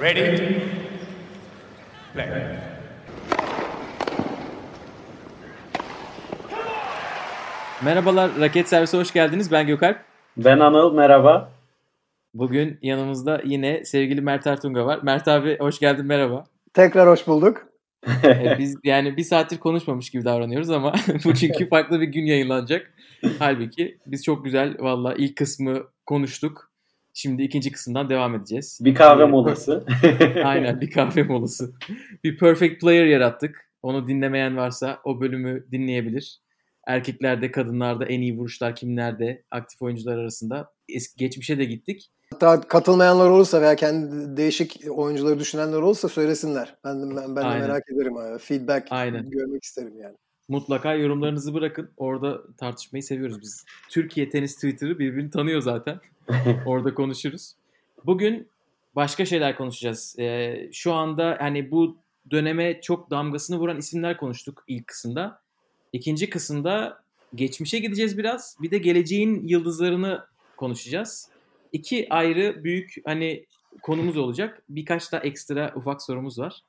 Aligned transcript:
Ready? 0.00 0.60
Play. 2.14 2.28
Merhabalar, 7.84 8.30
Raket 8.40 8.68
Servise 8.68 8.98
hoş 8.98 9.12
geldiniz. 9.12 9.52
Ben 9.52 9.66
Gökalp. 9.66 9.98
Ben 10.36 10.60
Anıl, 10.60 10.94
merhaba. 10.94 11.52
Bugün 12.34 12.78
yanımızda 12.82 13.42
yine 13.44 13.84
sevgili 13.84 14.20
Mert 14.20 14.46
Ertunga 14.46 14.86
var. 14.86 15.00
Mert 15.02 15.28
abi 15.28 15.58
hoş 15.58 15.78
geldin, 15.78 16.06
merhaba. 16.06 16.44
Tekrar 16.74 17.08
hoş 17.08 17.26
bulduk. 17.26 17.66
Ee, 18.24 18.56
biz 18.58 18.76
yani 18.84 19.16
bir 19.16 19.24
saattir 19.24 19.58
konuşmamış 19.58 20.10
gibi 20.10 20.24
davranıyoruz 20.24 20.70
ama 20.70 20.92
bu 21.24 21.34
çünkü 21.34 21.68
farklı 21.68 22.00
bir 22.00 22.06
gün 22.06 22.26
yayınlanacak. 22.26 22.92
Halbuki 23.38 23.98
biz 24.06 24.24
çok 24.24 24.44
güzel 24.44 24.76
valla 24.78 25.14
ilk 25.14 25.36
kısmı 25.36 25.82
konuştuk. 26.06 26.70
Şimdi 27.18 27.42
ikinci 27.42 27.72
kısımdan 27.72 28.10
devam 28.10 28.34
edeceğiz. 28.34 28.78
Bir 28.82 28.94
kahve 28.94 29.22
Ee, 29.22 29.26
molası. 29.26 29.84
Aynen 30.44 30.80
bir 30.80 30.90
kahve 30.90 31.22
molası. 31.22 31.72
Bir 32.24 32.38
perfect 32.38 32.80
player 32.80 33.06
yarattık. 33.06 33.70
Onu 33.82 34.08
dinlemeyen 34.08 34.56
varsa 34.56 35.00
o 35.04 35.20
bölümü 35.20 35.66
dinleyebilir. 35.72 36.40
Erkeklerde, 36.86 37.50
kadınlarda 37.50 38.04
en 38.04 38.20
iyi 38.20 38.38
vuruşlar 38.38 38.76
kimlerde, 38.76 39.42
aktif 39.50 39.82
oyuncular 39.82 40.18
arasında. 40.18 40.72
Eski 40.88 41.16
geçmişe 41.16 41.58
de 41.58 41.64
gittik. 41.64 42.10
Hatta 42.32 42.60
katılmayanlar 42.60 43.30
olursa 43.30 43.62
veya 43.62 43.76
kendi 43.76 44.36
değişik 44.36 44.80
oyuncuları 44.90 45.38
düşünenler 45.38 45.78
olursa 45.78 46.08
söylesinler. 46.08 46.76
Ben, 46.84 47.16
ben, 47.16 47.36
ben 47.36 47.44
de 47.54 47.58
merak 47.58 47.90
ederim. 47.92 48.16
abi. 48.16 48.38
Feedback 48.38 48.86
Aynen. 48.90 49.30
görmek 49.30 49.64
isterim 49.64 49.94
yani. 50.02 50.16
Mutlaka 50.48 50.94
yorumlarınızı 50.94 51.54
bırakın. 51.54 51.90
Orada 51.96 52.56
tartışmayı 52.56 53.02
seviyoruz 53.02 53.40
biz. 53.42 53.64
Türkiye 53.90 54.28
tenis 54.28 54.54
Twitter'ı 54.54 54.98
birbirini 54.98 55.30
tanıyor 55.30 55.60
zaten. 55.60 56.00
Orada 56.66 56.94
konuşuruz. 56.94 57.54
Bugün 58.04 58.48
başka 58.96 59.24
şeyler 59.26 59.56
konuşacağız. 59.56 60.16
Ee, 60.18 60.68
şu 60.72 60.92
anda 60.92 61.36
hani 61.40 61.70
bu 61.70 61.96
döneme 62.30 62.80
çok 62.80 63.10
damgasını 63.10 63.58
vuran 63.58 63.78
isimler 63.78 64.16
konuştuk 64.16 64.64
ilk 64.66 64.86
kısımda. 64.86 65.40
İkinci 65.92 66.30
kısımda 66.30 67.02
geçmişe 67.34 67.78
gideceğiz 67.78 68.18
biraz. 68.18 68.56
Bir 68.62 68.70
de 68.70 68.78
geleceğin 68.78 69.48
yıldızlarını 69.48 70.24
konuşacağız. 70.56 71.28
İki 71.72 72.06
ayrı 72.10 72.64
büyük 72.64 72.94
hani 73.04 73.46
konumuz 73.82 74.16
olacak. 74.16 74.62
Birkaç 74.68 75.12
da 75.12 75.18
ekstra 75.18 75.72
ufak 75.76 76.02
sorumuz 76.02 76.38
var. 76.38 76.60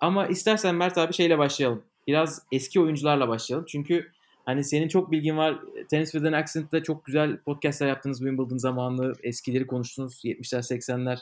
Ama 0.00 0.26
istersen 0.26 0.74
Mert 0.74 0.98
abi 0.98 1.12
şeyle 1.12 1.38
başlayalım. 1.38 1.82
Biraz 2.06 2.42
eski 2.52 2.80
oyuncularla 2.80 3.28
başlayalım. 3.28 3.66
Çünkü 3.68 4.12
hani 4.44 4.64
senin 4.64 4.88
çok 4.88 5.10
bilgin 5.10 5.36
var. 5.36 5.58
Tennis 5.90 6.12
with 6.12 6.26
an 6.26 6.32
Accent'te 6.32 6.82
çok 6.82 7.04
güzel 7.04 7.36
podcastler 7.36 7.88
yaptınız 7.88 8.18
Wimbledon 8.18 8.58
zamanlı. 8.58 9.12
Eskileri 9.22 9.66
konuştunuz. 9.66 10.24
70'ler 10.24 10.74
80'ler. 10.74 11.18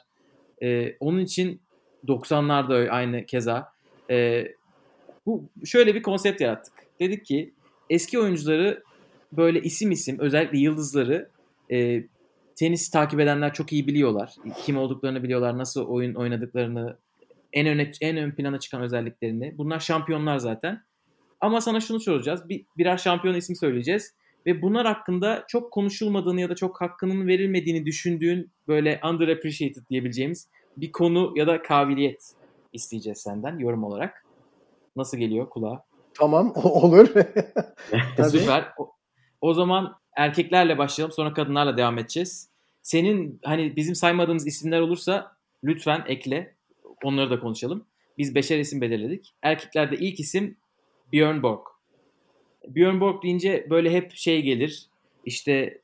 Ee, 0.63 0.97
onun 1.01 1.19
için 1.19 1.61
90'larda 2.07 2.75
öyle 2.75 2.91
aynı 2.91 3.27
keza. 3.27 3.73
Ee, 4.11 4.55
bu 5.27 5.49
şöyle 5.65 5.95
bir 5.95 6.03
konsept 6.03 6.41
yarattık. 6.41 6.75
Dedik 7.01 7.25
ki 7.25 7.55
eski 7.91 8.19
oyuncuları 8.19 8.83
böyle 9.33 9.61
isim 9.61 9.91
isim 9.91 10.19
özellikle 10.19 10.59
yıldızları 10.59 11.29
e, 11.73 12.05
tenis 12.57 12.91
takip 12.91 13.21
edenler 13.21 13.55
çok 13.55 13.73
iyi 13.73 13.87
biliyorlar. 13.87 14.35
Kim 14.65 14.79
olduklarını 14.79 15.23
biliyorlar, 15.23 15.59
nasıl 15.59 15.87
oyun 15.87 16.15
oynadıklarını, 16.15 16.97
en 17.53 17.67
öne 17.67 17.93
en 18.01 18.17
ön 18.17 18.31
plana 18.31 18.61
çıkan 18.61 18.83
özelliklerini. 18.83 19.59
Bunlar 19.59 19.81
şampiyonlar 19.81 20.39
zaten. 20.39 20.83
Ama 21.41 21.61
sana 21.61 21.81
şunu 21.81 22.01
soracağız. 22.01 22.49
Bir, 22.49 22.67
birer 22.79 22.97
şampiyon 22.97 23.35
isim 23.35 23.57
söyleyeceğiz. 23.57 24.15
Ve 24.47 24.63
bunlar 24.63 24.87
hakkında 24.87 25.45
çok 25.49 25.73
konuşulmadığını 25.73 26.41
ya 26.41 26.49
da 26.49 26.55
çok 26.55 26.81
hakkının 26.81 27.27
verilmediğini 27.27 27.87
düşündüğün 27.87 28.53
böyle 28.69 29.01
underappreciated 29.05 29.89
diyebileceğimiz 29.91 30.49
bir 30.77 30.93
konu 30.93 31.33
ya 31.37 31.47
da 31.47 31.63
kabiliyet 31.63 32.33
isteyeceğiz 32.73 33.19
senden 33.19 33.59
yorum 33.59 33.85
olarak. 33.85 34.25
Nasıl 34.97 35.19
geliyor 35.19 35.49
kulağa? 35.51 35.85
Tamam 36.15 36.53
olur. 36.65 37.09
Süper. 38.31 38.69
O, 38.79 38.93
o 39.41 39.55
zaman 39.55 39.95
erkeklerle 40.17 40.79
başlayalım 40.79 41.13
sonra 41.13 41.33
kadınlarla 41.35 41.77
devam 41.77 41.99
edeceğiz. 41.99 42.51
Senin 42.83 43.41
hani 43.45 43.77
bizim 43.77 43.95
saymadığımız 43.95 44.47
isimler 44.47 44.81
olursa 44.81 45.37
lütfen 45.65 46.05
ekle. 46.07 46.55
Onları 47.05 47.31
da 47.31 47.41
konuşalım. 47.41 47.87
Biz 48.19 48.35
beşer 48.35 48.59
isim 48.59 48.81
belirledik. 48.81 49.35
Erkeklerde 49.43 49.97
ilk 49.97 50.21
isim 50.21 50.57
Björn 51.13 51.43
Borg. 51.43 51.61
Björn 52.69 53.01
Borg 53.01 53.23
deyince 53.23 53.67
böyle 53.71 53.91
hep 53.91 54.13
şey 54.15 54.43
gelir. 54.43 54.87
İşte 55.25 55.81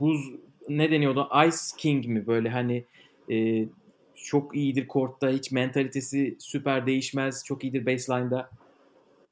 buz 0.00 0.20
ne 0.68 0.90
deniyordu? 0.90 1.28
Ice 1.46 1.56
King 1.78 2.06
mi? 2.06 2.26
Böyle 2.26 2.48
hani 2.48 2.84
e, 3.30 3.66
çok 4.14 4.56
iyidir 4.56 4.86
kortta. 4.86 5.28
Hiç 5.28 5.52
mentalitesi 5.52 6.36
süper 6.38 6.86
değişmez. 6.86 7.44
Çok 7.44 7.64
iyidir 7.64 7.86
baseline'da. 7.86 8.50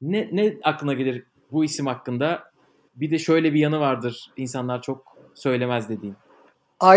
Ne, 0.01 0.29
ne 0.31 0.53
aklına 0.63 0.93
gelir 0.93 1.23
bu 1.51 1.65
isim 1.65 1.85
hakkında? 1.85 2.43
Bir 2.95 3.11
de 3.11 3.19
şöyle 3.19 3.53
bir 3.53 3.59
yanı 3.59 3.79
vardır. 3.79 4.31
insanlar 4.37 4.81
çok 4.81 5.17
söylemez 5.33 5.89
dediğin. 5.89 6.15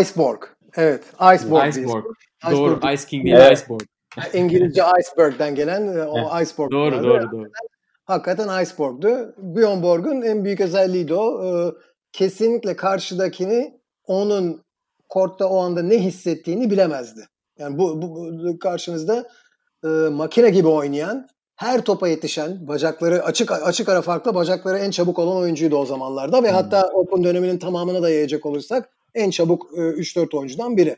Iceborg. 0.00 0.42
Evet. 0.76 1.04
Iceborg. 1.34 1.68
Iceborg. 1.68 1.68
isim. 1.68 1.88
Doğru. 2.50 2.72
Iceborg. 2.72 2.94
Ice 2.94 3.06
King 3.06 3.24
değil 3.24 3.36
Evet. 3.36 3.58
Iceborg. 3.58 3.82
İngilizce 4.34 4.82
iceberg'den 5.00 5.54
gelen 5.54 5.98
e, 5.98 6.02
o 6.02 6.40
iceborg. 6.42 6.72
Doğru 6.72 7.04
doğru 7.04 7.30
doğru. 7.32 7.50
Hakikaten 8.06 8.62
iceborg'du. 8.62 9.34
Bjorn 9.38 9.82
Borg'un 9.82 10.22
en 10.22 10.44
büyük 10.44 10.60
özelliği 10.60 11.08
de 11.08 11.14
o. 11.14 11.44
Ee, 11.44 11.74
kesinlikle 12.12 12.76
karşıdakini 12.76 13.80
onun 14.06 14.62
kortta 15.08 15.48
o 15.48 15.58
anda 15.58 15.82
ne 15.82 15.98
hissettiğini 15.98 16.70
bilemezdi. 16.70 17.28
Yani 17.58 17.78
bu, 17.78 18.02
bu, 18.02 18.08
bu 18.44 18.58
karşınızda 18.58 19.28
e, 19.84 19.88
makine 19.88 20.50
gibi 20.50 20.68
oynayan, 20.68 21.28
her 21.56 21.84
topa 21.84 22.08
yetişen, 22.08 22.68
bacakları 22.68 23.24
açık 23.24 23.52
açık 23.52 23.88
ara 23.88 24.02
farklı 24.02 24.34
bacakları 24.34 24.78
en 24.78 24.90
çabuk 24.90 25.18
olan 25.18 25.36
oyuncuydu 25.36 25.76
o 25.76 25.86
zamanlarda 25.86 26.42
ve 26.42 26.48
Hmm. 26.48 26.56
hatta 26.56 26.88
Open 26.88 27.24
döneminin 27.24 27.58
tamamına 27.58 28.02
da 28.02 28.10
yayacak 28.10 28.46
olursak 28.46 28.88
en 29.14 29.30
çabuk 29.30 29.66
e, 29.76 29.80
3-4 29.80 30.36
oyuncudan 30.36 30.76
biri. 30.76 30.96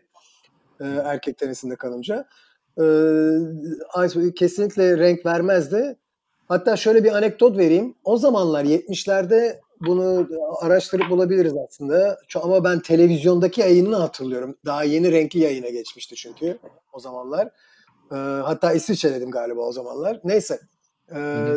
E, 0.81 0.85
erkek 0.85 1.39
tenisinde 1.39 1.77
kalınca. 1.77 2.29
E, 2.79 2.85
kesinlikle 4.37 4.99
renk 4.99 5.27
vermezdi. 5.27 5.97
Hatta 6.49 6.77
şöyle 6.77 7.05
bir 7.05 7.13
anekdot 7.17 7.59
vereyim. 7.59 7.95
O 8.05 8.17
zamanlar 8.17 8.65
70'lerde 8.65 9.61
bunu 9.81 10.29
araştırıp 10.61 11.11
bulabiliriz 11.11 11.55
aslında. 11.69 12.19
Ama 12.43 12.65
ben 12.65 12.81
televizyondaki 12.81 13.61
yayınını 13.61 13.97
hatırlıyorum. 13.97 14.57
Daha 14.65 14.85
yeni 14.85 15.13
renkli 15.13 15.41
yayına 15.41 15.69
geçmişti 15.69 16.15
çünkü 16.15 16.59
o 16.93 17.01
zamanlar. 17.01 17.49
Ee, 18.13 18.15
hatta 18.45 18.73
İsviçre'dedim 18.73 19.31
galiba 19.31 19.61
o 19.61 19.73
zamanlar. 19.73 20.21
Neyse. 20.25 20.61
Ee, 21.15 21.55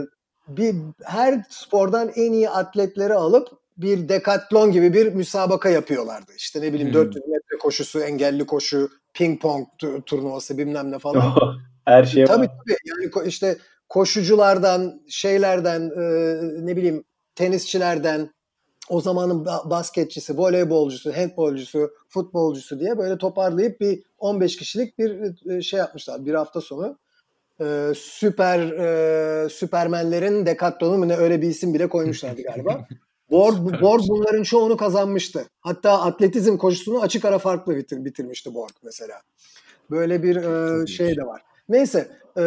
bir 0.47 0.75
her 1.03 1.43
spordan 1.49 2.11
en 2.15 2.31
iyi 2.31 2.49
atletleri 2.49 3.13
alıp 3.13 3.47
bir 3.77 4.09
dekatlon 4.09 4.71
gibi 4.71 4.93
bir 4.93 5.13
müsabaka 5.13 5.69
yapıyorlardı. 5.69 6.31
İşte 6.37 6.61
ne 6.61 6.73
bileyim 6.73 6.89
Hı. 6.89 6.93
400 6.93 7.27
metre 7.27 7.57
koşusu, 7.61 7.99
engelli 7.99 8.45
koşu, 8.45 8.89
ping 9.13 9.41
pong 9.41 9.67
tu- 9.79 10.01
turnuvası 10.01 10.57
bilmem 10.57 10.91
ne 10.91 10.99
falan. 10.99 11.33
Her 11.85 12.03
şey 12.03 12.25
Tabii 12.25 12.45
var. 12.45 12.57
tabii. 12.65 12.75
Yani 12.85 13.27
işte 13.27 13.57
koşuculardan, 13.91 15.01
şeylerden, 15.07 15.81
e, 15.81 16.05
ne 16.65 16.75
bileyim 16.75 17.03
tenisçilerden, 17.35 18.29
o 18.89 19.01
zamanın 19.01 19.45
ba- 19.45 19.69
basketçisi, 19.69 20.37
voleybolcusu, 20.37 21.17
handbolcusu, 21.17 21.91
futbolcusu 22.09 22.79
diye 22.79 22.97
böyle 22.97 23.17
toparlayıp 23.17 23.81
bir 23.81 24.03
15 24.17 24.57
kişilik 24.57 24.99
bir 24.99 25.21
e, 25.51 25.61
şey 25.61 25.79
yapmışlar 25.79 26.25
bir 26.25 26.33
hafta 26.33 26.61
sonu. 26.61 26.97
E, 27.61 27.91
süper 27.95 28.59
e, 28.59 29.49
Süpermenlerin 29.49 30.45
Decathlon'u 30.45 30.97
mu 30.97 31.07
ne 31.07 31.15
öyle 31.15 31.41
bir 31.41 31.47
isim 31.47 31.73
bile 31.73 31.89
koymuşlardı 31.89 32.41
galiba. 32.41 32.87
Borg. 33.31 33.81
Borg 33.81 34.01
bunların 34.09 34.43
çoğunu 34.43 34.77
kazanmıştı. 34.77 35.45
Hatta 35.61 36.01
atletizm 36.01 36.57
koşusunu 36.57 37.01
açık 37.01 37.25
ara 37.25 37.39
farklı 37.39 37.75
bitir, 37.75 38.05
bitirmişti 38.05 38.53
Borg 38.53 38.71
mesela. 38.83 39.21
Böyle 39.89 40.23
bir 40.23 40.35
e, 40.35 40.87
şey 40.87 41.17
de 41.17 41.21
var. 41.25 41.41
Neyse 41.71 42.07
e, 42.37 42.41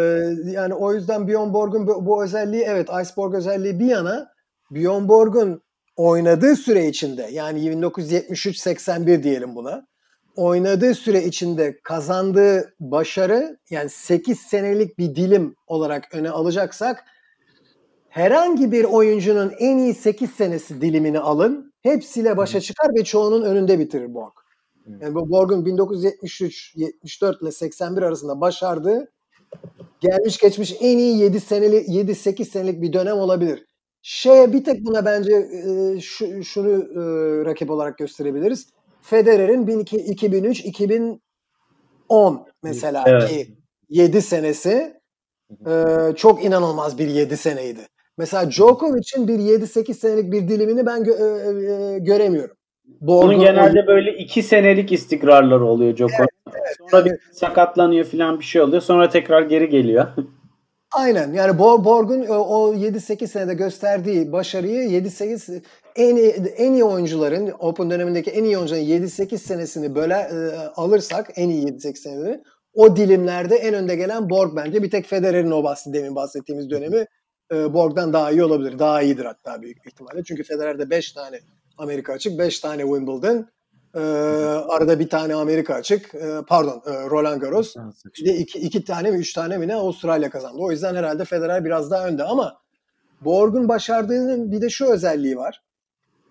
yani 0.45 0.75
o 0.75 0.95
yüzden 0.95 1.29
Bjorn 1.29 1.53
Borg'un 1.53 1.87
bu, 1.87 2.07
bu 2.07 2.25
özelliği 2.25 2.63
evet 2.63 2.89
Iceborg 3.03 3.35
özelliği 3.35 3.81
bir 3.81 3.87
yana 3.87 4.33
Bjorn 4.71 5.09
Borg'un 5.09 5.63
oynadığı 5.97 6.57
süre 6.57 6.89
içinde 6.89 7.29
yani 7.31 7.61
1973-81 7.61 9.23
diyelim 9.23 9.55
buna 9.57 9.87
oynadığı 10.37 10.95
süre 10.95 11.25
içinde 11.25 11.81
kazandığı 11.83 12.75
başarı 12.81 13.59
yani 13.71 13.91
8 13.91 14.39
senelik 14.39 14.99
bir 14.99 15.15
dilim 15.15 15.55
olarak 15.67 16.15
öne 16.15 16.31
alacaksak 16.31 17.05
herhangi 18.09 18.73
bir 18.73 18.85
oyuncunun 18.85 19.53
en 19.59 19.79
iyi 19.79 19.95
8 19.95 20.31
senesi 20.31 20.81
dilimini 20.81 21.21
alın 21.21 21.73
hepsiyle 21.83 22.37
başa 22.37 22.61
çıkar 22.61 22.95
ve 22.95 23.05
çoğunun 23.05 23.43
önünde 23.43 23.79
bitirir 23.79 24.15
Borg. 24.15 24.33
Yani 24.87 25.15
bu 25.15 25.31
Borg'un 25.31 25.65
1973-74 25.65 27.43
ile 27.43 27.53
81 27.53 28.03
arasında 28.03 28.41
başardığı 28.41 29.14
gelmiş 30.01 30.39
geçmiş 30.39 30.75
en 30.81 30.99
iyi 30.99 31.19
7 31.19 31.41
seneli 31.41 31.77
7-8 31.77 32.45
senelik 32.45 32.83
bir 32.83 32.93
dönem 32.93 33.17
olabilir. 33.17 33.65
Şeye 34.03 34.53
bir 34.53 34.65
tek 34.65 34.85
buna 34.85 35.05
bence 35.05 35.33
e, 35.35 36.01
şu, 36.01 36.45
şunu 36.45 36.71
e, 36.71 36.75
rakip 37.45 37.71
olarak 37.71 37.99
gösterebiliriz. 37.99 38.69
Federer'in 39.03 39.67
2003-2010 39.67 41.19
mesela 42.63 43.05
Evet. 43.07 43.29
ki 43.29 43.57
7 43.89 44.23
senesi 44.23 44.95
e, 45.67 45.73
çok 46.17 46.45
inanılmaz 46.45 46.99
bir 46.99 47.09
7 47.09 47.37
seneydi. 47.37 47.81
Mesela 48.19 48.51
Djokovic'in 48.51 49.29
bir 49.29 49.39
7-8 49.39 49.95
senelik 49.95 50.33
bir 50.33 50.49
dilimini 50.49 50.87
ben 50.87 51.03
gö- 51.03 51.19
e, 51.19 51.95
e, 51.95 51.99
göremiyorum. 51.99 52.57
Onun 53.07 53.41
genelde 53.41 53.87
böyle 53.87 54.15
2 54.17 54.43
senelik 54.43 54.93
istikrarları 54.93 55.65
oluyor 55.65 55.97
Djokovic. 55.97 56.34
Evet. 56.53 56.77
Sonra 56.91 57.05
bir 57.05 57.19
sakatlanıyor 57.33 58.05
falan 58.05 58.39
bir 58.39 58.45
şey 58.45 58.63
oluyor. 58.63 58.83
Sonra 58.83 59.09
tekrar 59.09 59.43
geri 59.43 59.69
geliyor. 59.69 60.07
Aynen. 60.95 61.33
Yani 61.33 61.59
Borg'un 61.59 62.27
o 62.29 62.75
7-8 62.75 63.27
senede 63.27 63.55
gösterdiği 63.55 64.33
başarıyı 64.33 65.03
7-8 65.03 65.63
en 65.97 66.17
iyi, 66.17 66.31
en 66.33 66.73
iyi 66.73 66.85
oyuncuların 66.85 67.53
Open 67.59 67.91
dönemindeki 67.91 68.31
en 68.31 68.45
iyi 68.45 68.59
oyuncuların 68.59 68.83
7-8 68.83 69.39
senesini 69.39 69.95
böyle 69.95 70.15
e, 70.15 70.57
alırsak 70.77 71.31
en 71.37 71.49
iyi 71.49 71.67
7-8 71.67 71.97
seneleri 71.97 72.43
o 72.75 72.97
dilimlerde 72.97 73.57
en 73.57 73.75
önde 73.75 73.97
gelen 73.97 74.31
Borg 74.31 74.57
bence. 74.57 74.83
Bir 74.83 74.91
tek 74.91 75.07
Federer'in 75.07 75.51
o 75.51 75.65
bahsi, 75.65 75.93
demin 75.93 76.15
bahsettiğimiz 76.15 76.71
dönemi 76.71 77.07
e, 77.53 77.75
Borg'dan 77.75 78.13
daha 78.13 78.31
iyi 78.31 78.45
olabilir. 78.45 78.79
Daha 78.79 79.03
iyidir 79.03 79.25
hatta 79.25 79.63
büyük 79.63 79.87
ihtimalle. 79.87 80.25
Çünkü 80.25 80.43
Federer'de 80.43 80.91
5 80.91 81.13
tane 81.13 81.41
Amerika 81.79 82.13
açık, 82.13 82.39
5 82.39 82.61
tane 82.61 82.83
Wimbledon, 82.83 83.49
e, 83.95 84.01
arada 84.69 84.99
bir 84.99 85.09
tane 85.09 85.35
Amerika 85.35 85.75
açık, 85.75 86.15
e, 86.15 86.41
pardon 86.49 86.83
e, 86.87 87.11
Roland 87.11 87.41
Garros, 87.41 87.75
bir 88.19 88.25
de 88.25 88.37
iki, 88.37 88.59
iki 88.59 88.85
tane 88.85 89.11
mi 89.11 89.19
üç 89.19 89.33
tane 89.33 89.59
mi 89.59 89.69
ne 89.69 89.75
Avustralya 89.75 90.31
kazandı. 90.31 90.59
O 90.59 90.71
yüzden 90.71 90.95
herhalde 90.95 91.25
Federer 91.25 91.65
biraz 91.65 91.91
daha 91.91 92.07
önde 92.07 92.25
ama 92.25 92.57
Borg'un 93.21 93.69
başardığının 93.69 94.53
bir 94.53 94.61
de 94.61 94.71
şu 94.71 94.87
özelliği 94.87 95.37
var. 95.37 95.63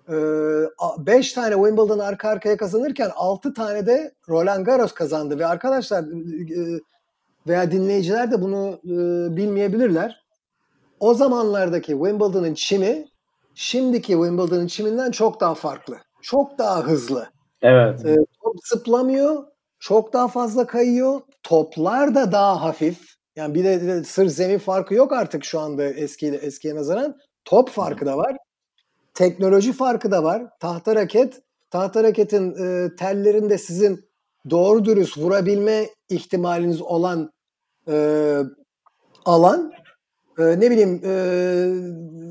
5 0.08 1.32
e, 1.32 1.36
tane 1.36 1.56
Wimbledon 1.56 2.00
arka 2.00 2.30
arkaya 2.30 2.58
kazanırken 2.58 3.12
6 3.16 3.54
tane 3.54 3.86
de 3.86 4.14
Roland 4.30 4.66
Garros 4.66 4.92
kazandı 4.92 5.40
ve 5.40 5.46
arkadaşlar 5.46 6.04
e, 6.04 6.80
veya 7.48 7.72
dinleyiciler 7.72 8.32
de 8.32 8.42
bunu 8.42 8.80
e, 8.86 8.96
bilmeyebilirler. 9.38 10.24
O 11.00 11.14
zamanlardaki 11.14 11.92
Wimbledon'ın 11.92 12.54
çimi 12.54 13.06
şimdiki 13.56 14.14
Wimbledon'ın 14.14 14.68
çiminden 14.68 15.12
çok 15.12 15.40
daha 15.40 15.56
farklı. 15.56 15.98
Çok 16.22 16.58
daha 16.58 16.82
hızlı. 16.82 17.33
Evet. 17.64 18.06
E, 18.06 18.16
top 18.44 18.56
zıplamıyor. 18.66 19.44
Çok 19.80 20.14
daha 20.14 20.28
fazla 20.28 20.68
kayıyor. 20.68 21.22
Toplar 21.44 22.16
da 22.16 22.32
daha 22.32 22.62
hafif. 22.62 23.14
Yani 23.36 23.56
bir 23.56 23.64
de, 23.64 23.88
de 23.88 24.04
sır 24.04 24.28
zemin 24.28 24.58
farkı 24.58 24.94
yok 24.94 25.14
artık 25.14 25.46
şu 25.46 25.60
anda 25.60 25.84
eski 25.84 26.28
eskiye 26.28 26.76
nazaran. 26.76 27.18
Top 27.46 27.70
farkı 27.70 28.06
da 28.06 28.18
var. 28.18 28.38
Teknoloji 29.14 29.74
farkı 29.74 30.12
da 30.12 30.24
var. 30.24 30.44
Tahta 30.60 30.96
raket, 30.96 31.42
tahta 31.70 32.04
raketin 32.04 32.52
e, 32.52 32.96
tellerinde 32.96 33.58
sizin 33.58 34.10
doğru 34.50 34.86
dürüst 34.86 35.18
vurabilme 35.18 35.90
ihtimaliniz 36.10 36.82
olan 36.82 37.32
e, 37.88 38.38
alan 39.26 39.74
e, 40.40 40.60
ne 40.60 40.72
bileyim 40.72 41.02
e, 41.04 41.14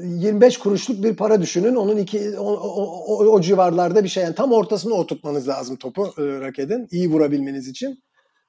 25 0.03 0.59
kuruşluk 0.59 1.03
bir 1.03 1.17
para 1.17 1.43
düşünün. 1.43 1.75
Onun 1.75 1.97
iki 1.97 2.39
o, 2.39 2.53
o, 2.53 2.83
o, 3.07 3.25
o 3.27 3.41
civarlarda 3.41 4.05
bir 4.05 4.09
şey. 4.09 4.23
Yani 4.23 4.35
tam 4.35 4.53
ortasına 4.53 4.95
oturtmanız 4.95 5.49
lazım 5.49 5.77
topu 5.77 6.15
e, 6.19 6.23
raketin 6.41 6.89
iyi 6.91 7.11
vurabilmeniz 7.11 7.69
için. 7.69 8.03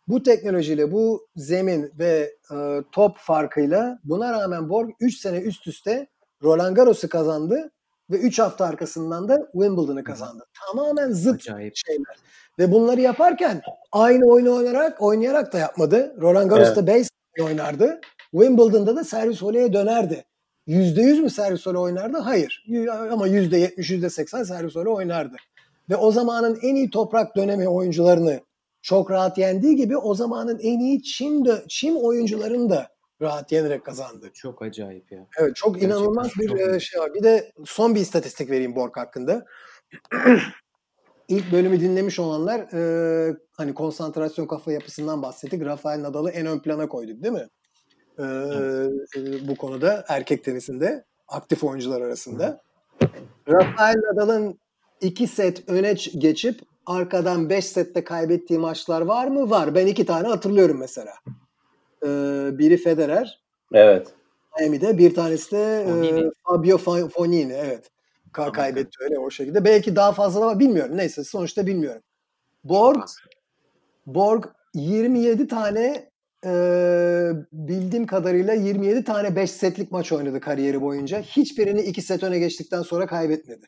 Bu 0.07 0.23
teknolojiyle, 0.23 0.91
bu 0.91 1.27
zemin 1.35 1.91
ve 1.99 2.35
e, 2.51 2.83
top 2.91 3.17
farkıyla 3.17 3.99
buna 4.03 4.31
rağmen 4.31 4.69
Borg 4.69 4.89
3 4.99 5.17
sene 5.17 5.37
üst 5.37 5.67
üste 5.67 6.07
Roland 6.43 6.75
Garros'u 6.75 7.09
kazandı 7.09 7.71
ve 8.11 8.17
3 8.17 8.39
hafta 8.39 8.65
arkasından 8.65 9.27
da 9.27 9.49
Wimbledon'ı 9.51 10.03
kazandı. 10.03 10.45
Tamamen 10.65 11.11
zıt 11.11 11.35
Acayip. 11.35 11.73
şeyler. 11.75 12.15
Ve 12.59 12.71
bunları 12.71 13.01
yaparken 13.01 13.61
aynı 13.91 14.25
oyunu 14.25 14.55
oynayarak 14.55 15.01
oynayarak 15.01 15.53
da 15.53 15.57
yapmadı. 15.57 16.15
Roland 16.21 16.49
Garros'ta 16.49 16.81
evet. 16.81 16.95
base 16.99 17.09
oynardı. 17.43 18.01
Wimbledon'da 18.33 18.95
da 18.95 19.03
servis 19.03 19.43
voleye 19.43 19.73
dönerdi. 19.73 20.25
%100 20.67 21.21
mü 21.21 21.29
servis 21.29 21.67
voley 21.67 21.81
oynardı? 21.81 22.17
Hayır. 22.17 22.65
Ama 23.11 23.27
%70, 23.27 23.75
%80 23.77 24.45
servis 24.45 24.75
voley 24.75 24.93
oynardı. 24.93 25.35
Ve 25.89 25.95
o 25.95 26.11
zamanın 26.11 26.59
en 26.61 26.75
iyi 26.75 26.89
toprak 26.89 27.35
dönemi 27.35 27.69
oyuncularını 27.69 28.41
çok 28.81 29.11
rahat 29.11 29.37
yendiği 29.37 29.75
gibi 29.75 29.97
o 29.97 30.15
zamanın 30.15 30.59
en 30.59 30.79
iyi 30.79 31.03
Çin, 31.03 31.45
de, 31.45 31.63
Çin 31.69 31.95
oyuncularını 31.95 32.69
da 32.69 32.87
rahat 33.21 33.51
yenerek 33.51 33.85
kazandı. 33.85 34.29
Çok 34.33 34.61
acayip 34.61 35.11
ya. 35.11 35.27
Evet 35.39 35.55
çok 35.55 35.75
Gerçekten 35.75 35.97
inanılmaz 35.97 36.31
bir 36.39 36.47
çok 36.47 36.59
e, 36.59 36.79
şey 36.79 37.01
var. 37.01 37.13
Bir 37.13 37.23
de 37.23 37.51
son 37.65 37.95
bir 37.95 37.99
istatistik 37.99 38.49
vereyim 38.49 38.75
Borg 38.75 38.97
hakkında. 38.97 39.45
İlk 41.27 41.51
bölümü 41.51 41.79
dinlemiş 41.79 42.19
olanlar 42.19 42.59
e, 42.59 43.35
hani 43.51 43.73
konsantrasyon 43.73 44.47
kafa 44.47 44.71
yapısından 44.71 45.21
bahsettik. 45.21 45.65
Rafael 45.65 46.03
Nadal'ı 46.03 46.29
en 46.29 46.45
ön 46.45 46.59
plana 46.59 46.87
koyduk 46.87 47.23
değil 47.23 47.33
mi? 47.33 47.47
E, 48.19 48.23
e, 48.23 49.47
bu 49.47 49.55
konuda 49.55 50.05
erkek 50.07 50.43
tenisinde 50.43 51.05
aktif 51.27 51.63
oyuncular 51.63 52.01
arasında. 52.01 52.61
Rafael 53.47 53.95
Nadal'ın 53.95 54.59
iki 55.01 55.27
set 55.27 55.69
öne 55.69 55.95
geçip 56.17 56.61
arkadan 56.85 57.49
5 57.49 57.65
sette 57.65 58.03
kaybettiği 58.03 58.59
maçlar 58.59 59.01
var 59.01 59.27
mı? 59.27 59.49
Var. 59.49 59.75
Ben 59.75 59.87
iki 59.87 60.05
tane 60.05 60.27
hatırlıyorum 60.27 60.77
mesela. 60.79 61.13
Ee, 62.05 62.49
biri 62.57 62.77
Federer. 62.77 63.41
Evet. 63.73 64.07
Miami'de. 64.59 64.97
Bir 64.97 65.15
tanesi 65.15 65.51
de 65.51 65.81
e, 65.81 66.31
Fabio 66.43 66.77
Fonini. 67.09 67.53
Evet. 67.53 67.89
Ka 68.31 68.51
kaybetti 68.51 68.97
öyle 68.99 69.19
o 69.19 69.29
şekilde. 69.29 69.65
Belki 69.65 69.95
daha 69.95 70.11
fazla 70.11 70.41
da 70.41 70.45
var. 70.45 70.59
Bilmiyorum. 70.59 70.97
Neyse 70.97 71.23
sonuçta 71.23 71.67
bilmiyorum. 71.67 72.01
Borg 72.63 73.03
Borg 74.05 74.45
27 74.73 75.47
tane 75.47 76.09
e, 76.45 76.51
bildiğim 77.51 78.05
kadarıyla 78.05 78.53
27 78.53 79.03
tane 79.03 79.35
5 79.35 79.51
setlik 79.51 79.91
maç 79.91 80.11
oynadı 80.11 80.39
kariyeri 80.39 80.81
boyunca. 80.81 81.21
Hiçbirini 81.21 81.81
2 81.81 82.01
set 82.01 82.23
öne 82.23 82.39
geçtikten 82.39 82.81
sonra 82.81 83.07
kaybetmedi. 83.07 83.65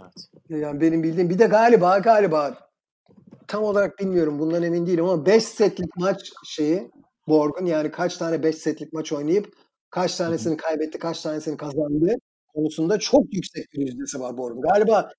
Evet. 0.00 0.12
Yani 0.48 0.80
benim 0.80 1.02
bildiğim 1.02 1.30
bir 1.30 1.38
de 1.38 1.46
galiba 1.46 1.98
galiba 1.98 2.58
tam 3.48 3.64
olarak 3.64 3.98
bilmiyorum 3.98 4.38
bundan 4.38 4.62
emin 4.62 4.86
değilim 4.86 5.04
ama 5.04 5.26
5 5.26 5.44
setlik 5.44 5.96
maç 5.96 6.30
şeyi 6.44 6.90
Borg'un 7.28 7.66
yani 7.66 7.90
kaç 7.90 8.16
tane 8.16 8.42
5 8.42 8.56
setlik 8.56 8.92
maç 8.92 9.12
oynayıp 9.12 9.54
kaç 9.90 10.16
tanesini 10.16 10.56
kaybetti, 10.56 10.98
kaç 10.98 11.22
tanesini 11.22 11.56
kazandı 11.56 12.14
konusunda 12.54 12.98
çok 12.98 13.34
yüksek 13.34 13.72
bir 13.72 13.86
yüzdesi 13.86 14.20
var 14.20 14.36
Borg'un. 14.36 14.62
Galiba 14.62 15.10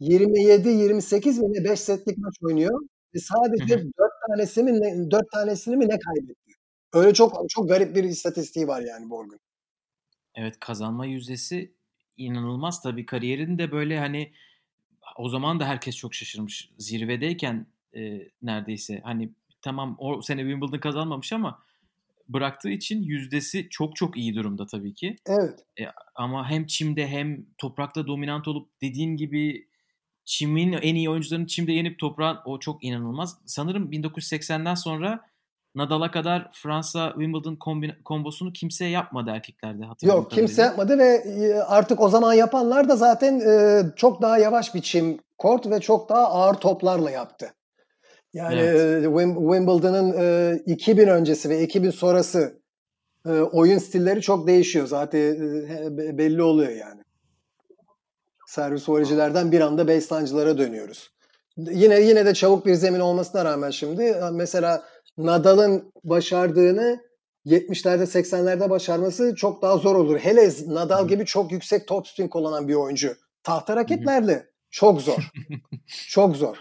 27-28 0.00 1.40
mi 1.40 1.52
ne 1.52 1.64
5 1.64 1.80
setlik 1.80 2.18
maç 2.18 2.34
oynuyor 2.42 2.80
ve 3.14 3.18
sadece 3.18 3.78
4 3.78 3.92
tanesi 4.28 4.62
mi 4.62 4.80
ne, 4.80 5.10
4 5.10 5.30
tanesini 5.32 5.76
mi 5.76 5.88
ne 5.88 5.98
kaybetti. 5.98 6.52
Öyle 6.92 7.14
çok 7.14 7.50
çok 7.50 7.68
garip 7.68 7.96
bir 7.96 8.04
istatistiği 8.04 8.68
var 8.68 8.80
yani 8.80 9.10
Borg'un. 9.10 9.40
Evet 10.34 10.60
kazanma 10.60 11.06
yüzdesi 11.06 11.74
inanılmaz 12.16 12.82
tabii 12.82 13.06
kariyerinde 13.06 13.72
böyle 13.72 13.98
hani 13.98 14.32
o 15.16 15.28
zaman 15.28 15.60
da 15.60 15.66
herkes 15.66 15.96
çok 15.96 16.14
şaşırmış. 16.14 16.70
Zirvedeyken 16.78 17.66
e, 17.96 18.28
neredeyse 18.42 19.00
hani 19.04 19.32
tamam 19.62 19.96
o 19.98 20.22
sene 20.22 20.40
Wimbledon 20.40 20.78
kazanmamış 20.78 21.32
ama 21.32 21.62
bıraktığı 22.28 22.70
için 22.70 23.02
yüzdesi 23.02 23.68
çok 23.70 23.96
çok 23.96 24.16
iyi 24.16 24.34
durumda 24.34 24.66
tabii 24.66 24.94
ki. 24.94 25.16
Evet. 25.26 25.66
E, 25.80 25.84
ama 26.14 26.50
hem 26.50 26.66
çimde 26.66 27.08
hem 27.08 27.46
toprakta 27.58 28.06
dominant 28.06 28.48
olup 28.48 28.80
dediğin 28.82 29.16
gibi 29.16 29.68
çimin 30.24 30.72
en 30.72 30.94
iyi 30.94 31.10
oyuncularını 31.10 31.46
çimde 31.46 31.72
yenip 31.72 31.98
toprağın 31.98 32.38
o 32.44 32.58
çok 32.58 32.84
inanılmaz. 32.84 33.38
Sanırım 33.46 33.92
1980'den 33.92 34.74
sonra 34.74 35.20
Nadal'a 35.74 36.10
kadar 36.10 36.50
Fransa 36.52 37.10
Wimbledon 37.10 37.56
kombin- 37.56 38.02
kombosunu 38.04 38.52
kimse 38.52 38.84
yapmadı 38.84 39.30
erkeklerde. 39.30 39.84
Yok 40.02 40.30
kimse 40.30 40.62
yapmadı 40.62 40.98
ve 40.98 41.06
e, 41.06 41.54
artık 41.54 42.00
o 42.00 42.08
zaman 42.08 42.34
yapanlar 42.34 42.88
da 42.88 42.96
zaten 42.96 43.40
e, 43.40 43.82
çok 43.96 44.22
daha 44.22 44.38
yavaş 44.38 44.74
bir 44.74 44.82
çim 44.82 45.18
kort 45.38 45.70
ve 45.70 45.80
çok 45.80 46.08
daha 46.08 46.28
ağır 46.28 46.54
toplarla 46.54 47.10
yaptı. 47.10 47.54
Yani 48.32 48.60
evet. 48.60 49.04
e, 49.04 49.08
Wimbledon'ın 49.36 50.14
e, 50.18 50.58
2000 50.66 51.08
öncesi 51.08 51.50
ve 51.50 51.62
2000 51.62 51.90
sonrası 51.90 52.62
e, 53.26 53.30
oyun 53.30 53.78
stilleri 53.78 54.20
çok 54.20 54.46
değişiyor. 54.46 54.86
Zaten 54.86 55.20
e, 55.20 56.18
belli 56.18 56.42
oluyor 56.42 56.72
yani. 56.72 57.00
Servis 58.46 58.88
voleycilerden 58.88 59.52
bir 59.52 59.60
anda 59.60 59.88
baseline'cılara 59.88 60.58
dönüyoruz. 60.58 61.10
Yine 61.56 62.00
yine 62.00 62.26
de 62.26 62.34
çabuk 62.34 62.66
bir 62.66 62.74
zemin 62.74 63.00
olmasına 63.00 63.44
rağmen 63.44 63.70
şimdi 63.70 64.16
mesela 64.32 64.84
Nadal'ın 65.18 65.92
başardığını 66.04 67.00
70'lerde 67.46 68.02
80'lerde 68.02 68.70
başarması 68.70 69.34
çok 69.34 69.62
daha 69.62 69.76
zor 69.76 69.96
olur. 69.96 70.18
Hele 70.18 70.50
Nadal 70.66 71.08
gibi 71.08 71.24
çok 71.24 71.52
yüksek 71.52 71.88
top 71.88 72.08
spin 72.08 72.28
kullanan 72.28 72.68
bir 72.68 72.74
oyuncu. 72.74 73.16
Tahta 73.42 73.76
raketlerle 73.76 74.46
çok 74.70 75.02
zor. 75.02 75.30
çok 76.08 76.36
zor. 76.36 76.56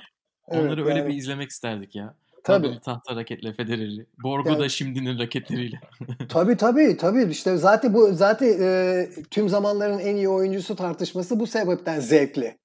Onları 0.47 0.81
evet, 0.81 0.87
öyle 0.87 0.99
yani. 0.99 1.09
bir 1.09 1.15
izlemek 1.15 1.49
isterdik 1.49 1.95
ya. 1.95 2.15
Tabii. 2.43 2.79
Tahta 2.85 3.15
raketle 3.15 3.53
Federer'i. 3.53 4.05
Borgo 4.23 4.49
yani, 4.49 4.59
da 4.59 4.69
şimdinin 4.69 5.19
raketleriyle. 5.19 5.79
tabii 6.29 6.57
tabii 6.57 6.97
tabii. 6.97 7.23
İşte 7.31 7.57
zaten 7.57 7.93
bu 7.93 8.13
zaten 8.13 8.55
e, 8.59 9.09
tüm 9.31 9.49
zamanların 9.49 9.99
en 9.99 10.15
iyi 10.15 10.29
oyuncusu 10.29 10.75
tartışması 10.75 11.39
bu 11.39 11.47
sebepten 11.47 11.99
zevkli. 11.99 12.57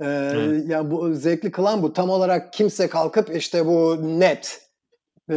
Ee, 0.00 0.30
evet. 0.34 0.64
Yani 0.68 0.90
bu 0.90 1.14
zevkli 1.14 1.50
kılan 1.50 1.82
bu. 1.82 1.92
Tam 1.92 2.10
olarak 2.10 2.52
kimse 2.52 2.88
kalkıp 2.88 3.36
işte 3.36 3.66
bu 3.66 3.98
net 4.20 4.70
e, 5.30 5.36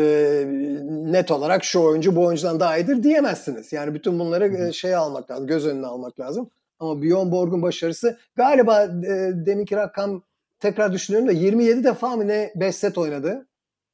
net 0.89 1.31
olarak 1.31 1.63
şu 1.63 1.79
oyuncu 1.79 2.15
bu 2.15 2.25
oyuncudan 2.25 2.59
daha 2.59 2.77
iyidir 2.77 3.03
diyemezsiniz. 3.03 3.73
Yani 3.73 3.93
bütün 3.93 4.19
bunları 4.19 4.67
e, 4.67 4.73
şeye 4.73 4.97
almak 4.97 5.31
lazım, 5.31 5.47
göz 5.47 5.65
önüne 5.65 5.87
almak 5.87 6.19
lazım. 6.19 6.49
Ama 6.79 7.01
Bjorn 7.01 7.31
Borg'un 7.31 7.61
başarısı 7.61 8.17
galiba 8.35 8.83
e, 8.83 9.31
deminki 9.33 9.75
rakam 9.75 10.23
tekrar 10.59 10.93
düşünüyorum 10.93 11.27
da 11.27 11.31
27 11.31 11.83
defa 11.83 12.15
mı 12.15 12.27
ne 12.27 12.51
5 12.55 12.75
set 12.75 12.97
oynadı. 12.97 13.47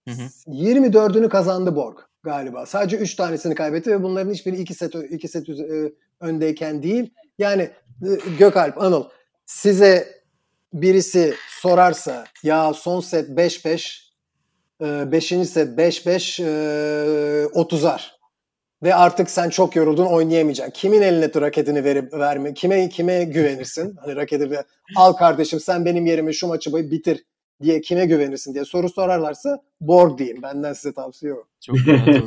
Hı 0.09 0.23
hı. 0.23 0.27
24'ünü 0.47 1.29
kazandı 1.29 1.75
Borg 1.75 1.97
galiba. 2.23 2.65
Sadece 2.65 2.97
3 2.97 3.15
tanesini 3.15 3.55
kaybetti 3.55 3.91
ve 3.91 4.03
bunların 4.03 4.33
hiçbiri 4.33 4.55
2 4.57 4.73
set 4.73 4.95
2 5.09 5.27
set 5.27 5.49
e, 5.49 5.93
öndeyken 6.19 6.83
değil. 6.83 7.13
Yani 7.37 7.61
e, 7.61 8.07
Gökalp, 8.39 8.81
Anıl 8.81 9.03
size 9.45 10.19
birisi 10.73 11.33
sorarsa 11.61 12.25
ya 12.43 12.73
son 12.73 12.99
set 12.99 13.29
5-5 13.29 14.09
5. 14.81 15.27
set 15.27 15.79
5-5 15.79 16.43
e, 16.43 17.45
30'ar 17.45 18.01
ve 18.83 18.95
artık 18.95 19.29
sen 19.29 19.49
çok 19.49 19.75
yoruldun 19.75 20.05
oynayamayacaksın. 20.05 20.73
Kimin 20.73 21.01
eline 21.01 21.41
raketini 21.41 21.83
verip 21.83 22.13
verme 22.13 22.53
kime 22.53 22.89
kime 22.89 23.23
güvenirsin? 23.23 23.95
Hani 23.95 24.15
raketi 24.15 24.49
al 24.95 25.13
kardeşim 25.13 25.59
sen 25.59 25.85
benim 25.85 26.05
yerime 26.05 26.33
şu 26.33 26.47
maçı 26.47 26.91
bitir 26.91 27.25
diye 27.61 27.81
kime 27.81 28.05
güvenirsin 28.05 28.53
diye 28.53 28.65
soru 28.65 28.89
sorarlarsa 28.89 29.61
Borg 29.81 30.17
diyeyim. 30.17 30.41
Benden 30.41 30.73
size 30.73 30.93
tavsiye 30.93 31.33
o. 31.33 31.43
Çok 31.65 31.75
rahat. 31.87 32.07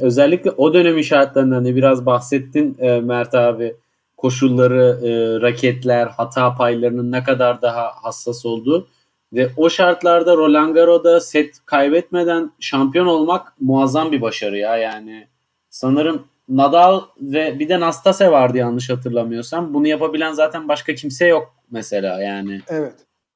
Özellikle 0.00 0.50
o 0.50 0.74
dönemin 0.74 1.02
şartlarından 1.02 1.54
hani 1.54 1.76
biraz 1.76 2.06
bahsettin 2.06 2.76
e, 2.78 3.00
Mert 3.00 3.34
abi. 3.34 3.76
Koşulları, 4.16 5.00
e, 5.06 5.40
raketler, 5.40 6.06
hata 6.06 6.54
paylarının 6.54 7.12
ne 7.12 7.24
kadar 7.24 7.62
daha 7.62 7.92
hassas 8.02 8.46
olduğu 8.46 8.88
ve 9.32 9.50
o 9.56 9.70
şartlarda 9.70 10.36
Roland 10.36 10.74
Garros'da 10.74 11.20
set 11.20 11.54
kaybetmeden 11.66 12.52
şampiyon 12.60 13.06
olmak 13.06 13.52
muazzam 13.60 14.12
bir 14.12 14.20
başarı 14.20 14.58
ya 14.58 14.76
yani. 14.76 15.26
Sanırım 15.70 16.24
Nadal 16.48 17.02
ve 17.20 17.58
bir 17.58 17.68
de 17.68 17.80
Nastase 17.80 18.30
vardı 18.30 18.58
yanlış 18.58 18.90
hatırlamıyorsam. 18.90 19.74
Bunu 19.74 19.86
yapabilen 19.86 20.32
zaten 20.32 20.68
başka 20.68 20.94
kimse 20.94 21.26
yok 21.26 21.54
mesela 21.70 22.22
yani. 22.22 22.60
Evet. 22.68 22.94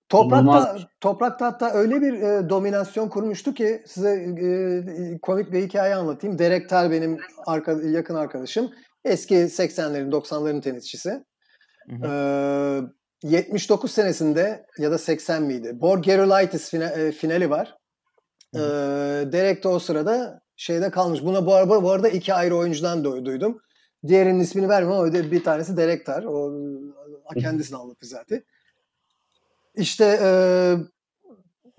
Toprakta, 0.09 0.43
İnanılmaz. 0.43 0.87
toprakta 1.01 1.47
hatta 1.47 1.71
öyle 1.71 2.03
bir 2.03 2.13
e, 2.13 2.49
dominasyon 2.49 3.09
kurmuştu 3.09 3.55
ki 3.55 3.83
size 3.87 4.11
e, 4.11 5.19
komik 5.23 5.53
bir 5.53 5.63
hikaye 5.63 5.95
anlatayım. 5.95 6.39
Derek 6.39 6.69
Tel 6.69 6.91
benim 6.91 7.19
arka, 7.47 7.73
yakın 7.73 8.15
arkadaşım. 8.15 8.71
Eski 9.05 9.35
80'lerin 9.35 10.11
90'ların 10.11 10.61
tenisçisi. 10.61 11.25
Hı 11.91 11.97
hı. 11.97 12.91
Ee, 13.25 13.29
79 13.29 13.91
senesinde 13.91 14.67
ya 14.79 14.91
da 14.91 14.99
80 14.99 15.43
miydi? 15.43 15.81
Borgerolitis 15.81 16.71
fina, 16.71 16.85
e, 16.91 17.13
finali 17.13 17.51
var. 17.51 17.77
Ee, 18.55 18.59
Derek 19.33 19.65
de 19.65 19.69
o 19.69 19.79
sırada 19.79 20.41
şeyde 20.57 20.91
kalmış. 20.91 21.25
Buna 21.25 21.47
bu 21.47 21.55
arada, 21.55 21.83
bu 21.83 21.91
arada 21.91 22.09
iki 22.09 22.35
ayrı 22.35 22.57
oyuncudan 22.57 23.05
du- 23.05 23.25
duydum. 23.25 23.61
Diğerinin 24.07 24.41
ismini 24.41 24.69
vermem 24.69 24.93
ama 24.93 25.13
bir 25.13 25.45
tanesi 25.45 25.77
Derek 25.77 26.07
Tar. 26.07 26.25
O 26.25 26.53
kendisini 27.41 27.79
anlatır 27.79 28.07
zaten. 28.07 28.45
İşte 29.77 30.05
e, 30.23 30.29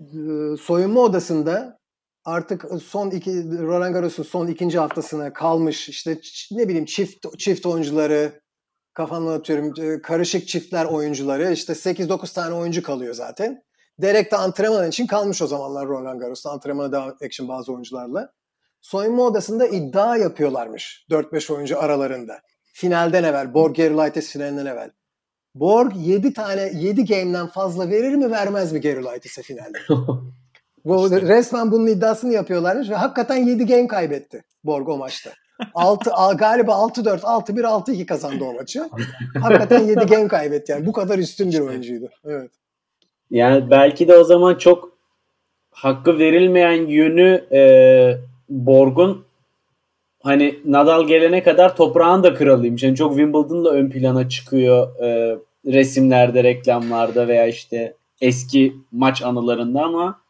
e, 0.00 0.56
soyunma 0.56 1.00
odasında 1.00 1.78
artık 2.24 2.64
son 2.84 3.10
iki 3.10 3.58
Roland 3.58 3.94
Garros'un 3.94 4.22
son 4.22 4.46
ikinci 4.46 4.78
haftasına 4.78 5.32
kalmış 5.32 5.88
işte 5.88 6.20
ne 6.50 6.68
bileyim 6.68 6.84
çift 6.84 7.38
çift 7.38 7.66
oyuncuları 7.66 8.40
kafamdan 8.94 9.32
atıyorum 9.32 9.74
e, 9.80 10.02
karışık 10.02 10.48
çiftler 10.48 10.84
oyuncuları 10.84 11.52
işte 11.52 11.72
8-9 11.72 12.34
tane 12.34 12.54
oyuncu 12.54 12.82
kalıyor 12.82 13.14
zaten. 13.14 13.62
Derek 13.98 14.32
de 14.32 14.36
antrenman 14.36 14.88
için 14.88 15.06
kalmış 15.06 15.42
o 15.42 15.46
zamanlar 15.46 15.86
Roland 15.88 16.20
Garros'ta 16.20 16.50
antrenmana 16.50 16.92
devam 16.92 17.10
etmek 17.10 17.32
için 17.32 17.48
bazı 17.48 17.72
oyuncularla. 17.72 18.32
Soyunma 18.80 19.22
odasında 19.22 19.66
iddia 19.66 20.16
yapıyorlarmış 20.16 21.06
4-5 21.10 21.52
oyuncu 21.52 21.80
aralarında. 21.80 22.40
Finalden 22.72 23.24
evvel, 23.24 23.54
Borg 23.54 23.76
Gerulaitis 23.76 24.30
finalinden 24.30 24.66
evvel. 24.66 24.90
Borg 25.60 25.92
7 25.96 26.32
tane 26.32 26.72
7 26.74 27.04
game'den 27.04 27.46
fazla 27.46 27.90
verir 27.90 28.14
mi 28.14 28.30
vermez 28.30 28.72
mi 28.72 28.80
Gerulaitis'e 28.80 29.42
finalde? 29.42 29.78
Bu 30.84 31.10
resmen 31.10 31.72
bunun 31.72 31.86
iddiasını 31.86 32.32
yapıyorlarmış 32.32 32.90
ve 32.90 32.94
hakikaten 32.94 33.36
7 33.36 33.66
game 33.66 33.86
kaybetti 33.86 34.44
Borg 34.64 34.88
o 34.88 34.96
maçta. 34.96 35.30
6 35.74 36.10
galiba 36.38 36.72
6-4, 36.72 37.20
6-1, 37.20 37.62
6-2 37.62 38.06
kazandı 38.06 38.44
o 38.44 38.54
maçı. 38.54 38.90
Hakikaten 39.42 39.80
7 39.80 40.06
game 40.06 40.28
kaybetti 40.28 40.72
yani. 40.72 40.86
Bu 40.86 40.92
kadar 40.92 41.18
üstün 41.18 41.52
bir 41.52 41.60
oyuncuydu. 41.60 42.08
Evet. 42.24 42.50
Yani 43.30 43.70
belki 43.70 44.08
de 44.08 44.16
o 44.16 44.24
zaman 44.24 44.54
çok 44.54 44.98
hakkı 45.70 46.18
verilmeyen 46.18 46.86
yönü 46.86 47.44
e, 47.52 47.60
Borg'un 48.48 49.25
hani 50.26 50.58
Nadal 50.64 51.06
gelene 51.06 51.42
kadar 51.42 51.76
toprağın 51.76 52.22
da 52.22 52.34
kralıymış. 52.34 52.82
Yani 52.82 52.96
çok 52.96 53.10
Wimbledon'da 53.10 53.70
ön 53.70 53.90
plana 53.90 54.28
çıkıyor 54.28 55.00
e, 55.00 55.38
resimlerde, 55.66 56.44
reklamlarda 56.44 57.28
veya 57.28 57.46
işte 57.46 57.96
eski 58.20 58.76
maç 58.92 59.22
anılarında 59.22 59.82
ama 59.82 60.20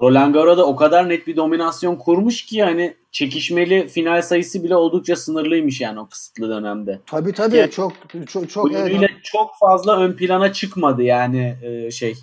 Roland 0.00 0.34
Garros'da 0.34 0.66
o 0.66 0.76
kadar 0.76 1.08
net 1.08 1.26
bir 1.26 1.36
dominasyon 1.36 1.96
kurmuş 1.96 2.46
ki 2.46 2.56
yani 2.56 2.94
çekişmeli 3.12 3.88
final 3.88 4.22
sayısı 4.22 4.64
bile 4.64 4.76
oldukça 4.76 5.16
sınırlıymış 5.16 5.80
yani 5.80 6.00
o 6.00 6.08
kısıtlı 6.08 6.48
dönemde. 6.48 7.00
Tabii 7.06 7.32
tabii 7.32 7.56
Yani- 7.56 7.70
çok 7.70 7.92
çok 8.28 8.50
çok 8.50 8.72
evet. 8.74 9.10
çok 9.22 9.50
fazla 9.60 10.00
ön 10.00 10.12
plana 10.12 10.52
çıkmadı 10.52 11.02
yani 11.02 11.56
e, 11.62 11.90
şey 11.90 12.14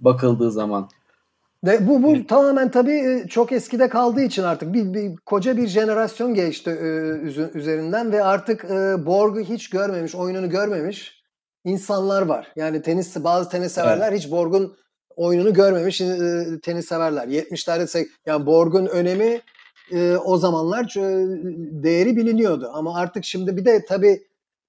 bakıldığı 0.00 0.50
zaman. 0.50 0.88
Ve 1.64 1.88
bu 1.88 2.02
bu 2.02 2.26
tamamen 2.26 2.70
tabii 2.70 2.92
e, 2.92 3.28
çok 3.28 3.52
eskide 3.52 3.88
kaldığı 3.88 4.22
için 4.22 4.42
artık 4.42 4.72
bir, 4.72 4.94
bir 4.94 5.16
koca 5.16 5.56
bir 5.56 5.66
jenerasyon 5.66 6.34
geçti 6.34 6.70
e, 6.70 6.86
üzerinden 7.58 8.12
ve 8.12 8.24
artık 8.24 8.64
e, 8.64 9.06
Borg'u 9.06 9.40
hiç 9.40 9.70
görmemiş, 9.70 10.14
oyununu 10.14 10.50
görmemiş 10.50 11.22
insanlar 11.64 12.22
var. 12.22 12.52
Yani 12.56 12.82
tenis 12.82 13.24
bazı 13.24 13.50
tenis 13.50 13.72
severler 13.72 14.12
hiç 14.12 14.30
Borg'un 14.30 14.76
oyununu 15.16 15.52
görmemiş 15.52 16.00
e, 16.00 16.16
tenis 16.62 16.86
severler. 16.86 17.28
70'lerde 17.28 17.82
se- 17.82 18.08
yani 18.26 18.46
Borg'un 18.46 18.86
önemi 18.86 19.40
e, 19.92 20.16
o 20.16 20.36
zamanlar 20.36 20.84
e, 20.96 21.26
değeri 21.82 22.16
biliniyordu 22.16 22.70
ama 22.72 22.96
artık 22.96 23.24
şimdi 23.24 23.56
bir 23.56 23.64
de 23.64 23.84
tabii 23.88 24.22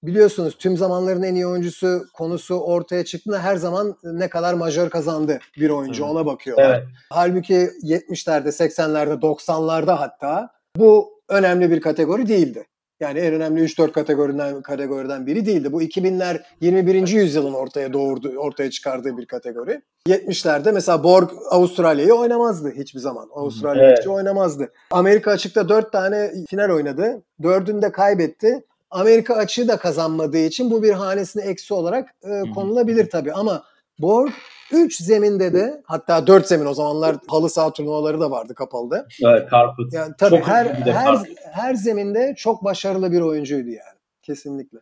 biliyorsunuz 0.04 0.58
tüm 0.58 0.78
zamanların 0.78 1.24
en 1.24 1.36
iyi 1.36 1.48
oyuncusu 1.48 2.06
konusu 2.14 2.56
ortaya 2.56 3.06
çıktığında 3.06 3.40
her 3.40 3.56
zaman 3.56 3.96
ne 4.04 4.30
kadar 4.30 4.54
majör 4.54 4.90
kazandı 4.90 5.40
bir 5.58 5.70
oyuncu 5.70 6.06
ona 6.06 6.26
bakıyorlar. 6.26 6.70
Evet. 6.70 6.88
Halbuki 7.10 7.70
70'lerde, 7.84 8.48
80'lerde, 8.48 9.20
90'larda 9.22 9.94
hatta 9.94 10.50
bu 10.78 11.20
önemli 11.30 11.72
bir 11.72 11.82
kategori 11.82 12.28
değildi. 12.28 12.66
Yani 13.00 13.20
en 13.20 13.34
önemli 13.34 13.62
3-4 13.64 13.92
kategoriden 13.92 14.62
kategoriden 14.62 15.28
biri 15.28 15.46
değildi. 15.46 15.72
Bu 15.72 15.84
2000'ler 15.84 16.40
21. 16.62 17.08
yüzyılın 17.08 17.54
ortaya 17.54 17.94
doğurdu, 17.94 18.34
ortaya 18.38 18.70
çıkardığı 18.70 19.18
bir 19.18 19.26
kategori. 19.26 19.82
70'lerde 20.08 20.72
mesela 20.72 21.04
Borg 21.04 21.30
Avustralya'yı 21.50 22.14
oynamazdı 22.14 22.72
hiçbir 22.72 23.00
zaman. 23.00 23.30
Avustralya 23.36 23.84
Evet. 23.84 24.00
hiç 24.00 24.08
oynamazdı. 24.08 24.72
Amerika 24.92 25.32
açıkta 25.32 25.70
4 25.70 25.92
tane 25.92 26.32
final 26.50 26.70
oynadı. 26.70 27.24
Dördünü 27.44 27.82
de 27.82 27.92
kaybetti. 27.92 28.64
Amerika 28.92 29.36
açığı 29.36 29.68
da 29.68 29.78
kazanmadığı 29.78 30.38
için 30.38 30.72
bu 30.72 30.84
bir 30.84 30.92
hanesine 30.92 31.44
eksi 31.44 31.74
olarak 31.74 32.10
e, 32.24 32.52
konulabilir 32.54 33.10
tabii 33.10 33.34
ama 33.34 33.64
Borg 34.00 34.32
3 34.72 34.98
zeminde 34.98 35.54
de 35.54 35.82
hatta 35.86 36.28
4 36.28 36.48
zemin 36.48 36.66
o 36.66 36.74
zamanlar 36.74 37.16
halı 37.28 37.50
saha 37.50 37.74
turnuvaları 37.74 38.20
da 38.20 38.32
vardı 38.32 38.56
kapalıda. 38.56 39.06
Evet, 39.26 39.50
Karput. 39.50 39.94
Yani 39.94 40.14
tabii 40.18 40.38
Çok 40.38 40.48
her 40.48 40.66
her 40.66 41.18
her 41.52 41.74
zeminde 41.74 42.34
çok 42.38 42.64
başarılı 42.64 43.12
bir 43.12 43.22
oyuncuydu 43.22 43.70
yani. 43.70 44.00
Kesinlikle. 44.22 44.80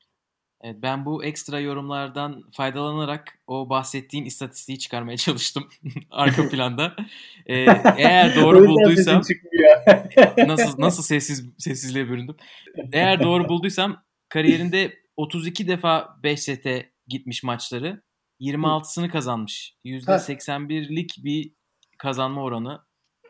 Evet, 0.67 0.81
ben 0.81 1.05
bu 1.05 1.24
ekstra 1.24 1.59
yorumlardan 1.59 2.43
faydalanarak 2.51 3.39
o 3.47 3.69
bahsettiğin 3.69 4.25
istatistiği 4.25 4.79
çıkarmaya 4.79 5.17
çalıştım 5.17 5.69
arka 6.12 6.50
planda. 6.50 6.95
Ee, 7.45 7.55
eğer 7.97 8.36
doğru 8.36 8.67
bulduysam 8.67 9.21
nasıl 10.38 10.81
nasıl 10.81 11.03
sessiz 11.03 11.50
sessizliğe 11.57 12.09
büründüm. 12.09 12.36
Eğer 12.93 13.24
doğru 13.24 13.50
bulduysam 13.50 14.03
kariyerinde 14.29 14.93
32 15.17 15.67
defa 15.67 16.17
5 16.24 16.39
sete 16.39 16.91
gitmiş 17.07 17.43
maçları. 17.43 18.01
26'sını 18.41 19.09
kazanmış. 19.09 19.75
%81'lik 19.86 21.15
bir 21.24 21.51
kazanma 21.97 22.43
oranı. 22.43 22.87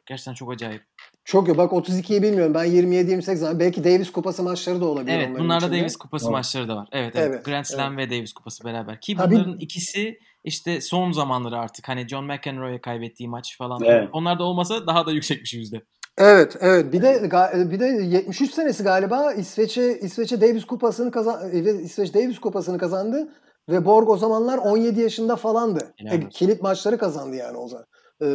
Gerçekten 0.08 0.34
çok 0.34 0.52
acayip. 0.52 0.84
Çok 1.26 1.48
iyi. 1.48 1.58
Bak 1.58 1.72
32'yi 1.72 2.24
bilmiyorum. 2.24 2.54
Ben 2.54 2.66
27-28 2.66 3.36
zaman. 3.36 3.60
Belki 3.60 3.84
Davis 3.84 4.12
Kupası 4.12 4.44
maçları 4.44 4.82
da 4.82 4.86
olabilir 4.86 5.14
Evet 5.14 5.40
bunlarda 5.40 5.66
içinde. 5.66 5.80
Davis 5.80 5.96
Kupası 5.96 6.26
Evet. 6.26 6.32
maçları 6.32 6.68
da 6.68 6.76
var. 6.76 6.88
Evet, 6.92 7.14
evet. 7.16 7.30
Evet, 7.34 7.46
Grand 7.46 7.66
Slam 7.66 7.98
ve 7.98 8.10
Davis 8.10 8.34
Kupası 8.34 8.64
beraber. 8.64 9.02
Ki 9.02 9.16
Tabii. 9.16 9.36
bunların 9.36 9.58
ikisi 9.60 10.20
işte 10.44 10.82
son 10.82 11.12
zamanları 11.12 11.58
artık. 11.58 11.90
Hani 11.90 12.08
John 12.08 12.26
McEnroe'ya 12.26 12.82
kaybettiği 12.82 13.30
maç 13.30 13.58
falan. 13.58 13.82
Evet. 13.84 14.10
Onlar 14.14 14.40
da 14.40 14.44
olmasa 14.44 14.88
daha 14.88 15.06
da 15.06 15.12
yüksekmiş 15.12 15.54
yüzde. 15.54 15.82
Evet, 16.18 16.56
evet. 16.60 16.94
Bir 16.94 17.02
de 17.02 17.30
bir 17.72 17.80
de 17.80 17.86
73 17.86 18.54
senesi 18.54 18.84
galiba 18.84 19.34
İsveç'e 19.34 20.00
İsveç'e 20.00 20.42
Davis 20.42 20.66
Kupası'nı 20.66 21.12
kazan 21.12 21.52
İsveç 21.84 22.14
Davis 22.14 22.40
Kupası'nı 22.40 22.78
kazandı 22.78 23.30
ve 23.70 23.86
Borg 23.86 24.10
o 24.10 24.18
zamanlar 24.18 24.58
17 24.58 25.02
yaşında 25.02 25.36
falandı. 25.36 25.94
E, 26.12 26.30
kilit 26.30 26.62
maçları 26.62 26.98
kazandı 26.98 27.36
yani 27.36 27.58
o 27.58 27.68
zaman. 27.68 27.86
E, 28.22 28.28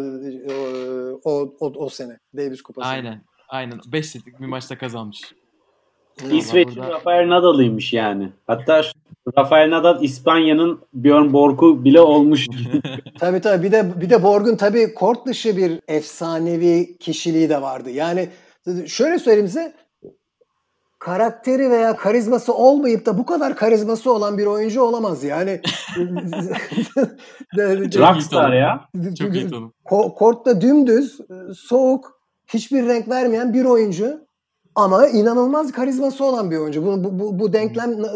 o, 1.24 1.54
o, 1.60 1.72
o 1.76 1.88
sene 1.88 2.18
Davis 2.36 2.62
Kupası. 2.62 2.88
Aynen. 2.88 3.22
Aynen. 3.48 3.80
5 3.92 4.06
setlik 4.06 4.40
bir 4.40 4.46
maçta 4.46 4.78
kazanmış. 4.78 5.20
İsveç'in 6.30 6.76
burada- 6.76 6.90
Rafael 6.90 7.28
Nadal'ıymış 7.28 7.92
yani. 7.92 8.28
Hatta 8.46 8.82
Rafael 9.38 9.70
Nadal 9.70 10.02
İspanya'nın 10.02 10.80
Björn 10.94 11.32
Borg'u 11.32 11.84
bile 11.84 12.00
olmuş. 12.00 12.46
Tabii 13.18 13.40
tabii 13.40 13.62
bir 13.66 13.72
de 13.72 14.00
bir 14.00 14.10
de 14.10 14.22
Borg'un 14.22 14.56
tabii 14.56 14.94
kort 14.94 15.26
dışı 15.26 15.56
bir 15.56 15.80
efsanevi 15.88 16.96
kişiliği 16.98 17.48
de 17.48 17.62
vardı. 17.62 17.90
Yani 17.90 18.28
şöyle 18.86 19.18
söyleyeyim 19.18 19.48
size 19.48 19.74
karakteri 21.04 21.70
veya 21.70 21.96
karizması 21.96 22.54
olmayıp 22.54 23.06
da 23.06 23.18
bu 23.18 23.26
kadar 23.26 23.56
karizması 23.56 24.12
olan 24.12 24.38
bir 24.38 24.46
oyuncu 24.46 24.82
olamaz 24.82 25.24
yani. 25.24 25.60
Rockstar 27.98 28.52
ya. 28.52 28.84
Çok 29.18 29.34
iyi 29.34 29.50
tanım. 29.50 29.72
Ko- 29.84 30.14
kortta 30.14 30.60
dümdüz, 30.60 31.18
soğuk, 31.56 32.20
hiçbir 32.46 32.86
renk 32.86 33.08
vermeyen 33.08 33.54
bir 33.54 33.64
oyuncu 33.64 34.20
ama 34.74 35.06
inanılmaz 35.08 35.72
karizması 35.72 36.24
olan 36.24 36.50
bir 36.50 36.56
oyuncu. 36.58 36.86
Bu, 36.86 37.04
bu, 37.04 37.18
bu, 37.18 37.38
bu 37.38 37.52
denklem 37.52 38.02
na- 38.02 38.12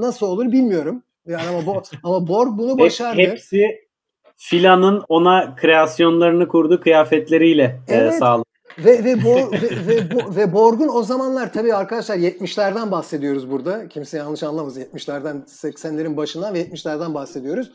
nasıl 0.00 0.26
olur 0.26 0.52
bilmiyorum. 0.52 1.02
Yani 1.26 1.48
ama, 1.48 1.66
bu, 1.66 1.82
ama 2.02 2.28
Borg 2.28 2.58
bunu 2.58 2.72
Hep- 2.72 2.78
başardı. 2.78 3.20
hepsi 3.20 3.88
Fila'nın 4.36 5.02
ona 5.08 5.56
kreasyonlarını 5.56 6.48
kurduğu 6.48 6.80
kıyafetleriyle 6.80 7.80
e, 7.88 7.94
Evet. 7.96 8.14
sağladı. 8.14 8.47
Ve 8.84 9.04
ve, 9.04 9.24
Bo, 9.24 9.52
ve, 9.52 9.86
ve, 9.86 9.98
Bo- 9.98 10.36
ve 10.36 10.52
Borg'un 10.52 10.88
o 10.88 11.02
zamanlar 11.02 11.52
tabii 11.52 11.74
arkadaşlar 11.74 12.16
70'lerden 12.16 12.90
bahsediyoruz 12.90 13.50
burada. 13.50 13.88
Kimse 13.88 14.18
yanlış 14.18 14.42
anlamasın. 14.42 14.80
70'lerden 14.80 15.42
80'lerin 15.46 16.16
başından 16.16 16.54
ve 16.54 16.62
70'lerden 16.62 17.14
bahsediyoruz. 17.14 17.72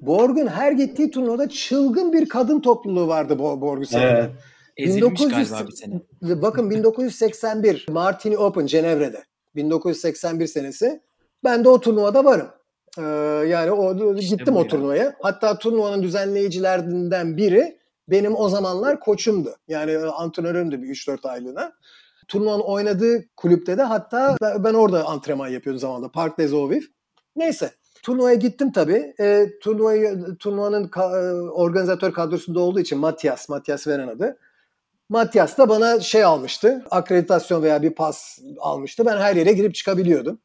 Borg'un 0.00 0.46
her 0.46 0.72
gittiği 0.72 1.10
turnuvada 1.10 1.48
çılgın 1.48 2.12
bir 2.12 2.28
kadın 2.28 2.60
topluluğu 2.60 3.08
vardı 3.08 3.32
Bo- 3.32 3.60
Borg'u 3.60 3.86
seyreden. 3.86 4.14
Evet. 4.16 4.30
Ezilmiş 4.76 5.20
1900 5.20 5.50
galiba 5.50 5.68
bir 5.68 5.76
sene. 5.76 6.00
Bakın 6.42 6.70
1981 6.70 7.86
Martini 7.90 8.38
Open 8.38 8.66
Cenevre'de. 8.66 9.22
1981 9.54 10.46
senesi. 10.46 11.00
Ben 11.44 11.64
de 11.64 11.68
o 11.68 11.80
turnuvada 11.80 12.24
varım. 12.24 12.48
Ee, 12.98 13.02
yani 13.48 13.70
o 13.70 14.14
gittim 14.14 14.54
bu 14.54 14.58
o 14.58 14.62
ya. 14.62 14.68
turnuvaya. 14.68 15.14
Hatta 15.22 15.58
turnuvanın 15.58 16.02
düzenleyicilerinden 16.02 17.36
biri 17.36 17.78
benim 18.08 18.36
o 18.36 18.48
zamanlar 18.48 19.00
koçumdu. 19.00 19.56
Yani 19.68 19.98
antrenörümdü 19.98 20.82
bir 20.82 20.88
3-4 20.88 21.28
aylığına. 21.28 21.72
Turnuvanın 22.28 22.62
oynadığı 22.62 23.24
kulüpte 23.36 23.78
de 23.78 23.82
hatta 23.82 24.36
ben 24.42 24.74
orada 24.74 25.04
antrenman 25.04 25.48
yapıyordum 25.48 25.80
zamanında. 25.80 26.12
Park 26.12 26.38
des 26.38 26.52
Ovives. 26.52 26.84
Neyse. 27.36 27.70
Turnuvaya 28.02 28.34
gittim 28.34 28.72
tabii. 28.72 29.14
E, 29.20 29.46
turnuvayı, 29.62 30.36
turnuvanın 30.38 30.88
ka- 30.88 31.30
e, 31.30 31.50
organizatör 31.50 32.12
kadrosunda 32.12 32.60
olduğu 32.60 32.80
için 32.80 32.98
Matias, 32.98 33.48
Matias 33.48 33.86
veren 33.86 34.08
adı. 34.08 34.38
Matias 35.08 35.58
da 35.58 35.68
bana 35.68 36.00
şey 36.00 36.24
almıştı. 36.24 36.84
Akreditasyon 36.90 37.62
veya 37.62 37.82
bir 37.82 37.90
pas 37.90 38.38
almıştı. 38.60 39.06
Ben 39.06 39.16
her 39.16 39.36
yere 39.36 39.52
girip 39.52 39.74
çıkabiliyordum. 39.74 40.38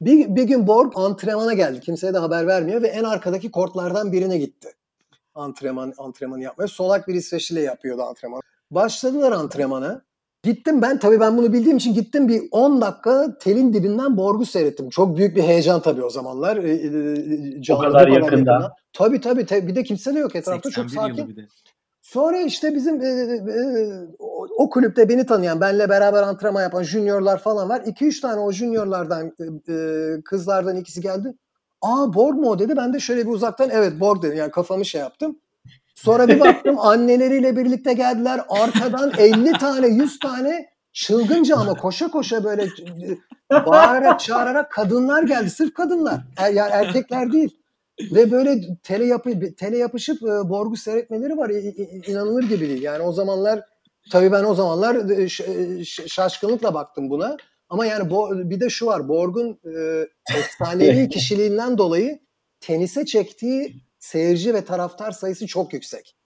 Bir, 0.00 0.36
bir 0.36 0.42
gün 0.44 0.66
Borg 0.66 0.92
antrenmana 0.96 1.54
geldi. 1.54 1.80
Kimseye 1.80 2.14
de 2.14 2.18
haber 2.18 2.46
vermiyor 2.46 2.82
ve 2.82 2.88
en 2.88 3.04
arkadaki 3.04 3.50
kortlardan 3.50 4.12
birine 4.12 4.38
gitti. 4.38 4.72
Antrenman 5.34 5.92
antrenmanı 5.98 6.42
yapmaya. 6.42 6.68
Solak 6.68 7.08
bir 7.08 7.14
İsveçliyle 7.14 7.62
yapıyordu 7.62 8.02
antrenmanı. 8.02 8.40
Başladılar 8.70 9.32
antrenmana. 9.32 10.02
Gittim 10.42 10.82
ben 10.82 10.98
tabii 10.98 11.20
ben 11.20 11.36
bunu 11.38 11.52
bildiğim 11.52 11.76
için 11.76 11.94
gittim 11.94 12.28
bir 12.28 12.42
10 12.50 12.80
dakika 12.80 13.38
telin 13.38 13.72
dibinden 13.72 14.16
Borg'u 14.16 14.46
seyrettim. 14.46 14.90
Çok 14.90 15.16
büyük 15.16 15.36
bir 15.36 15.42
heyecan 15.42 15.82
tabii 15.82 16.04
o 16.04 16.10
zamanlar. 16.10 16.56
Ee, 16.56 16.72
e, 16.72 17.62
canlı, 17.62 17.82
kadar 17.82 18.08
yakında. 18.08 18.74
Tabii 18.92 19.20
tabii 19.20 19.46
tabii. 19.46 19.68
bir 19.68 19.74
de 19.74 19.82
kimse 19.82 20.14
de 20.14 20.18
yok 20.18 20.36
etrafta 20.36 20.70
çok 20.70 20.90
81 20.90 21.14
sakin. 21.14 21.48
Sonra 22.02 22.40
işte 22.40 22.74
bizim 22.74 23.02
e, 23.02 23.06
e, 23.06 23.90
o, 24.18 24.46
o 24.56 24.70
kulüpte 24.70 25.08
beni 25.08 25.26
tanıyan, 25.26 25.60
benle 25.60 25.88
beraber 25.88 26.22
antrenman 26.22 26.62
yapan 26.62 26.82
juniorlar 26.82 27.38
falan 27.38 27.68
var. 27.68 27.80
2-3 27.80 28.20
tane 28.20 28.40
o 28.40 28.52
juniorlardan, 28.52 29.32
e, 29.40 29.72
e, 29.72 30.22
kızlardan 30.24 30.76
ikisi 30.76 31.00
geldi. 31.00 31.34
Aa 31.82 32.14
Borg 32.14 32.34
mu 32.38 32.50
o 32.50 32.58
dedi. 32.58 32.76
Ben 32.76 32.92
de 32.92 33.00
şöyle 33.00 33.26
bir 33.26 33.32
uzaktan 33.32 33.70
evet 33.70 34.00
Borg 34.00 34.22
dedim. 34.22 34.36
Yani 34.36 34.50
kafamı 34.50 34.84
şey 34.84 35.00
yaptım. 35.00 35.38
Sonra 35.94 36.28
bir 36.28 36.40
baktım 36.40 36.78
anneleriyle 36.78 37.56
birlikte 37.56 37.92
geldiler. 37.92 38.40
Arkadan 38.48 39.12
50 39.18 39.52
tane 39.52 39.86
100 39.88 40.18
tane 40.18 40.68
çılgınca 40.92 41.56
ama 41.56 41.74
koşa 41.74 42.10
koşa 42.10 42.44
böyle 42.44 42.68
bağırarak 43.50 44.20
çağırarak 44.20 44.70
kadınlar 44.72 45.22
geldi. 45.22 45.50
Sırf 45.50 45.74
kadınlar. 45.74 46.20
Er, 46.36 46.52
yani 46.52 46.70
erkekler 46.72 47.32
değil. 47.32 47.56
Ve 48.12 48.30
böyle 48.30 48.60
tele, 48.82 49.06
yapı, 49.06 49.54
tele 49.54 49.78
yapışıp 49.78 50.22
e, 50.22 50.26
Borg'u 50.48 50.76
seyretmeleri 50.76 51.36
var. 51.36 51.50
İ- 51.50 51.68
i- 51.68 52.10
inanılır 52.10 52.42
gibi 52.42 52.68
değil. 52.68 52.82
Yani 52.82 53.02
o 53.02 53.12
zamanlar 53.12 53.60
tabii 54.12 54.32
ben 54.32 54.44
o 54.44 54.54
zamanlar 54.54 54.94
e, 55.10 55.22
e, 55.22 55.84
şaşkınlıkla 55.84 56.74
baktım 56.74 57.10
buna. 57.10 57.36
Ama 57.70 57.86
yani 57.86 58.10
bu, 58.10 58.50
bir 58.50 58.60
de 58.60 58.70
şu 58.70 58.86
var. 58.86 59.08
Borg'un 59.08 59.60
e, 59.64 60.06
efsanevi 60.38 61.08
kişiliğinden 61.12 61.78
dolayı 61.78 62.20
tenise 62.60 63.06
çektiği 63.06 63.82
seyirci 63.98 64.54
ve 64.54 64.64
taraftar 64.64 65.12
sayısı 65.12 65.46
çok 65.46 65.72
yüksek. 65.72 66.16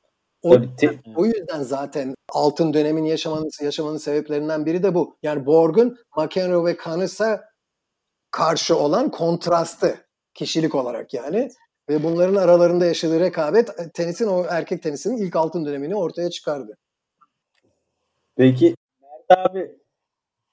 O, 0.43 0.51
Tabii 0.51 1.01
o 1.17 1.27
yüzden 1.27 1.63
zaten 1.63 2.15
altın 2.33 2.75
dönemin 2.75 3.05
yaşamanın, 3.05 3.51
yaşamanın 3.63 3.97
sebeplerinden 3.97 4.67
biri 4.67 4.83
de 4.83 4.95
bu. 4.95 5.17
Yani 5.23 5.47
Borg'un 5.47 5.99
McEnroe 6.17 6.73
ve 6.73 6.77
Cannes'a 6.85 7.45
karşı 8.31 8.77
olan 8.79 9.11
kontrastı 9.11 10.07
kişilik 10.35 10.75
olarak 10.75 11.15
yani. 11.15 11.51
Ve 11.89 12.03
bunların 12.03 12.35
aralarında 12.35 12.87
yaşadığı 12.87 13.21
rekabet 13.21 13.81
e, 13.81 13.91
tenisin 13.95 14.27
o 14.27 14.45
erkek 14.49 14.83
tenisinin 14.83 15.17
ilk 15.17 15.37
altın 15.37 15.65
dönemini 15.67 15.95
ortaya 15.97 16.31
çıkardı. 16.31 16.77
Peki 18.37 18.75
Mert 19.01 19.39
abi 19.39 19.84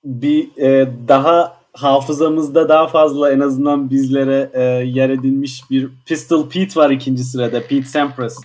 bir 0.04 0.58
e, 0.58 0.92
daha 1.08 1.62
hafızamızda 1.74 2.70
daha 2.70 2.88
fazla 2.88 3.32
en 3.32 3.40
azından 3.40 3.90
bizlere 3.90 4.50
e, 4.54 4.62
yer 4.86 5.10
edinmiş 5.10 5.64
bir 5.70 5.90
Pistol 6.06 6.50
Pete 6.50 6.80
var 6.80 6.90
ikinci 6.90 7.24
sırada. 7.24 7.62
Pete 7.62 7.88
Sampras. 7.88 8.38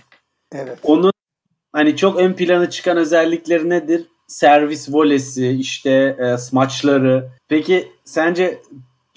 Evet. 0.51 0.79
Onun 0.83 1.11
hani 1.73 1.95
çok 1.95 2.19
ön 2.19 2.33
plana 2.33 2.69
çıkan 2.69 2.97
özellikleri 2.97 3.69
nedir? 3.69 4.05
Servis 4.27 4.93
volesi, 4.93 5.47
işte 5.47 6.17
e, 6.19 6.37
smaçları. 6.37 7.29
Peki 7.47 7.91
sence 8.05 8.61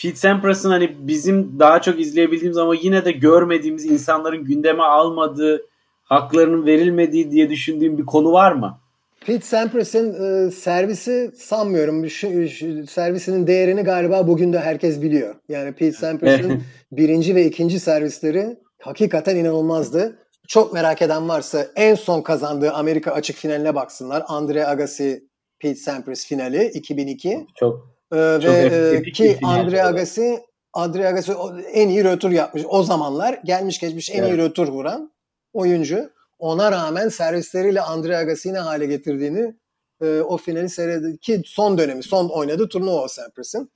Pete 0.03 0.17
Sampras'ın 0.17 0.71
hani 0.71 0.97
bizim 0.99 1.59
daha 1.59 1.83
çok 1.83 2.01
izleyebildiğimiz 2.01 2.59
ama 2.59 2.75
yine 2.75 3.05
de 3.05 3.13
görmediğimiz 3.13 3.85
insanların 3.85 4.45
gündeme 4.45 4.83
almadığı, 4.83 5.63
haklarının 6.05 6.67
verilmediği 6.67 7.31
diye 7.31 7.51
düşündüğüm 7.51 7.99
bir 7.99 8.07
konu 8.07 8.33
var 8.33 8.53
mı? 8.53 8.79
Pete 9.27 9.47
Sampras'ın 9.47 10.13
e, 10.47 10.51
servisi 10.51 11.31
sanmıyorum. 11.37 12.11
Şu, 12.11 12.49
şu- 12.49 12.87
servisinin 12.87 13.47
değerini 13.47 13.83
galiba 13.83 14.29
bugün 14.29 14.53
de 14.53 14.59
herkes 14.61 15.03
biliyor. 15.03 15.35
Yani 15.49 15.73
Pete 15.73 15.97
Sampras'ın 15.97 16.63
birinci 16.93 17.35
ve 17.35 17.45
ikinci 17.45 17.81
servisleri 17.81 18.59
hakikaten 18.83 19.37
inanılmazdı. 19.37 20.19
Çok 20.49 20.73
merak 20.73 21.03
eden 21.03 21.29
varsa 21.29 21.67
en 21.77 21.95
son 21.95 22.23
kazandığı 22.23 22.73
Amerika 22.73 23.13
açık 23.13 23.37
finaline 23.37 23.75
baksınlar. 23.75 24.23
Andre 24.27 24.67
Agassi 24.67 25.25
Pete 25.59 25.81
Sampras 25.81 26.27
finali 26.27 26.65
2002. 26.75 27.47
Çok 27.57 27.91
Ee, 28.15 28.39
Çok 28.43 28.55
ve 28.55 28.93
epik 28.97 29.21
e, 29.21 29.25
ki 29.27 29.39
Andre. 29.43 29.83
Agassi 29.83 30.41
Andre 30.73 31.07
Agassi 31.09 31.33
en 31.73 31.89
iyi 31.89 32.05
rötur 32.05 32.31
yapmış. 32.31 32.63
O 32.69 32.83
zamanlar 32.83 33.41
gelmiş 33.45 33.79
geçmiş 33.79 34.11
en 34.11 34.23
iyi 34.23 34.29
Evet. 34.29 34.39
rötur 34.39 34.69
vuran 34.69 35.13
oyuncu. 35.53 36.11
Ona 36.41 36.73
rağmen 36.73 37.09
servisleriyle 37.09 37.81
Andre 37.81 38.17
Agassi'yi 38.17 38.55
ne 38.55 38.59
hale 38.59 38.87
getirdiğini 38.87 39.55
e, 40.03 40.21
o 40.21 40.37
finali 40.37 40.69
seyredi 40.69 41.19
ki 41.19 41.43
son 41.47 41.79
dönemi, 41.79 42.03
son 42.03 42.29
oynadığı 42.29 42.69
turnuva 42.69 43.03
o 43.03 43.09
Sampras'ın. 43.09 43.71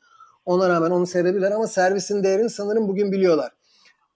Ona 0.45 0.69
rağmen 0.69 0.91
onu 0.91 1.07
seyredebilirler 1.07 1.51
ama 1.51 1.67
servisin 1.67 2.25
değerini 2.25 2.51
sanırım 2.51 2.89
bugün 2.89 3.13
biliyorlar. 3.13 3.53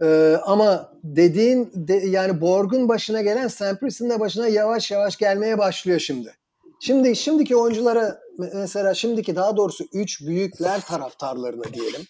Ee, 0.02 0.36
ama 0.44 0.92
dediğin 1.04 1.70
de, 1.74 1.94
yani 1.94 2.40
Borg'un 2.40 2.88
başına 2.88 3.22
gelen 3.22 3.48
Sampras'ın 3.48 4.10
da 4.10 4.20
başına 4.20 4.48
yavaş 4.48 4.90
yavaş 4.90 5.16
gelmeye 5.16 5.58
başlıyor 5.58 6.00
şimdi. 6.00 6.34
Şimdi 6.80 7.16
şimdiki 7.16 7.56
oyunculara 7.56 8.20
mesela 8.54 8.94
şimdiki 8.94 9.36
daha 9.36 9.56
doğrusu 9.56 9.84
üç 9.92 10.26
büyükler 10.26 10.80
taraftarlarına 10.80 11.64
diyelim. 11.74 12.00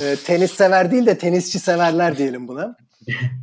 E, 0.00 0.16
tenis 0.24 0.52
sever 0.52 0.90
değil 0.90 1.06
de 1.06 1.18
tenisçi 1.18 1.58
severler 1.58 2.18
diyelim 2.18 2.48
buna. 2.48 2.76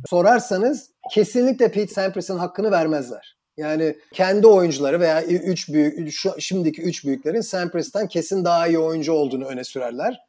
Sorarsanız 0.06 0.90
kesinlikle 1.10 1.70
Pete 1.70 1.94
Sampras'ın 1.94 2.38
hakkını 2.38 2.70
vermezler. 2.70 3.38
Yani 3.56 3.98
kendi 4.12 4.46
oyuncuları 4.46 5.00
veya 5.00 5.24
üç 5.24 5.68
büyük 5.68 6.12
şu, 6.12 6.40
şimdiki 6.40 6.82
üç 6.82 7.04
büyüklerin 7.04 7.40
Sampras'tan 7.40 8.08
kesin 8.08 8.44
daha 8.44 8.66
iyi 8.66 8.78
oyuncu 8.78 9.12
olduğunu 9.12 9.44
öne 9.44 9.64
sürerler. 9.64 10.20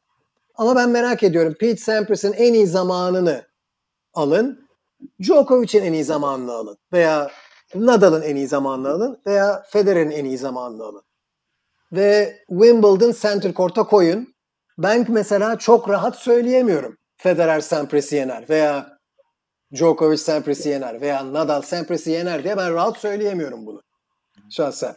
Ama 0.55 0.75
ben 0.75 0.89
merak 0.89 1.23
ediyorum 1.23 1.55
Pete 1.59 1.77
Sampras'ın 1.77 2.33
en 2.33 2.53
iyi 2.53 2.67
zamanını 2.67 3.43
alın. 4.13 4.69
Djokovic'in 5.21 5.83
en 5.83 5.93
iyi 5.93 6.03
zamanını 6.03 6.51
alın. 6.51 6.77
Veya 6.93 7.31
Nadal'ın 7.75 8.21
en 8.21 8.35
iyi 8.35 8.47
zamanını 8.47 8.89
alın. 8.89 9.21
Veya 9.27 9.63
Federer'in 9.69 10.11
en 10.11 10.25
iyi 10.25 10.37
zamanını 10.37 10.83
alın. 10.83 11.03
Ve 11.91 12.39
Wimbledon 12.49 13.13
Center 13.21 13.53
Court'a 13.53 13.83
koyun. 13.83 14.33
Ben 14.77 15.05
mesela 15.09 15.57
çok 15.57 15.89
rahat 15.89 16.15
söyleyemiyorum. 16.15 16.97
Federer 17.17 17.59
Sampras'ı 17.59 18.15
yener. 18.15 18.49
Veya 18.49 18.98
Djokovic 19.75 20.17
Sampras'ı 20.17 20.69
yener 20.69 21.01
veya 21.01 21.33
Nadal 21.33 21.61
Sampras'ı 21.61 22.09
yener 22.09 22.43
diye 22.43 22.57
ben 22.57 22.73
rahat 22.73 22.97
söyleyemiyorum 22.97 23.65
bunu. 23.65 23.81
Şahsen. 24.49 24.95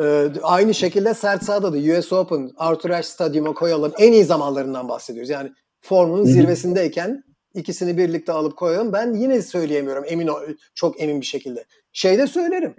Ee, 0.00 0.28
aynı 0.42 0.74
şekilde 0.74 1.14
sert 1.14 1.44
sahada 1.44 1.72
da 1.72 1.98
US 1.98 2.12
Open, 2.12 2.50
Arthur 2.56 2.90
Ashe 2.90 3.08
Stadyum'a 3.08 3.54
koyalım. 3.54 3.92
En 3.98 4.12
iyi 4.12 4.24
zamanlarından 4.24 4.88
bahsediyoruz. 4.88 5.30
Yani 5.30 5.52
formunun 5.80 6.24
zirvesindeyken 6.24 7.24
ikisini 7.54 7.98
birlikte 7.98 8.32
alıp 8.32 8.56
koyalım. 8.56 8.92
Ben 8.92 9.14
yine 9.14 9.42
söyleyemiyorum 9.42 10.04
emin 10.06 10.30
çok 10.74 11.00
emin 11.00 11.20
bir 11.20 11.26
şekilde. 11.26 11.64
Şeyde 11.92 12.26
söylerim. 12.26 12.76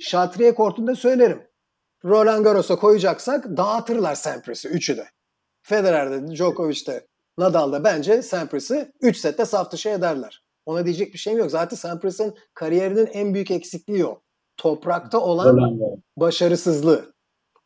Şatriye 0.00 0.54
kortunda 0.54 0.94
söylerim. 0.94 1.42
Roland 2.04 2.44
Garros'a 2.44 2.76
koyacaksak 2.76 3.44
dağıtırlar 3.56 4.14
Sampras'ı 4.14 4.68
üçü 4.68 4.96
de. 4.96 5.06
Federer'de, 5.62 6.34
Djokovic'te, 6.34 7.06
Nadal'da 7.38 7.84
bence 7.84 8.22
Sampras'ı 8.22 8.92
3 9.00 9.16
sette 9.16 9.44
saf 9.44 9.72
dışı 9.72 9.88
ederler. 9.88 10.43
Ona 10.66 10.84
diyecek 10.84 11.12
bir 11.12 11.18
şeyim 11.18 11.38
yok. 11.38 11.50
Zaten 11.50 11.76
Sampras'ın 11.76 12.34
kariyerinin 12.54 13.06
en 13.06 13.34
büyük 13.34 13.50
eksikliği 13.50 14.06
o. 14.06 14.20
Toprakta 14.56 15.20
olan 15.20 15.80
başarısızlığı. 16.16 17.14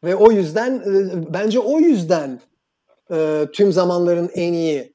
Ve 0.04 0.16
o 0.16 0.32
yüzden 0.32 0.74
e, 0.74 1.34
bence 1.34 1.58
o 1.60 1.78
yüzden 1.78 2.40
e, 3.10 3.46
tüm 3.52 3.72
zamanların 3.72 4.30
en 4.34 4.52
iyi 4.52 4.94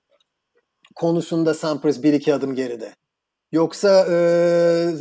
konusunda 0.96 1.54
Sampras 1.54 2.04
bir 2.04 2.13
iki 2.13 2.34
adım 2.34 2.56
geride. 2.56 2.94
Yoksa 3.52 4.06
e, 4.10 4.16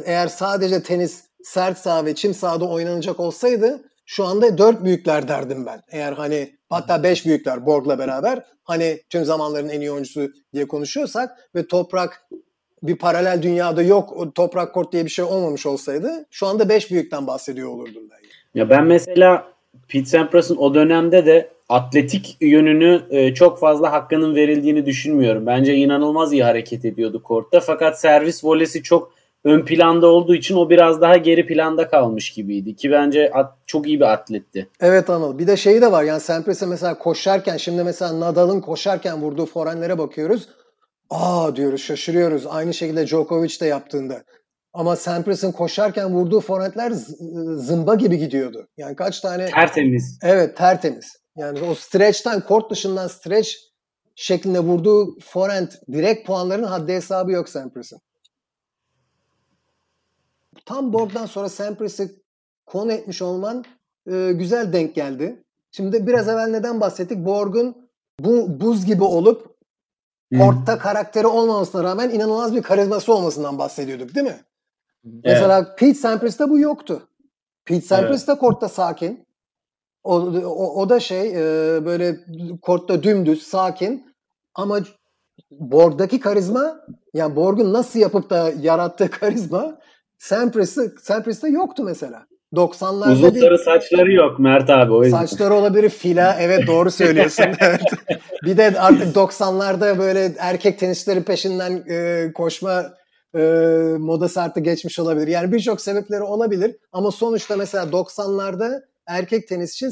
eğer 0.05 0.29
sadece 0.29 0.83
tenis 0.83 1.25
sert 1.43 1.79
saha 1.79 2.05
ve 2.05 2.15
çim 2.15 2.35
sahada 2.35 2.69
oynanacak 2.69 3.21
olsaydı 3.21 3.83
şu 4.07 4.25
anda 4.25 4.59
dört 4.59 4.85
büyükler 4.85 5.29
derdim 5.29 5.67
ben. 5.67 5.83
Eğer 5.91 6.12
hani 6.12 6.57
hatta 6.69 7.03
beş 7.03 7.27
büyükler 7.27 7.67
Borg'la 7.67 7.99
beraber 7.99 8.47
hani 8.65 9.03
tüm 9.11 9.25
zamanların 9.25 9.69
en 9.69 9.81
iyi 9.81 9.93
oyuncusu 9.93 10.33
diye 10.55 10.69
konuşuyorsak 10.69 11.51
ve 11.55 11.67
Toprak 11.67 12.29
bir 12.83 12.97
paralel 12.97 13.42
dünyada 13.42 13.83
yok 13.83 14.35
Toprak 14.35 14.75
Kort 14.75 14.92
diye 14.92 15.05
bir 15.05 15.11
şey 15.11 15.25
olmamış 15.25 15.66
olsaydı 15.66 16.25
şu 16.31 16.47
anda 16.47 16.68
beş 16.68 16.90
büyükten 16.90 17.27
bahsediyor 17.27 17.68
olurdum 17.68 18.03
ben. 18.11 18.18
Ya 18.61 18.71
ben 18.71 18.85
mesela 18.87 19.53
Pete 19.88 20.05
Sampras'ın 20.05 20.57
o 20.57 20.75
dönemde 20.75 21.27
de 21.27 21.49
atletik 21.68 22.37
yönünü 22.40 23.03
e, 23.11 23.35
çok 23.35 23.59
fazla 23.59 23.92
hakkının 23.92 24.35
verildiğini 24.35 24.87
düşünmüyorum. 24.87 25.47
Bence 25.47 25.75
inanılmaz 25.75 26.33
iyi 26.33 26.45
hareket 26.45 26.85
ediyordu 26.85 27.23
kortta. 27.23 27.61
Fakat 27.61 28.01
servis 28.01 28.45
volesi 28.45 28.83
çok 28.83 29.12
ön 29.45 29.64
planda 29.64 30.07
olduğu 30.07 30.35
için 30.35 30.57
o 30.57 30.71
biraz 30.71 31.01
daha 31.01 31.16
geri 31.16 31.47
planda 31.47 31.88
kalmış 31.88 32.31
gibiydi. 32.31 32.77
Ki 32.77 32.90
bence 32.90 33.31
at, 33.31 33.53
çok 33.66 33.87
iyi 33.87 34.01
bir 34.01 34.12
atletti. 34.12 34.68
Evet 34.81 35.11
Anıl. 35.11 35.38
Bir 35.38 35.47
de 35.47 35.57
şey 35.57 35.83
de 35.83 35.92
var. 35.92 36.03
Yani 36.05 36.21
Sampras'e 36.21 36.66
mesela 36.66 36.99
koşarken 36.99 37.57
şimdi 37.57 37.85
mesela 37.85 38.21
Nadal'ın 38.21 38.61
koşarken 38.61 39.23
vurduğu 39.23 39.47
forenlere 39.47 39.99
bakıyoruz. 39.99 40.49
Aa 41.12 41.57
diyoruz 41.57 41.83
şaşırıyoruz. 41.83 42.46
Aynı 42.46 42.75
şekilde 42.75 43.07
Djokovic 43.07 43.61
de 43.61 43.66
yaptığında. 43.66 44.25
Ama 44.72 44.96
Sampras'ın 44.96 45.53
koşarken 45.53 46.14
vurduğu 46.14 46.40
forentler 46.40 46.90
zımba 47.57 47.94
gibi 47.94 48.18
gidiyordu. 48.18 48.68
Yani 48.77 48.96
kaç 48.96 49.20
tane... 49.20 49.46
Tertemiz. 49.51 50.18
Evet 50.22 50.57
tertemiz. 50.57 51.16
Yani 51.37 51.61
o 51.62 51.75
stretch'ten, 51.75 52.40
kort 52.40 52.70
dışından 52.70 53.09
stretch 53.09 53.51
şeklinde 54.14 54.61
vurduğu 54.61 55.18
forent 55.20 55.72
direkt 55.92 56.27
puanların 56.27 56.62
haddi 56.62 56.92
hesabı 56.92 57.33
yok 57.33 57.48
Sampras'ın. 57.48 58.01
Tam 60.66 60.92
Borg'dan 60.92 61.27
sonra 61.27 61.48
Sampras'ı 61.48 62.11
konu 62.66 62.92
etmiş 62.92 63.22
olman 63.22 63.64
e, 64.12 64.33
güzel 64.33 64.72
denk 64.72 64.94
geldi. 64.94 65.44
Şimdi 65.70 66.07
biraz 66.07 66.29
evvel 66.29 66.46
neden 66.46 66.81
bahsettik? 66.81 67.18
Borg'un 67.18 67.90
bu 68.20 68.61
buz 68.61 68.85
gibi 68.85 69.05
olup 69.05 69.52
kortta 70.38 70.79
karakteri 70.79 71.27
olmamasına 71.27 71.85
rağmen 71.85 72.11
inanılmaz 72.11 72.55
bir 72.55 72.62
karizması 72.62 73.14
olmasından 73.14 73.59
bahsediyorduk 73.59 74.14
değil 74.14 74.27
mi? 74.27 74.40
Evet. 75.05 75.25
Mesela 75.25 75.75
Pete 75.75 75.95
Sampras'ta 75.95 76.51
bu 76.51 76.59
yoktu. 76.59 77.09
Pete 77.64 77.87
Sampras 77.87 78.27
da 78.27 78.38
kortta 78.38 78.68
sakin. 78.68 79.27
O, 80.05 80.21
o, 80.45 80.81
o 80.81 80.88
da 80.88 81.01
şey 81.01 81.31
e, 81.31 81.85
böyle 81.85 82.16
kortta 82.62 83.03
dümdüz 83.03 83.42
sakin 83.42 84.14
ama 84.55 84.81
Borg'daki 85.51 86.21
karizma 86.21 86.81
yani 87.14 87.37
Borg'un 87.37 87.73
nasıl 87.73 87.99
yapıp 87.99 88.31
da 88.31 88.53
yarattığı 88.61 89.11
karizma 89.21 89.79
Sampras'ı 90.18 90.95
Sampras'ta 91.03 91.49
yoktu 91.49 91.83
mesela. 91.85 92.27
90'larda 92.53 93.12
Uzun 93.12 93.41
sarı 93.41 93.59
saçları 93.59 94.12
yok 94.12 94.38
Mert 94.38 94.71
abi 94.71 94.93
o 94.93 95.05
yüzden. 95.05 95.27
Saçları 95.27 95.55
olabilir 95.55 95.88
fila 95.88 96.37
evet 96.41 96.67
doğru 96.67 96.91
söylüyorsun. 96.91 97.45
evet. 97.61 97.81
Bir 98.45 98.57
de 98.57 98.81
artık 98.81 99.17
90'larda 99.17 99.99
böyle 99.99 100.33
erkek 100.38 100.79
tenisçilerin 100.79 101.23
peşinden 101.23 101.85
e, 101.91 102.33
koşma 102.33 102.95
e, 103.35 103.38
modası 103.99 104.43
artık 104.43 104.65
geçmiş 104.65 104.99
olabilir. 104.99 105.27
Yani 105.27 105.53
birçok 105.53 105.81
sebepleri 105.81 106.23
olabilir 106.23 106.77
ama 106.93 107.11
sonuçta 107.11 107.57
mesela 107.57 107.85
90'larda 107.85 108.83
erkek 109.07 109.49
tenisçi 109.49 109.88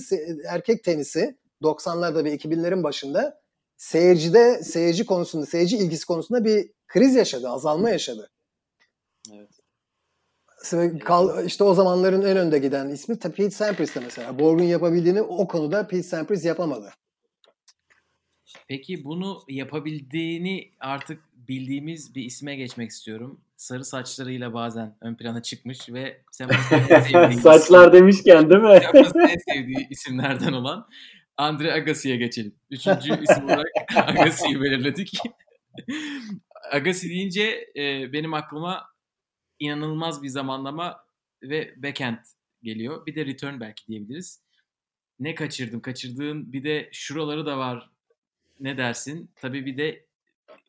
erkek 0.49 0.85
tenisi 0.85 1.37
90'larda 1.63 2.25
ve 2.25 2.35
2000'lerin 2.35 2.83
başında 2.83 3.41
seyircide 3.77 4.63
seyirci 4.63 5.07
konusunda 5.07 5.47
seyirci 5.47 5.77
ilgisi 5.77 6.07
konusunda 6.07 6.45
bir 6.45 6.71
kriz 6.89 7.15
yaşadı, 7.15 7.49
azalma 7.49 7.91
yaşadı. 7.91 8.31
Kal, 11.05 11.47
işte 11.47 11.65
o 11.65 11.75
zamanların 11.75 12.23
en 12.23 12.37
önde 12.37 12.59
giden 12.59 12.89
ismi 12.89 13.19
Pete 13.19 13.51
Sampras'ta 13.51 14.01
mesela. 14.01 14.39
Borg'un 14.39 14.65
yapabildiğini 14.65 15.23
o 15.23 15.49
konuda 15.49 15.87
Pete 15.87 16.03
Sampras 16.03 16.45
yapamadı. 16.45 16.93
Peki 18.69 19.05
bunu 19.05 19.43
yapabildiğini 19.49 20.71
artık 20.81 21.21
bildiğimiz 21.35 22.15
bir 22.15 22.25
isme 22.25 22.57
geçmek 22.57 22.91
istiyorum. 22.91 23.41
Sarı 23.57 23.85
saçlarıyla 23.85 24.55
bazen 24.55 24.97
ön 25.01 25.15
plana 25.15 25.43
çıkmış 25.43 25.89
ve 25.89 26.23
Saçlar 27.43 27.93
demişken 27.93 28.51
değil 28.51 28.61
mi? 28.61 28.81
En 29.29 29.55
sevdiği 29.55 29.89
isimlerden 29.91 30.53
olan 30.53 30.87
Andre 31.37 31.73
Agassi'ye 31.73 32.17
geçelim. 32.17 32.55
Üçüncü 32.71 33.23
isim 33.23 33.45
olarak 33.45 33.67
Agassi'yi 33.97 34.61
belirledik. 34.61 35.21
Agassi 36.73 37.09
deyince 37.09 37.73
e, 37.77 38.13
benim 38.13 38.35
aklıma 38.35 38.90
inanılmaz 39.61 40.23
bir 40.23 40.29
zamanlama 40.29 41.05
ve 41.43 41.75
backhand 41.77 42.19
geliyor. 42.63 43.07
Bir 43.07 43.15
de 43.15 43.27
return 43.27 43.61
belki 43.61 43.87
diyebiliriz. 43.87 44.43
Ne 45.21 45.35
kaçırdım? 45.35 45.81
Kaçırdığın 45.81 46.53
bir 46.53 46.65
de 46.65 46.89
şuraları 46.93 47.47
da 47.47 47.59
var. 47.59 47.91
Ne 48.61 48.77
dersin? 48.77 49.31
Tabii 49.37 49.67
bir 49.67 49.77
de 49.77 50.07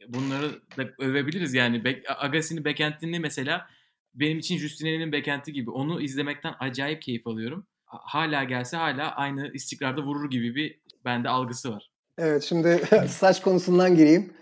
bunları 0.08 0.62
da 0.78 0.90
övebiliriz 1.00 1.54
yani. 1.54 2.04
Agassi'nin 2.08 2.66
backhand'ini 2.66 3.20
mesela 3.20 3.68
benim 4.16 4.40
için 4.40 4.58
Justine'nin 4.58 5.12
backhand'i 5.12 5.54
gibi. 5.54 5.72
Onu 5.72 6.02
izlemekten 6.02 6.56
acayip 6.60 7.02
keyif 7.02 7.28
alıyorum. 7.28 7.68
Hala 7.86 8.44
gelse 8.44 8.78
hala 8.78 9.16
aynı 9.16 9.52
istikrarda 9.54 10.02
vurur 10.02 10.30
gibi 10.30 10.56
bir 10.56 10.80
bende 11.06 11.30
algısı 11.30 11.72
var. 11.72 11.92
Evet 12.18 12.44
şimdi 12.44 12.82
saç 13.08 13.42
konusundan 13.42 13.96
gireyim. 13.96 14.34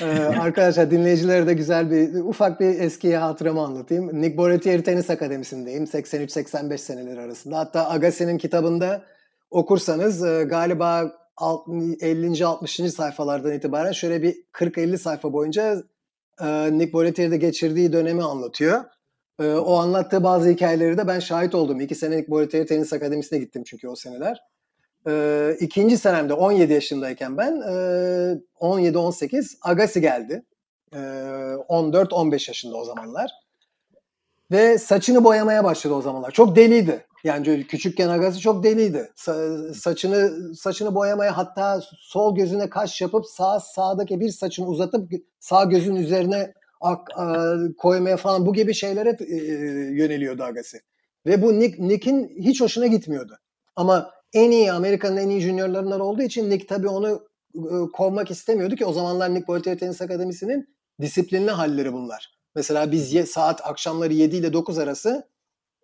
Ee, 0.00 0.04
arkadaşlar 0.40 0.90
dinleyicilere 0.90 1.46
de 1.46 1.54
güzel 1.54 1.90
bir 1.90 2.14
ufak 2.14 2.60
bir 2.60 2.80
eski 2.80 3.16
hatıramı 3.16 3.60
anlatayım. 3.60 4.22
Nick 4.22 4.36
Bollettieri 4.36 4.82
Tenis 4.82 5.10
Akademisi'ndeyim 5.10 5.84
83-85 5.84 6.78
seneleri 6.78 7.20
arasında. 7.20 7.58
Hatta 7.58 7.90
Agassi'nin 7.90 8.38
kitabında 8.38 9.04
okursanız 9.50 10.24
e, 10.24 10.44
galiba 10.44 11.12
50. 12.00 12.46
60. 12.46 12.74
sayfalardan 12.76 13.52
itibaren 13.52 13.92
şöyle 13.92 14.22
bir 14.22 14.36
40-50 14.52 14.98
sayfa 14.98 15.32
boyunca 15.32 15.82
e, 16.40 16.78
Nick 16.78 16.92
Bollettieri'de 16.92 17.36
geçirdiği 17.36 17.92
dönemi 17.92 18.22
anlatıyor. 18.22 18.84
E, 19.40 19.52
o 19.52 19.74
anlattığı 19.74 20.24
bazı 20.24 20.48
hikayeleri 20.50 20.98
de 20.98 21.06
ben 21.06 21.20
şahit 21.20 21.54
oldum. 21.54 21.80
İki 21.80 21.94
sene 21.94 22.16
Nick 22.16 22.30
Bollettieri 22.30 22.66
Tenis 22.66 22.92
Akademisi'ne 22.92 23.38
gittim 23.38 23.62
çünkü 23.66 23.88
o 23.88 23.96
seneler. 23.96 24.40
E, 25.08 25.56
ikinci 25.60 25.98
senemde 25.98 26.34
17 26.34 26.72
yaşındayken 26.72 27.36
ben 27.36 27.52
e, 27.52 28.40
17-18 28.60 29.56
Agassi 29.62 30.00
geldi. 30.00 30.42
E, 30.92 30.96
14-15 30.96 32.50
yaşında 32.50 32.76
o 32.76 32.84
zamanlar. 32.84 33.30
Ve 34.50 34.78
saçını 34.78 35.24
boyamaya 35.24 35.64
başladı 35.64 35.94
o 35.94 36.02
zamanlar. 36.02 36.30
Çok 36.30 36.56
deliydi. 36.56 37.06
Yani 37.24 37.66
küçükken 37.66 38.08
Agassi 38.08 38.40
çok 38.40 38.64
deliydi. 38.64 39.10
Sa- 39.16 39.74
saçını 39.74 40.54
saçını 40.54 40.94
boyamaya 40.94 41.36
hatta 41.36 41.80
sol 41.98 42.36
gözüne 42.36 42.70
kaş 42.70 43.00
yapıp 43.00 43.26
sağ 43.26 43.60
sağdaki 43.60 44.20
bir 44.20 44.30
saçını 44.30 44.66
uzatıp 44.66 45.12
sağ 45.40 45.64
gözün 45.64 45.96
üzerine 45.96 46.52
ak, 46.80 47.08
a, 47.18 47.54
koymaya 47.78 48.16
falan 48.16 48.46
bu 48.46 48.52
gibi 48.52 48.74
şeylere 48.74 49.16
e, 49.20 49.34
yöneliyordu 49.94 50.42
Agassi. 50.42 50.80
Ve 51.26 51.42
bu 51.42 51.58
Nick, 51.58 51.88
Nick'in 51.88 52.36
hiç 52.38 52.60
hoşuna 52.60 52.86
gitmiyordu. 52.86 53.38
Ama 53.76 54.10
en 54.36 54.50
iyi 54.50 54.72
Amerika'nın 54.72 55.16
en 55.16 55.28
iyi 55.28 55.40
juniorlarından 55.40 56.00
olduğu 56.00 56.22
için 56.22 56.50
Nick 56.50 56.66
tabii 56.66 56.88
onu 56.88 57.28
e, 57.54 57.74
kovmak 57.92 58.30
istemiyordu 58.30 58.76
ki 58.76 58.86
o 58.86 58.92
zamanlar 58.92 59.34
Nick 59.34 59.48
Boltier 59.48 59.78
Tenis 59.78 60.02
Akademisi'nin 60.02 60.76
disiplinli 61.00 61.50
halleri 61.50 61.92
bunlar. 61.92 62.36
Mesela 62.54 62.92
biz 62.92 63.12
ye, 63.12 63.26
saat 63.26 63.60
akşamları 63.66 64.12
7 64.12 64.36
ile 64.36 64.52
9 64.52 64.78
arası 64.78 65.28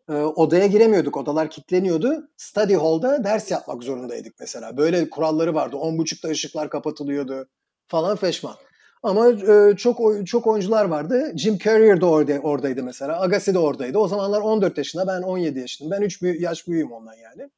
e, 0.09 0.13
odaya 0.13 0.67
giremiyorduk. 0.67 1.17
Odalar 1.17 1.51
kilitleniyordu. 1.51 2.29
Study 2.37 2.75
hall'da 2.75 3.25
ders 3.25 3.51
yapmak 3.51 3.83
zorundaydık 3.83 4.35
mesela. 4.41 4.77
Böyle 4.77 5.11
kuralları 5.11 5.55
vardı. 5.55 5.77
10.30'da 5.77 6.29
ışıklar 6.29 6.71
kapatılıyordu 6.71 7.49
falan 7.89 8.17
feşman. 8.17 8.55
Ama 9.03 9.29
e, 9.29 9.77
çok 9.77 10.27
çok 10.27 10.47
oyuncular 10.47 10.85
vardı. 10.85 11.33
Jim 11.37 11.59
Carrey 11.59 12.01
de 12.01 12.07
orada, 12.07 12.39
oradaydı 12.39 12.83
mesela. 12.83 13.21
Agassi 13.21 13.55
de 13.55 13.59
oradaydı. 13.59 13.99
O 13.99 14.09
zamanlar 14.09 14.41
14 14.41 14.79
yaşında, 14.79 15.07
ben 15.07 15.23
17 15.23 15.59
yaşındayım. 15.59 16.03
Ben 16.03 16.07
3 16.07 16.23
yaş 16.41 16.69
büyüğüm 16.69 16.93
ondan 16.93 17.15
yani. 17.15 17.51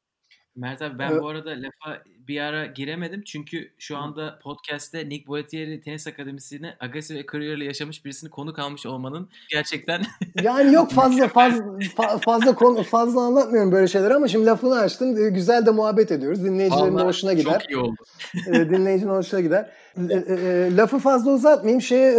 Mert 0.55 0.81
abi 0.81 0.99
ben 0.99 1.11
evet. 1.11 1.21
bu 1.21 1.27
arada 1.27 1.49
lafa 1.49 2.03
bir 2.27 2.39
ara 2.39 2.65
giremedim 2.65 3.23
çünkü 3.25 3.71
şu 3.77 3.97
anda 3.97 4.39
podcast'te 4.43 5.09
Nick 5.09 5.27
Boetieri 5.27 5.81
Tenis 5.81 6.07
Akademisi'ne 6.07 6.75
Agassi 6.79 7.15
ve 7.15 7.25
Courier 7.25 7.57
ile 7.57 7.65
yaşamış 7.65 8.05
birisini 8.05 8.29
konu 8.29 8.53
kalmış 8.53 8.85
olmanın 8.85 9.29
gerçekten 9.51 10.01
yani 10.43 10.73
yok 10.73 10.91
fazla 10.91 11.27
fazla 11.27 12.17
fazla 12.25 12.55
konu 12.55 12.83
fazla 12.83 13.21
anlatmıyorum 13.21 13.71
böyle 13.71 13.87
şeyler 13.87 14.11
ama 14.11 14.27
şimdi 14.27 14.45
lafını 14.45 14.79
açtım. 14.79 15.17
Ee, 15.17 15.29
güzel 15.29 15.65
de 15.65 15.71
muhabbet 15.71 16.11
ediyoruz. 16.11 16.43
Dinleyicilerin 16.43 16.95
Allah, 16.95 17.05
hoşuna 17.05 17.33
gider. 17.33 17.59
Çok 17.59 17.69
iyi 17.69 17.77
oldu. 17.77 17.95
Ee, 18.47 18.69
dinleyicinin 18.69 19.11
hoşuna 19.11 19.39
gider. 19.39 19.69
E, 19.97 20.77
lafı 20.77 20.99
fazla 20.99 21.31
uzatmayayım. 21.31 21.81
Şey 21.81 22.15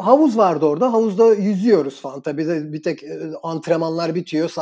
havuz 0.00 0.38
vardı 0.38 0.66
orada. 0.66 0.92
Havuzda 0.92 1.34
yüzüyoruz 1.34 2.00
falan. 2.00 2.20
Tabii 2.20 2.46
de 2.46 2.72
bir 2.72 2.82
tek 2.82 3.04
antrenmanlar 3.42 4.14
bitiyor. 4.14 4.52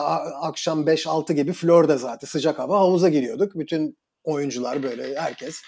Akşam 0.42 0.84
5-6 0.84 1.32
gibi 1.32 1.52
Florida 1.52 1.96
zaten 1.96 2.26
sıcak 2.26 2.58
hava. 2.58 2.78
Havuza 2.78 3.08
giriyorduk. 3.08 3.54
Bütün 3.54 3.96
oyuncular 4.26 4.82
böyle 4.82 5.20
herkes. 5.20 5.62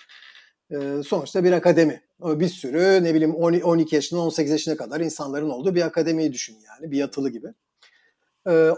sonuçta 1.06 1.44
bir 1.44 1.52
akademi. 1.52 2.02
Bir 2.20 2.48
sürü 2.48 3.04
ne 3.04 3.14
bileyim 3.14 3.34
12 3.34 3.94
yaşından 3.94 4.22
18 4.22 4.52
yaşına 4.52 4.76
kadar 4.76 5.00
insanların 5.00 5.50
olduğu 5.50 5.74
bir 5.74 5.82
akademiyi 5.82 6.32
düşün 6.32 6.56
yani. 6.66 6.92
Bir 6.92 6.96
yatılı 6.96 7.30
gibi. 7.30 7.48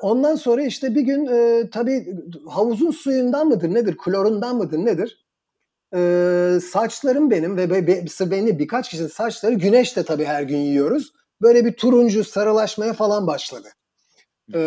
ondan 0.03 0.35
sonra 0.35 0.63
işte 0.63 0.95
bir 0.95 1.01
gün 1.01 1.27
e, 1.27 1.71
tabii 1.71 2.17
havuzun 2.49 2.91
suyundan 2.91 3.49
mıdır 3.49 3.75
nedir, 3.75 3.97
klorundan 3.97 4.57
mıdır 4.57 4.79
nedir? 4.79 5.27
E, 5.95 6.59
saçlarım 6.71 7.31
benim 7.31 7.57
ve 7.57 7.71
be, 7.71 7.87
be, 7.87 8.05
beni 8.21 8.59
birkaç 8.59 8.91
kişinin 8.91 9.09
saçları 9.09 9.55
güneşte 9.55 10.03
tabii 10.03 10.25
her 10.25 10.43
gün 10.43 10.59
yiyoruz. 10.59 11.13
Böyle 11.43 11.65
bir 11.65 11.73
turuncu 11.73 12.25
sarılaşmaya 12.25 12.93
falan 12.93 13.27
başladı. 13.27 13.69
E, 14.55 14.61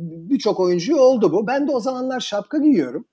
Birçok 0.00 0.60
oyuncu 0.60 0.96
oldu 0.96 1.32
bu. 1.32 1.46
Ben 1.46 1.68
de 1.68 1.72
o 1.72 1.80
zamanlar 1.80 2.20
şapka 2.20 2.58
giyiyorum. 2.58 3.06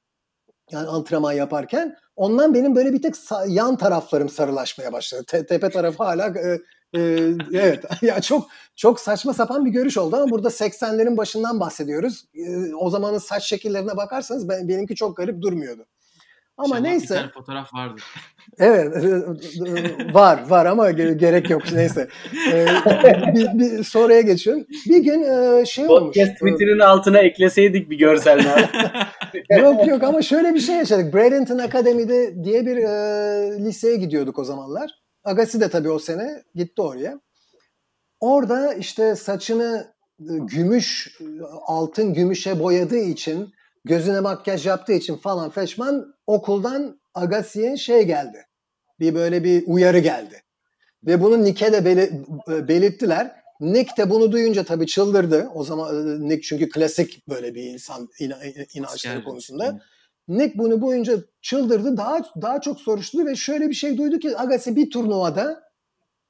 Yani 0.71 0.87
antrenman 0.87 1.31
yaparken. 1.31 1.95
Ondan 2.15 2.53
benim 2.53 2.75
böyle 2.75 2.93
bir 2.93 3.01
tek 3.01 3.15
yan 3.47 3.77
taraflarım 3.77 4.29
sarılaşmaya 4.29 4.93
başladı. 4.93 5.23
Te- 5.27 5.45
tepe 5.45 5.69
tarafı 5.69 6.03
hala 6.03 6.27
e, 6.27 6.59
e, 6.99 6.99
evet 7.53 7.83
ya 8.01 8.21
çok 8.21 8.47
çok 8.75 8.99
saçma 8.99 9.33
sapan 9.33 9.65
bir 9.65 9.71
görüş 9.71 9.97
oldu 9.97 10.15
ama 10.15 10.29
burada 10.29 10.47
80'lerin 10.47 11.17
başından 11.17 11.59
bahsediyoruz. 11.59 12.25
E, 12.35 12.75
o 12.75 12.89
zamanın 12.89 13.17
saç 13.17 13.43
şekillerine 13.43 13.97
bakarsanız 13.97 14.49
ben, 14.49 14.67
benimki 14.67 14.95
çok 14.95 15.17
garip 15.17 15.41
durmuyordu. 15.41 15.85
Ama 16.65 16.77
İnşallah 16.77 16.91
neyse. 16.91 17.13
Bir 17.13 17.19
tane 17.19 17.31
fotoğraf 17.31 17.73
vardı. 17.73 18.01
Evet 18.59 18.95
var 20.13 20.49
var 20.49 20.65
ama 20.65 20.91
gerek 20.91 21.49
yok 21.49 21.61
neyse. 21.73 22.07
Ee, 22.51 22.65
bir, 23.35 23.59
bir 23.59 23.83
soruya 23.83 24.21
geçiyorum. 24.21 24.65
Bir 24.85 24.97
gün 24.97 25.23
e, 25.23 25.65
şey 25.65 25.87
Podcast 25.87 26.01
olmuş. 26.01 26.17
Podcast 26.17 26.33
Twitter'ın 26.33 26.79
altına 26.79 27.17
ekleseydik 27.19 27.89
bir 27.89 27.97
görseller. 27.97 28.69
yok 29.59 29.87
yok 29.87 30.03
ama 30.03 30.21
şöyle 30.21 30.53
bir 30.53 30.59
şey 30.59 30.75
yaşadık. 30.75 31.13
Bradenton 31.13 31.57
Academy'de 31.57 32.43
diye 32.43 32.65
bir 32.65 32.77
e, 32.77 33.65
liseye 33.65 33.95
gidiyorduk 33.95 34.39
o 34.39 34.43
zamanlar. 34.43 34.91
Agassi 35.23 35.61
de 35.61 35.69
tabii 35.69 35.89
o 35.91 35.99
sene 35.99 36.43
gitti 36.55 36.81
oraya. 36.81 37.19
Orada 38.19 38.73
işte 38.73 39.15
saçını 39.15 39.93
e, 40.19 40.33
gümüş, 40.39 41.17
altın 41.65 42.13
gümüşe 42.13 42.59
boyadığı 42.59 42.97
için 42.97 43.53
gözüne 43.85 44.19
makyaj 44.19 44.67
yaptığı 44.67 44.93
için 44.93 45.17
falan 45.17 45.49
feşman 45.49 46.15
okuldan 46.27 47.01
Agassi'ye 47.13 47.77
şey 47.77 48.03
geldi. 48.03 48.45
Bir 48.99 49.15
böyle 49.15 49.43
bir 49.43 49.63
uyarı 49.67 49.99
geldi. 49.99 50.43
Ve 51.03 51.21
bunu 51.21 51.43
Nick'e 51.43 51.73
de 51.73 51.85
beli, 51.85 52.11
belirttiler. 52.67 53.41
Nick 53.59 53.97
de 53.97 54.09
bunu 54.09 54.31
duyunca 54.31 54.63
tabii 54.63 54.87
çıldırdı. 54.87 55.49
O 55.53 55.63
zaman 55.63 55.95
e, 55.95 56.29
Nick 56.29 56.41
çünkü 56.41 56.69
klasik 56.69 57.27
böyle 57.29 57.55
bir 57.55 57.63
insan 57.63 58.09
inançları 58.73 59.23
konusunda. 59.23 59.81
Nick 60.27 60.57
bunu 60.57 60.81
boyunca 60.81 61.17
çıldırdı. 61.41 61.97
Daha 61.97 62.21
daha 62.41 62.61
çok 62.61 62.79
soruşturdu 62.79 63.25
ve 63.25 63.35
şöyle 63.35 63.69
bir 63.69 63.73
şey 63.73 63.97
duydu 63.97 64.19
ki 64.19 64.37
Agassi 64.37 64.75
bir 64.75 64.89
turnuvada 64.89 65.63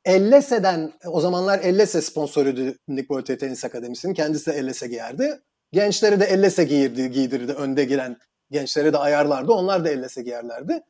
Ellese'den 0.06 0.94
o 1.06 1.22
zamanlar 1.22 1.60
Ellese 1.60 2.02
sponsoruydu 2.02 2.76
Nick 2.88 3.10
Bolte 3.10 3.38
Tenis 3.38 3.66
Akademisi'nin. 3.66 4.14
Kendisi 4.14 4.52
de 4.52 4.56
Ellese 4.56 4.88
giyerdi. 4.88 5.42
Gençleri 5.74 6.20
de 6.20 6.26
ellese 6.26 6.64
giyirdi, 6.64 7.12
giydirirdi. 7.12 7.54
Önde 7.54 7.86
giren 7.86 8.18
gençleri 8.52 8.94
de 8.94 8.98
ayarlardı. 8.98 9.52
Onlar 9.52 9.86
da 9.86 9.90
ellese 9.90 10.22
giyerlerdi. 10.22 10.84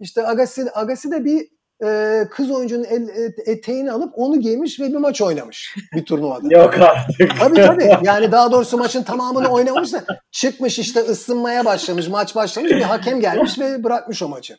İşte 0.00 0.26
Agassi, 0.26 0.72
Agassi 0.74 1.10
de 1.10 1.24
bir 1.24 1.48
e, 1.84 2.20
kız 2.30 2.50
oyuncunun 2.50 2.84
el, 2.84 3.08
eteğini 3.46 3.92
alıp 3.92 4.12
onu 4.16 4.40
giymiş 4.40 4.80
ve 4.80 4.88
bir 4.88 4.96
maç 4.96 5.22
oynamış 5.22 5.76
bir 5.94 6.04
turnuvada. 6.04 6.46
Yok 6.50 6.74
artık. 6.74 7.38
Tabii 7.38 7.56
tabii. 7.56 7.90
Yani 8.02 8.32
daha 8.32 8.52
doğrusu 8.52 8.78
maçın 8.78 9.02
tamamını 9.02 9.48
oynamamış 9.48 9.92
da 9.92 10.04
çıkmış 10.30 10.78
işte 10.78 11.00
ısınmaya 11.00 11.64
başlamış, 11.64 12.08
maç 12.08 12.36
başlamış. 12.36 12.70
Bir 12.70 12.82
hakem 12.82 13.20
gelmiş 13.20 13.58
ve 13.58 13.84
bırakmış 13.84 14.22
o 14.22 14.28
maçı. 14.28 14.56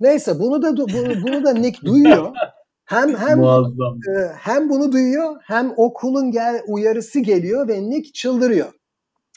Neyse 0.00 0.38
bunu 0.38 0.62
da 0.62 0.76
bunu, 0.76 1.22
bunu 1.22 1.44
da 1.44 1.52
Nick 1.52 1.86
duyuyor. 1.86 2.32
Hem 2.84 3.16
hem 3.16 3.44
e, 3.44 4.32
hem 4.38 4.70
bunu 4.70 4.92
duyuyor 4.92 5.36
hem 5.42 5.72
okulun 5.76 6.30
gel 6.30 6.62
uyarısı 6.66 7.20
geliyor 7.20 7.68
ve 7.68 7.82
Nick 7.82 8.12
çıldırıyor. 8.12 8.72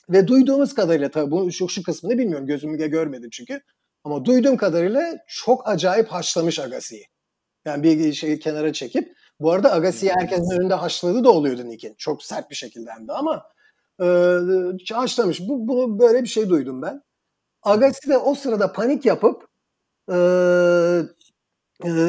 Ve 0.10 0.28
duyduğumuz 0.28 0.74
kadarıyla 0.74 1.12
tabii 1.12 1.32
bu 1.32 1.52
şu, 1.52 1.70
şu 1.70 1.84
kısmını 1.84 2.17
bilmiyorum. 2.17 2.48
Gözümle 2.48 2.88
görmedim 2.88 3.30
çünkü. 3.30 3.62
Ama 4.04 4.26
duyduğum 4.26 4.58
kadarıyla 4.58 5.17
çok 5.28 5.67
acayip 5.67 6.08
haşlamış 6.08 6.60
Agassi'yi. 6.60 7.06
Yani 7.65 7.84
bir 7.84 8.13
şeyi 8.13 8.39
kenara 8.39 8.74
çekip. 8.74 9.17
Bu 9.39 9.52
arada 9.52 9.74
Agassi'yi 9.74 10.12
herkesin 10.12 10.60
önünde 10.60 10.74
haşladığı 10.74 11.24
da 11.24 11.32
oluyordu 11.32 11.65
Nick'in. 11.65 11.96
Çok 11.98 12.24
sert 12.24 12.50
bir 12.50 12.56
şekilde 12.56 12.91
hem 12.91 13.08
de 13.08 13.13
ama 13.13 13.43
e, 14.02 14.06
haşlamış. 14.93 15.39
Bu, 15.39 15.67
bunu 15.67 16.00
böyle 16.00 16.24
bir 16.24 16.28
şey 16.28 16.50
duydum 16.50 16.82
ben. 16.82 17.02
Agassi 17.63 18.10
de 18.10 18.17
o 18.17 18.36
sırada 18.36 18.74
panik 18.74 19.06
yapıp 19.06 19.48
e, 20.12 20.17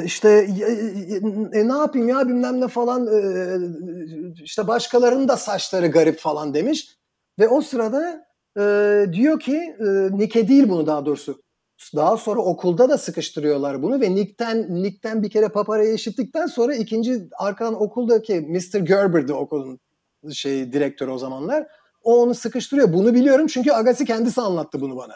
işte 0.04 0.28
e, 1.52 1.68
ne 1.68 1.72
yapayım 1.72 2.08
ya 2.08 2.28
bilmem 2.28 2.61
ne 2.61 2.68
falan 2.68 3.06
e, 3.06 3.58
işte 4.42 4.68
başkalarının 4.68 5.28
da 5.28 5.37
saçları 5.37 5.87
garip 5.87 6.18
falan 6.18 6.54
demiş. 6.54 6.97
Ve 7.38 7.48
o 7.48 7.61
sırada 7.61 8.27
e, 8.59 8.62
diyor 9.12 9.40
ki 9.40 9.57
e, 9.81 9.85
Nick'e 10.18 10.48
değil 10.48 10.68
bunu 10.68 10.87
daha 10.87 11.07
doğrusu. 11.07 11.42
Daha 11.96 12.16
sonra 12.16 12.40
okulda 12.40 12.88
da 12.88 12.98
sıkıştırıyorlar 12.98 13.83
bunu 13.83 14.01
ve 14.01 14.14
Nick'ten 14.14 14.83
Nick'ten 14.83 15.22
bir 15.22 15.31
kere 15.31 15.48
paparayı 15.48 15.92
eşittikten 15.92 16.46
sonra 16.46 16.74
ikinci 16.74 17.29
arkadan 17.38 17.83
okuldaki 17.83 18.40
Mr. 18.40 18.79
Gerber'di 18.79 19.33
okulun 19.33 19.81
şey 20.33 20.72
direktörü 20.72 21.11
o 21.11 21.18
zamanlar. 21.18 21.66
O 22.03 22.22
onu 22.22 22.35
sıkıştırıyor. 22.35 22.92
Bunu 22.92 23.14
biliyorum 23.14 23.46
çünkü 23.46 23.72
Agassi 23.72 24.05
kendisi 24.05 24.40
anlattı 24.40 24.81
bunu 24.81 24.96
bana. 24.96 25.14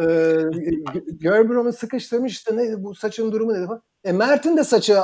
Ee, 0.00 0.36
Gerber 1.20 1.54
onu 1.54 1.72
sıkıştırmış 1.72 2.32
işte 2.32 2.56
ne, 2.56 2.84
bu 2.84 2.94
saçın 2.94 3.32
durumu 3.32 3.54
dedi 3.54 3.66
falan. 3.66 3.82
E 4.04 4.12
Mert'in 4.12 4.56
de 4.56 4.64
saçı 4.64 4.94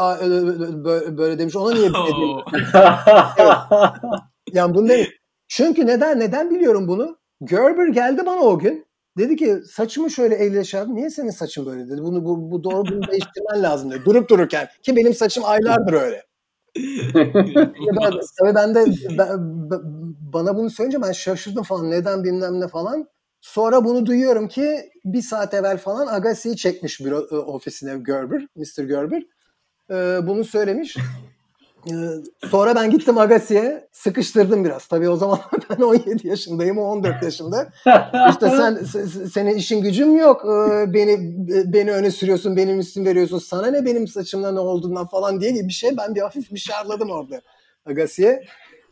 böyle, 0.85 1.19
böyle 1.19 1.39
demiş. 1.39 1.57
Ona 1.57 1.75
niye 1.75 1.91
böyle 1.93 2.17
demiş? 2.21 2.65
evet. 3.39 3.57
Yani 4.53 4.75
bunu 4.75 4.89
demiş. 4.89 5.09
Çünkü 5.49 5.87
neden 5.87 6.21
neden 6.21 6.51
biliyorum 6.51 6.89
bunu? 6.89 7.19
Gerber 7.45 7.87
geldi 7.87 8.27
bana 8.27 8.41
o 8.41 8.59
gün. 8.59 8.87
Dedi 9.19 9.37
ki 9.37 9.57
saçımı 9.73 10.11
şöyle 10.11 10.35
elle 10.35 10.65
şey 10.65 10.81
Niye 10.89 11.11
senin 11.11 11.31
saçın 11.31 11.67
böyle 11.67 11.89
dedi. 11.89 12.03
Bunu 12.03 12.25
bu, 12.25 12.51
bu 12.51 12.65
doğru 12.65 12.87
bunu 12.87 13.11
değiştirmen 13.11 13.63
lazım 13.63 13.91
dedi. 13.91 14.05
Durup 14.05 14.31
dururken. 14.31 14.69
Ki 14.83 14.97
benim 14.97 15.15
saçım 15.15 15.45
aylardır 15.45 15.93
öyle. 15.93 16.23
ben, 18.01 18.13
tabii 18.39 18.55
ben 18.55 18.75
de 18.75 18.85
ben, 19.19 19.29
bana 20.33 20.57
bunu 20.57 20.71
söyleyince 20.71 21.03
ben 21.03 21.13
şaşırdım 21.13 21.63
falan. 21.63 21.91
Neden 21.91 22.25
bilmem 22.25 22.61
ne 22.61 22.69
falan. 22.69 23.09
Sonra 23.41 23.85
bunu 23.85 24.07
duyuyorum 24.07 24.49
ki 24.49 24.91
bir 25.05 25.23
saat 25.23 25.55
evvel 25.55 25.79
falan 25.79 26.07
Agassi'yi 26.07 26.57
çekmiş 26.57 27.01
bir 27.01 27.13
ofisine 27.33 27.99
Gerber, 28.07 28.47
Mr. 28.57 28.83
Gerber. 28.83 29.23
Ee, 29.91 30.27
bunu 30.27 30.45
söylemiş. 30.45 30.97
Ee, 31.91 32.49
sonra 32.49 32.75
ben 32.75 32.91
gittim 32.91 33.19
Agassi'ye 33.19 33.89
sıkıştırdım 33.93 34.65
biraz. 34.65 34.87
Tabii 34.87 35.09
o 35.09 35.17
zaman 35.17 35.39
ben 35.71 35.83
17 35.83 36.29
yaşındayım, 36.29 36.79
o 36.79 36.83
14 36.83 37.23
yaşında. 37.23 37.69
İşte 38.31 38.51
sen 38.51 38.75
senin 39.33 39.55
işin 39.55 39.83
gücüm 39.83 40.17
yok. 40.17 40.45
Ee, 40.45 40.95
beni 40.95 41.19
beni 41.73 41.93
öne 41.93 42.11
sürüyorsun, 42.11 42.57
benim 42.57 42.81
isim 42.81 43.05
veriyorsun. 43.05 43.39
Sana 43.39 43.67
ne 43.67 43.85
benim 43.85 44.09
saçımda 44.09 44.53
ne 44.53 44.61
olduğundan 44.61 45.07
falan 45.07 45.41
diye 45.41 45.55
bir 45.55 45.73
şey. 45.73 45.97
Ben 45.97 46.15
bir 46.15 46.21
hafif 46.21 46.53
bir 46.53 46.59
şarladım 46.59 47.11
orada 47.11 47.41
Agassi'ye. 47.87 48.45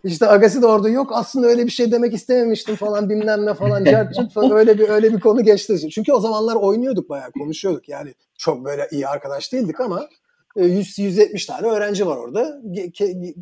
İşte 0.05 0.29
Agassi 0.29 0.63
de 0.63 0.67
orada 0.67 0.89
yok 0.89 1.11
aslında 1.15 1.47
öyle 1.47 1.67
bir 1.67 1.71
şey 1.71 1.93
demek 1.93 2.15
istememiştim 2.15 2.77
falan 2.77 3.11
bilmem 3.11 3.47
ne 3.47 3.55
falan 3.55 3.85
cart 3.85 4.33
falan 4.33 4.51
öyle 4.59 4.79
bir 4.79 4.89
öyle 4.89 5.13
bir 5.13 5.21
konu 5.21 5.45
geçti. 5.45 5.91
Çünkü 5.91 6.13
o 6.13 6.21
zamanlar 6.21 6.57
oynuyorduk 6.57 7.09
bayağı 7.09 7.31
konuşuyorduk 7.33 7.89
yani 7.89 8.15
çok 8.39 8.65
böyle 8.65 8.89
iyi 8.91 9.09
arkadaş 9.09 9.53
değildik 9.53 9.81
ama 9.81 10.09
100 10.57 10.99
e, 10.99 11.03
170 11.03 11.47
tane 11.47 11.67
öğrenci 11.67 12.07
var 12.07 12.17
orada. 12.17 12.61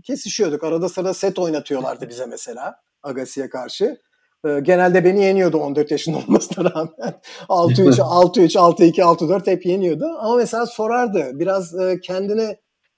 Kesişiyorduk. 0.05 0.65
Arada 0.65 0.89
sırada 0.89 1.15
set 1.15 1.39
oynatıyorlardı 1.39 2.09
bize 2.09 2.27
mesela 2.27 2.81
Agassi'ye 3.03 3.49
karşı. 3.49 4.01
E, 4.45 4.61
genelde 4.61 5.05
beni 5.05 5.25
yeniyordu 5.25 5.59
14 5.59 5.91
yaşında 5.91 6.17
olmasına 6.19 6.71
rağmen. 6.71 7.21
6-3, 7.49 8.01
6-3, 8.01 8.59
6-2, 8.59 9.03
6-4 9.03 9.47
hep 9.51 9.67
yeniyordu. 9.67 10.07
Ama 10.19 10.37
mesela 10.37 10.67
sorardı. 10.67 11.31
Biraz 11.39 11.81
e, 11.81 12.01
kendine 12.01 12.57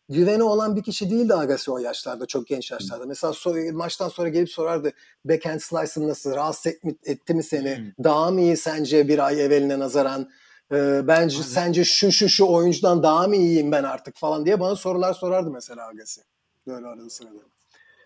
güveni 0.09 0.42
olan 0.42 0.77
bir 0.77 0.83
kişi 0.83 1.11
değildi 1.11 1.35
Agassi 1.35 1.70
o 1.70 1.79
yaşlarda, 1.79 2.27
çok 2.27 2.46
genç 2.46 2.70
yaşlarda. 2.70 3.07
Mesela 3.07 3.33
so- 3.33 3.72
maçtan 3.72 4.09
sonra 4.09 4.29
gelip 4.29 4.51
sorardı 4.51 4.92
backhand 5.25 5.61
slice'ın 5.61 6.09
nasıl, 6.09 6.35
rahatsız 6.35 6.66
et, 6.66 6.83
etti 7.05 7.35
mi 7.35 7.42
seni, 7.42 7.77
Hmm. 7.77 8.05
daha 8.05 8.31
mı 8.31 8.40
iyi 8.40 8.57
sence 8.57 9.09
bir 9.09 9.27
ay 9.27 9.44
evveline 9.44 9.79
nazaran, 9.79 10.31
Ee, 10.72 11.00
bence 11.08 11.37
Evet. 11.37 11.46
sence 11.46 11.85
şu 11.85 12.12
şu 12.12 12.28
şu 12.28 12.46
oyuncudan 12.46 13.02
daha 13.02 13.28
mı 13.28 13.37
iyiyim 13.37 13.72
ben 13.72 13.82
artık 13.85 14.16
falan 14.16 14.46
diye 14.46 14.61
bana 14.61 14.76
sorular 14.76 15.12
sorardı 15.14 15.50
mesela 15.50 15.88
Agassi. 15.88 16.20
Böyle 16.66 16.87
arada 16.87 17.11
sırada. 17.11 17.32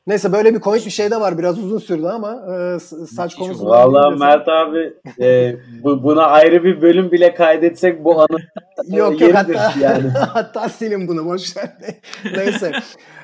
Neyse 0.07 0.33
böyle 0.33 0.55
bir 0.55 0.61
komik 0.61 0.87
bir 0.87 0.91
şey 0.91 1.11
de 1.11 1.21
var. 1.21 1.39
Biraz 1.39 1.59
uzun 1.59 1.79
sürdü 1.79 2.07
ama 2.07 2.33
e, 2.33 2.79
saç. 3.07 3.37
Vallahi 3.41 3.87
bilmiyorum. 3.89 4.19
Mert 4.19 4.49
abi 4.49 4.95
e, 5.21 5.57
bu, 5.85 6.03
buna 6.03 6.27
ayrı 6.27 6.65
bir 6.65 6.83
bölüm 6.83 7.13
bile 7.13 7.35
kaydetsek 7.35 8.05
bu 8.05 8.21
anı 8.21 8.39
Yok 8.87 8.97
yok 8.97 9.21
yeridir 9.21 9.55
hatta 9.55 9.81
yani. 9.81 10.09
hatta 10.33 10.69
silin 10.69 11.09
bunu 11.09 11.27
boş 11.27 11.57
ver. 11.57 11.77
neyse. 12.37 12.73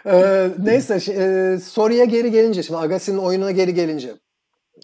Ee, 0.06 0.48
neyse 0.58 0.94
şi- 0.94 1.54
e, 1.54 1.58
soruya 1.58 2.04
geri 2.04 2.30
gelince 2.30 2.62
şimdi 2.62 2.80
Agassi'nin 2.80 3.18
oyununa 3.18 3.50
geri 3.50 3.74
gelince. 3.74 4.10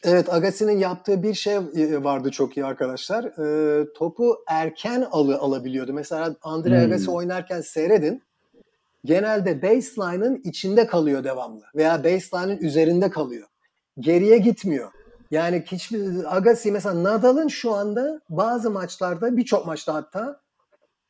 Evet 0.05 0.33
Agassi'nin 0.33 0.79
yaptığı 0.79 1.23
bir 1.23 1.35
şey 1.35 1.55
e, 1.55 2.05
vardı 2.05 2.31
çok 2.31 2.57
iyi 2.57 2.65
arkadaşlar. 2.67 3.25
Ee, 3.25 3.93
topu 3.93 4.37
erken 4.47 5.07
alı 5.11 5.39
alabiliyordu. 5.39 5.93
Mesela 5.93 6.37
Andre 6.43 6.79
Hmm. 6.79 6.85
Agassi 6.85 7.11
oynarken 7.11 7.61
seyredin. 7.61 8.23
Genelde 9.05 9.63
baseline'ın 9.63 10.41
içinde 10.45 10.87
kalıyor 10.87 11.25
devamlı 11.25 11.63
veya 11.75 12.05
baseline'ın 12.05 12.59
üzerinde 12.59 13.11
kalıyor. 13.11 13.49
Geriye 14.01 14.39
gitmiyor. 14.39 14.93
Yani 15.31 15.65
hiçbir 15.67 16.37
Agassi 16.37 16.73
mesela 16.73 17.05
Nadal'ın 17.05 17.49
şu 17.49 17.75
anda 17.75 18.21
bazı 18.31 18.71
maçlarda 18.71 19.37
birçok 19.37 19.67
maçta 19.67 19.95
hatta 19.95 20.41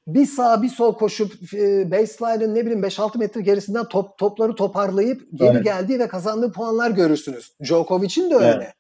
bir 0.06 0.26
sağ 0.26 0.62
bir 0.62 0.68
sol 0.68 0.94
koşup 0.94 1.54
e, 1.54 1.90
baseline'ın 1.90 2.54
ne 2.54 2.60
bileyim 2.60 2.84
5-6 2.84 3.18
metre 3.18 3.40
gerisinden 3.40 3.84
top, 3.84 4.18
topları 4.18 4.54
toparlayıp 4.54 5.22
geri 5.34 5.48
Evet. 5.48 5.64
geldiği 5.64 5.98
ve 5.98 6.08
kazandığı 6.08 6.52
puanlar 6.52 6.90
görürsünüz. 6.90 7.52
Djokovic'in 7.64 8.30
de 8.30 8.34
öyle. 8.34 8.46
Evet. 8.46 8.72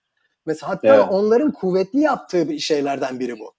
Mesela 0.48 0.70
hatta 0.70 0.94
Evet. 0.96 1.06
onların 1.10 1.52
kuvvetli 1.52 2.00
yaptığı 2.00 2.48
bir 2.48 2.58
şeylerden 2.58 3.20
biri 3.20 3.38
bu. 3.38 3.52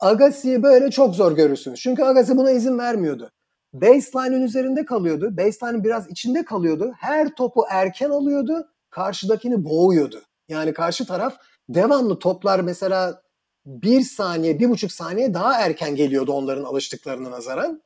Agassi'yi 0.00 0.62
böyle 0.62 0.90
çok 0.90 1.14
zor 1.14 1.32
görürsünüz. 1.32 1.80
Çünkü 1.80 2.02
Agassi 2.02 2.36
buna 2.36 2.50
izin 2.50 2.78
vermiyordu. 2.78 3.30
Baseline'ın 3.72 4.42
üzerinde 4.42 4.84
kalıyordu. 4.84 5.36
Baseline'ın 5.36 5.84
biraz 5.84 6.10
içinde 6.10 6.44
kalıyordu. 6.44 6.92
Her 6.98 7.34
topu 7.34 7.64
erken 7.70 8.10
alıyordu. 8.10 8.68
Karşıdakini 8.90 9.64
boğuyordu. 9.64 10.22
Yani 10.48 10.72
karşı 10.72 11.06
taraf 11.06 11.36
devamlı 11.68 12.18
toplar 12.18 12.60
mesela 12.60 13.22
bir 13.66 14.00
saniye, 14.00 14.58
bir 14.58 14.70
buçuk 14.70 14.92
saniye 14.92 15.34
daha 15.34 15.60
erken 15.60 15.96
geliyordu 15.96 16.32
onların 16.32 16.64
alıştıklarına 16.64 17.30
nazaran. 17.30 17.82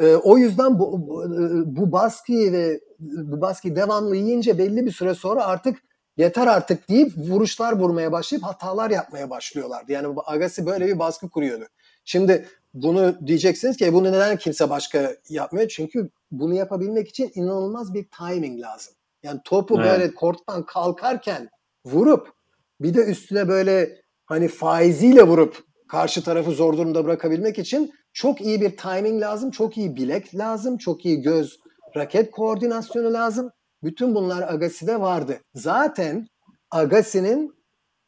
Ee, 0.00 0.14
o 0.14 0.38
yüzden 0.38 0.78
bu, 0.78 1.08
bu, 1.08 1.24
bu 1.66 1.92
baskıyı 1.92 2.52
ve 2.52 2.80
bu 3.00 3.40
baskıyı 3.40 3.76
devamlı 3.76 4.16
yiyince 4.16 4.58
belli 4.58 4.86
bir 4.86 4.92
süre 4.92 5.14
sonra 5.14 5.44
artık 5.44 5.78
yeter 6.16 6.46
artık 6.46 6.88
deyip 6.88 7.12
vuruşlar 7.16 7.72
vurmaya 7.72 8.12
başlayıp 8.12 8.44
hatalar 8.44 8.90
yapmaya 8.90 9.30
başlıyorlardı. 9.30 9.92
Yani 9.92 10.14
Agassi 10.26 10.66
böyle 10.66 10.86
bir 10.86 10.98
baskı 10.98 11.28
kuruyordu. 11.28 11.64
Şimdi 12.04 12.48
bunu 12.74 13.26
diyeceksiniz 13.26 13.76
ki 13.76 13.86
"E, 13.86 13.92
bunu 13.92 14.12
neden 14.12 14.36
kimse 14.36 14.70
başka 14.70 15.12
yapmıyor? 15.28 15.68
Çünkü 15.68 16.10
bunu 16.30 16.54
yapabilmek 16.54 17.08
için 17.08 17.32
inanılmaz 17.34 17.94
bir 17.94 18.06
timing 18.18 18.60
lazım. 18.60 18.94
Yani 19.22 19.40
topu 19.44 19.80
Evet. 19.80 19.90
böyle 19.90 20.14
korttan 20.14 20.66
kalkarken 20.66 21.48
vurup 21.86 22.32
bir 22.80 22.94
de 22.94 23.04
üstüne 23.04 23.48
böyle 23.48 24.02
hani 24.26 24.48
faiziyle 24.48 25.22
vurup 25.22 25.64
karşı 25.88 26.24
tarafı 26.24 26.50
zor 26.50 26.76
durumda 26.76 27.04
bırakabilmek 27.04 27.58
için 27.58 27.92
çok 28.12 28.40
iyi 28.40 28.60
bir 28.60 28.76
timing 28.76 29.22
lazım, 29.22 29.50
çok 29.50 29.76
iyi 29.78 29.96
bilek 29.96 30.34
lazım, 30.34 30.78
çok 30.78 31.04
iyi 31.06 31.22
göz 31.22 31.58
raket 31.96 32.30
koordinasyonu 32.30 33.12
lazım. 33.12 33.50
Bütün 33.82 34.14
bunlar 34.14 34.52
Agassi'de 34.52 35.00
vardı. 35.00 35.40
Zaten 35.54 36.26
Agassi'nin 36.70 37.54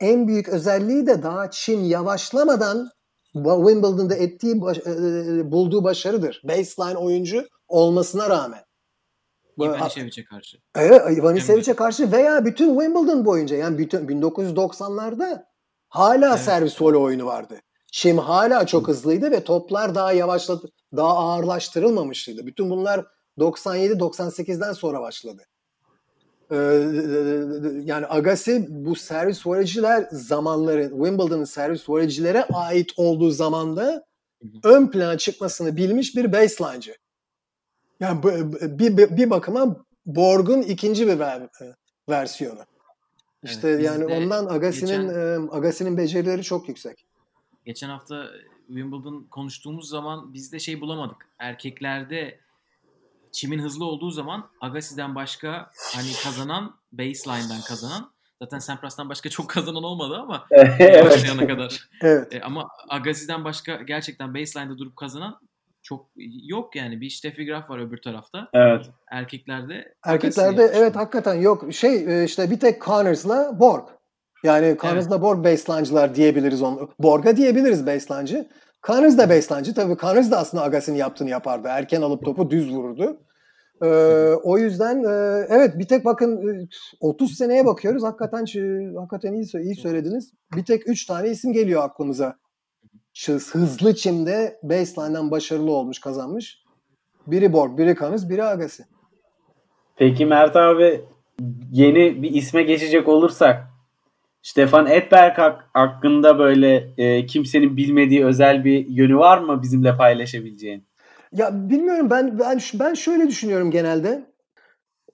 en 0.01 0.29
büyük 0.29 0.49
özelliği 0.49 1.07
de 1.07 1.23
daha 1.23 1.51
Çin 1.51 1.81
yavaşlamadan 1.81 2.91
Wimbledon'da 3.33 4.15
ettiği 4.15 4.61
baş- 4.61 4.79
e, 4.79 5.53
bulduğu 5.53 5.85
başarıdır. 5.85 6.41
Baseline 6.45 6.99
oyuncu 6.99 7.47
olmasına 7.69 8.31
rağmen. 8.31 8.61
Ivanishevic'e 9.81 10.25
karşı. 10.25 10.59
Evet, 10.77 11.19
Ivanisevic'e 11.19 11.75
karşı 11.75 12.13
veya 12.13 12.45
bütün 12.45 12.81
Wimbledon 12.81 13.25
boyunca 13.25 13.57
yani 13.57 13.79
bütün 13.79 14.09
1990'larda 14.09 15.45
hala 15.89 16.29
Evet. 16.29 16.41
servis 16.41 16.83
voley 16.83 17.01
oyunu 17.01 17.27
vardı. 17.27 17.61
Çim 17.93 18.19
hala 18.19 18.67
çok 18.67 18.89
hızlıydı 18.89 19.31
ve 19.31 19.45
toplar 19.45 19.95
daha 19.95 20.13
yavaşladı, 20.13 20.69
daha 20.97 21.09
ağırlaştırılmamıştı. 21.17 22.47
Bütün 22.47 22.71
bunlar 22.71 23.07
97-98'den 23.39 24.73
sonra 24.73 25.01
başladı. 25.01 25.43
Ee, 26.51 26.57
yani 27.85 28.07
Agassi 28.07 28.67
bu 28.69 28.95
servis 28.95 29.47
voleyciler 29.47 30.09
zamanları 30.13 30.83
Wimbledon'ın 30.91 31.45
servis 31.45 31.89
voleycilere 31.89 32.45
ait 32.45 32.93
olduğu 32.97 33.31
zamanda 33.31 34.05
ön 34.63 34.91
plana 34.91 35.19
çıkmasını 35.19 35.77
bilmiş 35.77 36.17
bir 36.17 36.33
baseline'cı. 36.33 36.95
Yani 38.01 38.23
bir, 38.79 38.97
bir, 38.97 39.17
bir 39.17 39.31
bakıma 39.31 39.77
Borg'un 40.07 40.63
ikinci 40.63 41.07
bir 41.09 41.19
ver- 41.19 41.49
versiyonu. 42.09 42.61
İşte 43.43 43.69
Evet, 43.69 43.85
yani 43.85 44.07
ondan 44.07 44.47
Agassi'nin 44.47 45.03
geçen- 45.09 45.49
e, 45.49 45.51
Agassi'nin 45.51 45.97
becerileri 45.97 46.43
çok 46.43 46.69
yüksek. 46.69 47.05
Geçen 47.65 47.89
hafta 47.89 48.27
Wimbledon 48.67 49.27
konuştuğumuz 49.31 49.89
zaman 49.89 50.35
biz 50.35 50.53
de 50.53 50.59
şey 50.59 50.81
bulamadık. 50.81 51.17
Erkeklerde 51.39 52.39
çimin 53.33 53.59
hızlı 53.59 53.85
olduğu 53.85 54.11
zaman 54.11 54.49
Agassi'den 54.61 55.15
başka 55.15 55.71
hani 55.95 56.09
kazanan 56.25 56.75
baseline'dan 56.93 57.61
kazanan 57.69 58.11
zaten 58.43 58.59
Sampras'tan 58.59 59.09
başka 59.09 59.29
çok 59.29 59.49
kazanan 59.51 59.85
olmadı 59.85 60.17
ama 60.17 60.47
evet. 60.51 61.07
başlayana 61.07 61.47
kadar. 61.47 61.89
Evet. 62.03 62.35
E, 62.35 62.41
ama 62.41 62.69
Agassi'den 62.89 63.45
başka 63.45 63.77
gerçekten 63.77 64.35
baseline'da 64.35 64.79
durup 64.79 64.97
kazanan 64.97 65.41
çok 65.83 66.07
yok 66.47 66.77
yani. 66.77 67.01
Bir 67.01 67.11
Steffi 67.11 67.47
Graf 67.47 67.71
var 67.71 67.79
öbür 67.79 68.03
tarafta. 68.03 68.49
Evet. 68.55 68.87
Erkeklerde 69.11 69.95
Erkeklerde 70.05 70.63
Agassi 70.63 70.79
evet 70.79 70.97
hakikaten 70.97 71.35
yok. 71.35 71.75
Şey 71.75 72.21
e, 72.21 72.25
işte 72.25 72.51
bir 72.51 72.61
tek 72.61 72.83
Connors'la 72.83 73.61
Borg. 73.61 73.89
Yani 74.45 74.77
Connors'la 74.81 75.23
Borg 75.23 75.45
baseline'cılar 75.45 76.15
diyebiliriz 76.15 76.63
onu. 76.63 76.91
Borg'a 76.99 77.37
diyebiliriz 77.37 77.87
baseline'cı. 77.87 78.49
Connors 78.87 79.19
da 79.19 79.31
baseline'cı. 79.31 79.75
Tabii 79.75 79.97
Connors 79.97 80.31
da 80.31 80.39
aslında 80.39 80.63
Agassi'nin 80.63 80.97
yaptığını 80.97 81.31
yapardı. 81.31 81.69
Erken 81.71 82.03
alıp 82.03 82.25
topu 82.25 82.51
düz 82.51 82.71
vururdu. 82.71 83.21
Ee, 83.83 83.87
o 84.43 84.59
yüzden 84.59 85.05
e, 85.05 85.47
evet 85.49 85.79
bir 85.79 85.89
tek 85.89 86.05
bakın 86.05 86.63
e, 86.63 86.69
30 87.01 87.37
seneye 87.37 87.67
bakıyoruz. 87.67 88.03
Hakikaten 88.03 88.45
e, 88.61 88.95
hakikaten 88.97 89.33
iyi, 89.33 89.47
iyi 89.63 89.75
söylediniz. 89.75 90.33
Bir 90.57 90.65
tek 90.65 90.89
3 90.89 91.07
tane 91.07 91.29
isim 91.29 91.53
geliyor 91.53 91.83
aklımıza. 91.83 92.39
Hızlı 93.53 93.95
çimde 93.95 94.61
baseline'dan 94.63 95.31
başarılı 95.31 95.73
olmuş, 95.73 96.01
kazanmış. 96.01 96.63
Biri 97.27 97.53
Borg, 97.53 97.79
biri 97.79 97.95
Connors, 97.95 98.29
biri 98.29 98.45
Agassi. 98.45 98.85
Peki 99.97 100.27
Mert 100.27 100.57
abi 100.57 101.05
yeni 101.73 102.23
bir 102.23 102.31
isme 102.31 102.63
geçecek 102.63 103.09
olursak 103.09 103.68
Stefan 104.43 104.87
Edberg 104.87 105.39
hak- 105.39 105.65
hakkında 105.73 106.39
böyle 106.39 106.89
e, 106.99 107.27
kimsenin 107.27 107.77
bilmediği 107.77 108.25
özel 108.25 108.65
bir 108.65 108.87
yönü 108.87 109.17
var 109.17 109.39
mı 109.39 109.63
bizimle 109.63 109.97
paylaşabileceğin? 109.97 110.85
Ya 111.33 111.51
bilmiyorum 111.53 112.11
ben 112.11 112.39
ben 112.39 112.61
ben 112.75 112.95
şöyle 112.95 113.29
düşünüyorum 113.29 113.71
genelde. 113.71 114.25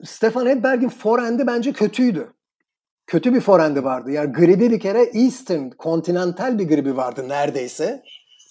Stefan 0.04 0.46
Edberg'in 0.46 0.88
forehand'i 0.88 1.46
bence 1.46 1.72
kötüydü. 1.72 2.32
Kötü 3.06 3.34
bir 3.34 3.40
forehand'i 3.40 3.84
vardı. 3.84 4.10
Yani 4.10 4.32
gribi 4.32 4.70
bir 4.70 4.80
kere 4.80 5.02
Eastern, 5.02 5.70
kontinental 5.70 6.58
bir 6.58 6.68
gribi 6.68 6.96
vardı 6.96 7.28
neredeyse. 7.28 8.02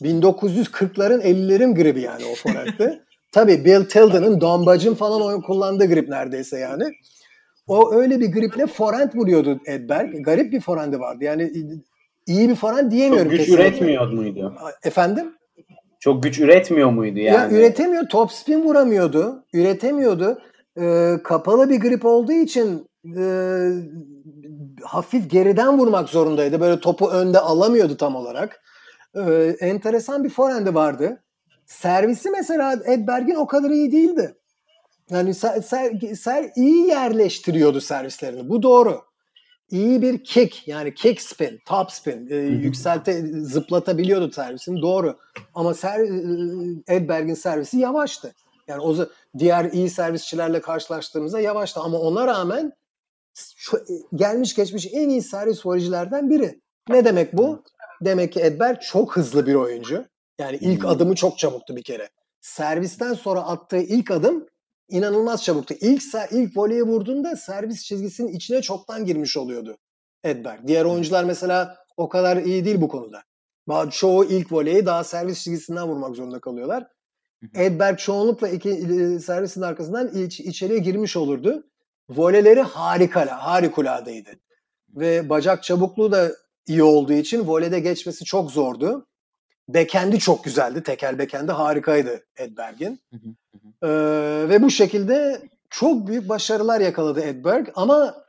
1940'ların 0.02 1.22
50'lerin 1.22 1.76
gribi 1.76 2.02
yani 2.02 2.26
o 2.26 2.36
forehand'de. 2.36 3.04
Tabii 3.32 3.66
Bill 3.66 3.86
Tilden'ın, 3.86 4.42
Don 4.42 4.66
Budge'ın 4.66 4.94
falan 4.94 5.22
oyun 5.22 5.42
kullandığı 5.42 5.86
grip 5.86 6.10
neredeyse 6.10 6.60
yani. 6.60 6.84
O 7.68 7.94
öyle 7.94 8.20
bir 8.20 8.32
griple 8.32 8.68
forehand 8.68 9.16
vuruyordu 9.16 9.60
Edberg. 9.66 10.24
Garip 10.26 10.52
bir 10.54 10.60
forehand'i 10.62 11.00
vardı. 11.00 11.24
Yani 11.24 11.52
iyi 12.28 12.50
bir 12.50 12.56
forehand 12.56 12.82
Çok 12.84 12.92
diyemiyorum. 12.92 13.30
güç 13.32 13.40
kesinlikle. 13.40 13.64
üretmiyor 13.64 14.08
muydu? 14.08 14.54
Efendim? 14.84 15.34
Çok 16.00 16.24
güç 16.24 16.40
üretmiyor 16.40 16.90
muydu 16.90 17.20
Ya 17.20 17.34
yani? 17.34 17.58
üretemiyor, 17.58 18.10
top 18.10 18.32
spin 18.32 18.62
vuramıyordu, 18.64 19.46
üretemiyordu. 19.54 20.42
Ee, 20.82 21.14
kapalı 21.24 21.70
bir 21.70 21.80
grip 21.80 22.06
olduğu 22.06 22.32
için 22.32 22.88
e, 23.18 23.24
hafif 24.84 25.30
geriden 25.30 25.78
vurmak 25.80 26.10
zorundaydı. 26.10 26.62
Böyle 26.62 26.80
topu 26.80 27.10
önde 27.10 27.40
alamıyordu 27.40 27.98
tam 27.98 28.16
olarak. 28.16 28.62
Ee, 29.16 29.56
enteresan 29.60 30.24
bir 30.24 30.30
forehand'i 30.30 30.76
vardı. 30.76 31.24
Servisi 31.66 32.30
mesela 32.30 32.74
Edberg'in 32.86 33.36
o 33.36 33.48
kadar 33.48 33.70
iyi 33.70 33.92
değildi. 33.92 34.36
Yani 35.10 35.34
ser, 35.34 35.56
ser- 35.58 36.16
ser- 36.16 36.52
iyi 36.56 36.88
yerleştiriyordu 36.88 37.82
servislerini. 37.82 38.50
Bu 38.50 38.64
doğru. 38.64 39.02
İyi 39.70 40.02
bir 40.02 40.24
kick 40.24 40.68
yani 40.68 40.94
kick 40.94 41.22
spin, 41.22 41.60
top 41.66 41.92
spin, 41.92 42.28
e, 42.30 42.36
yükselte 42.36 43.22
zıplatabiliyordu 43.42 44.32
servisini. 44.32 44.82
Doğru. 44.82 45.18
Ama 45.56 45.74
ser, 45.74 46.00
e, 46.00 46.96
Edberg'in 46.96 47.34
servisi 47.34 47.78
yavaştı. 47.78 48.34
Yani 48.68 48.82
o 48.82 48.96
diğer 49.38 49.66
iyi 49.72 49.90
servisçilerle 49.90 50.62
karşılaştığımızda 50.62 51.40
yavaştı 51.40 51.80
ama 51.80 51.98
ona 52.00 52.28
rağmen 52.28 52.74
şu, 53.56 53.78
gelmiş 54.16 54.56
geçmiş 54.56 54.88
en 54.94 55.10
iyi 55.10 55.22
servis 55.22 55.66
voleycilerden 55.66 56.30
biri. 56.30 56.60
Ne 56.90 57.06
demek 57.06 57.34
bu? 57.34 57.64
Demek 58.02 58.34
ki 58.34 58.40
Edberg 58.42 58.82
çok 58.82 59.18
hızlı 59.18 59.48
bir 59.48 59.56
oyuncu. 59.56 60.06
Yani 60.40 60.58
ilk 60.62 60.86
adımı 60.86 61.16
çok 61.16 61.38
çabuktu 61.38 61.76
bir 61.76 61.84
kere. 61.84 62.10
Servisten 62.42 63.14
sonra 63.14 63.42
attığı 63.42 63.78
ilk 63.78 64.12
adım 64.12 64.48
inanılmaz 64.90 65.44
çabuktu. 65.44 65.74
İlk 65.82 66.04
ilk 66.32 66.58
voleye 66.58 66.84
vurduğunda 66.84 67.36
servis 67.36 67.84
çizgisinin 67.84 68.28
içine 68.34 68.62
çoktan 68.62 69.06
girmiş 69.06 69.38
oluyordu 69.38 69.78
Edberg. 70.24 70.68
Diğer 70.68 70.86
oyuncular 70.86 71.24
mesela 71.24 71.78
o 71.98 72.10
kadar 72.10 72.38
iyi 72.38 72.66
değil 72.66 72.82
bu 72.82 72.88
konuda. 72.88 73.24
Çoğu 73.92 74.26
ilk 74.26 74.52
voleyi 74.52 74.86
daha 74.86 75.04
servis 75.04 75.44
çizgisinden 75.44 75.88
vurmak 75.88 76.16
zorunda 76.16 76.40
kalıyorlar. 76.40 76.88
Edberg 77.56 77.98
çoğunlukla 77.98 78.48
iki 78.48 78.70
servisin 79.20 79.62
arkasından 79.62 80.08
iç, 80.08 80.40
içeriye 80.40 80.80
girmiş 80.80 81.18
olurdu. 81.18 81.64
Voleleri 82.10 82.62
harika, 82.62 83.44
harikuladeydi. 83.44 84.40
Ve 84.90 85.30
bacak 85.30 85.64
çabukluğu 85.64 86.12
da 86.12 86.32
iyi 86.68 86.84
olduğu 86.84 87.14
için 87.14 87.48
volede 87.48 87.80
geçmesi 87.80 88.26
çok 88.26 88.52
zordu. 88.52 89.08
Bekendi 89.70 90.20
çok 90.20 90.44
güzeldi. 90.44 90.84
Tekel 90.84 91.20
bekendi 91.20 91.52
harikaydı 91.52 92.24
Edberg'in. 92.38 93.02
Ee, 93.84 93.88
ve 94.50 94.62
bu 94.62 94.70
şekilde 94.70 95.42
çok 95.70 96.08
büyük 96.08 96.30
başarılar 96.30 96.82
yakaladı 96.82 97.22
Edberg 97.22 97.68
ama 97.76 98.24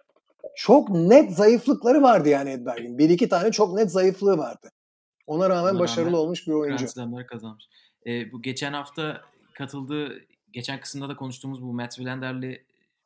çok 0.55 0.91
net 0.91 1.33
zayıflıkları 1.33 2.03
vardı 2.03 2.29
yani 2.29 2.51
Edberg'in. 2.51 2.99
Bir 2.99 3.11
iki 3.11 3.29
tane 3.29 3.53
çok 3.53 3.75
net 3.75 3.91
zayıflığı 3.91 4.39
vardı. 4.39 4.71
Ona 5.27 5.51
rağmen 5.51 5.75
Ona 5.75 5.79
başarılı 5.79 6.07
rağmen 6.07 6.19
olmuş 6.19 6.47
bir 6.47 6.53
oyuncu. 6.53 6.87
Grand 6.95 7.27
kazanmış. 7.27 7.65
Ee, 8.07 8.33
bu 8.33 8.43
geçen 8.43 8.73
hafta 8.73 9.21
katıldığı, 9.55 10.21
geçen 10.53 10.81
kısımda 10.81 11.09
da 11.09 11.17
konuştuğumuz 11.17 11.63
bu 11.63 11.73
Matt 11.73 11.95
Willender'li 11.95 12.65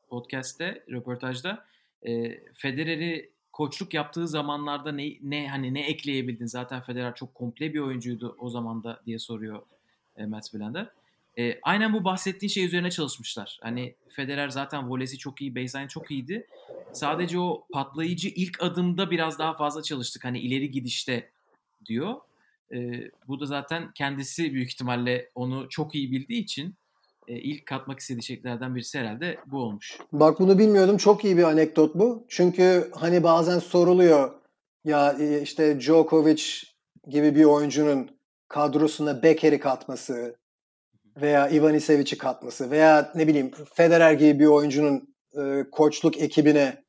podcast'te, 0.09 0.85
röportajda 0.91 1.65
e, 2.03 2.41
Federer'i 2.55 3.31
koçluk 3.53 3.95
yaptığı 3.95 4.29
zamanlarda 4.29 4.93
ne, 4.93 5.13
ne 5.23 5.49
hani 5.49 5.75
ne 5.75 5.87
ekleyebildin? 5.87 6.47
Zaten 6.47 6.81
Federer 6.81 7.15
çok 7.15 7.35
komple 7.35 7.75
bir 7.75 7.79
oyuncuydu 7.79 8.37
o 8.39 8.51
zaman 8.51 8.85
da 8.85 9.01
diye 9.07 9.19
soruyor 9.19 9.63
e, 10.17 10.27
Matt 10.27 10.45
Wilander. 10.45 10.91
E, 11.39 11.59
aynen 11.63 11.93
bu 11.93 12.05
bahsettiğin 12.05 12.51
şey 12.51 12.65
üzerine 12.65 12.91
çalışmışlar. 12.91 13.59
Hani 13.63 13.95
Federer 14.09 14.49
zaten 14.49 14.91
volesi 14.91 15.19
çok 15.19 15.41
iyi, 15.41 15.57
baseline 15.57 15.89
çok 15.89 16.11
iyiydi. 16.11 16.47
Sadece 16.93 17.39
o 17.39 17.67
patlayıcı 17.73 18.29
ilk 18.29 18.63
adımda 18.63 19.11
biraz 19.11 19.39
daha 19.39 19.55
fazla 19.55 19.83
çalıştık. 19.83 20.25
Hani 20.25 20.39
ileri 20.39 20.71
gidişte 20.71 21.31
diyor. 21.87 22.15
E, 22.73 22.79
bu 23.29 23.41
da 23.41 23.47
zaten 23.47 23.93
kendisi 23.95 24.55
büyük 24.55 24.73
ihtimalle 24.73 25.31
onu 25.35 25.69
çok 25.69 25.95
iyi 25.95 26.13
bildiği 26.13 26.43
için 26.43 26.75
e, 27.29 27.37
ilk 27.37 27.67
katmak 27.67 27.99
istediği 27.99 28.23
şeylerden 28.23 28.75
birisi 28.75 28.99
herhalde 28.99 29.39
bu 29.47 29.59
olmuş. 29.59 29.99
Bak 30.13 30.41
bunu 30.41 30.59
bilmiyordum. 30.59 30.97
Çok 30.97 31.25
iyi 31.25 31.37
bir 31.37 31.43
anekdot 31.43 31.95
bu. 31.95 32.27
Çünkü 32.29 32.91
hani 32.95 33.23
bazen 33.23 33.59
soruluyor 33.59 34.35
ya 34.85 35.17
e, 35.21 35.43
işte 35.43 35.81
Djokovic 35.81 36.45
gibi 37.09 37.35
bir 37.35 37.45
oyuncunun 37.45 38.11
kadrosuna 38.49 39.23
Beker'i 39.23 39.61
katması 39.61 40.37
veya 41.21 41.49
Ivanisevic'i 41.49 42.19
katması 42.19 42.71
veya 42.71 43.13
ne 43.15 43.29
bileyim 43.29 43.51
Federer 43.75 44.13
gibi 44.13 44.41
bir 44.41 44.47
oyuncunun 44.47 45.15
e, 45.39 45.65
koçluk 45.73 46.23
ekibine 46.23 46.85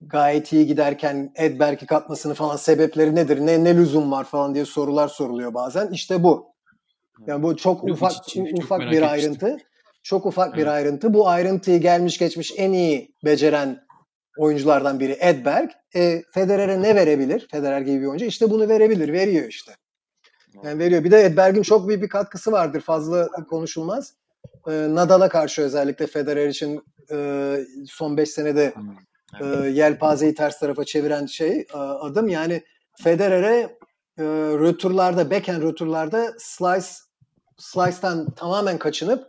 gayet 0.00 0.52
iyi 0.52 0.66
giderken 0.66 1.32
Edberg'i 1.36 1.86
katmasını 1.86 2.34
falan 2.34 2.56
sebepleri 2.56 3.14
nedir? 3.14 3.40
Ne 3.40 3.64
ne 3.64 3.76
lüzum 3.76 4.10
var 4.10 4.24
falan 4.24 4.54
diye 4.54 4.64
sorular 4.64 5.08
soruluyor 5.08 5.54
bazen. 5.54 5.90
İşte 5.92 6.22
bu. 6.22 6.54
Yani 7.26 7.42
bu 7.42 7.56
çok 7.56 7.88
Yok, 7.88 7.96
ufak 7.96 8.12
hiç, 8.12 8.36
hiç, 8.36 8.64
ufak 8.64 8.82
çok 8.82 8.90
bir 8.92 9.02
ayrıntı. 9.12 9.56
Çok 10.02 10.26
ufak 10.26 10.48
evet. 10.48 10.58
bir 10.58 10.66
ayrıntı. 10.66 11.14
Bu 11.14 11.28
ayrıntıyı 11.28 11.80
gelmiş 11.80 12.18
geçmiş 12.18 12.52
en 12.56 12.72
iyi 12.72 13.14
beceren 13.24 13.80
oyunculardan 14.38 15.00
biri 15.00 15.16
Edberg. 15.20 15.70
E, 15.96 16.22
Federer'e 16.34 16.82
ne 16.82 16.94
verebilir? 16.94 17.48
Federer 17.50 17.80
gibi 17.80 18.00
bir 18.00 18.06
oyuncu. 18.06 18.24
İşte 18.24 18.50
bunu 18.50 18.68
verebilir. 18.68 19.12
Veriyor 19.12 19.48
işte. 19.48 19.72
Yani 20.64 20.78
veriyor. 20.78 21.04
Bir 21.04 21.10
de 21.10 21.24
Edberg'in 21.24 21.62
çok 21.62 21.88
büyük 21.88 22.02
bir 22.02 22.08
katkısı 22.08 22.52
vardır. 22.52 22.80
Fazla 22.80 23.28
konuşulmaz. 23.28 24.14
E, 24.68 24.70
Nadal'a 24.70 25.28
karşı 25.28 25.62
özellikle 25.62 26.06
Federer 26.06 26.48
için 26.48 26.82
e, 27.10 27.56
son 27.86 28.16
5 28.16 28.30
senede 28.30 28.74
e, 29.40 29.46
yelpazeyi 29.68 30.34
ters 30.34 30.58
tarafa 30.58 30.84
çeviren 30.84 31.26
şey 31.26 31.66
e, 31.74 31.76
adım. 31.76 32.28
Yani 32.28 32.62
Federer'e 33.02 33.78
e, 34.18 34.24
röturlarda, 34.58 35.30
backhand 35.30 35.62
röturlarda 35.62 36.32
slice 36.38 36.86
slice'tan 37.58 38.30
tamamen 38.34 38.78
kaçınıp 38.78 39.26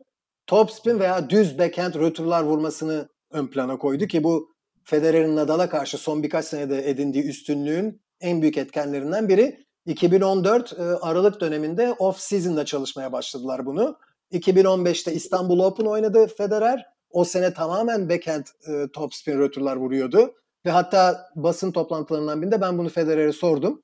topspin 0.47 0.99
veya 0.99 1.29
düz 1.29 1.59
backhand 1.59 1.95
röturlar 1.95 2.43
vurmasını 2.43 3.09
ön 3.31 3.47
plana 3.47 3.77
koydu 3.77 4.05
ki 4.05 4.23
bu 4.23 4.51
Federer'in 4.83 5.35
Nadal'a 5.35 5.69
karşı 5.69 5.97
son 5.97 6.23
birkaç 6.23 6.45
senede 6.45 6.89
edindiği 6.89 7.23
üstünlüğün 7.23 8.01
en 8.21 8.41
büyük 8.41 8.57
etkenlerinden 8.57 9.29
biri. 9.29 9.65
2014 9.85 10.73
e, 10.73 10.83
Aralık 10.83 11.41
döneminde 11.41 11.95
off-season'da 11.99 12.65
çalışmaya 12.65 13.11
başladılar 13.11 13.65
bunu. 13.65 13.97
2015'te 14.31 15.13
İstanbul 15.13 15.59
Open 15.59 15.85
oynadı 15.85 16.27
Federer. 16.27 16.85
O 17.09 17.23
sene 17.23 17.53
tamamen 17.53 18.09
backhand 18.09 18.45
e, 18.67 18.87
topspin 18.93 19.39
röturlar 19.39 19.75
vuruyordu. 19.75 20.35
Ve 20.65 20.71
hatta 20.71 21.29
basın 21.35 21.71
toplantılarından 21.71 22.41
birinde 22.41 22.61
ben 22.61 22.77
bunu 22.77 22.89
Federer'e 22.89 23.31
sordum. 23.31 23.83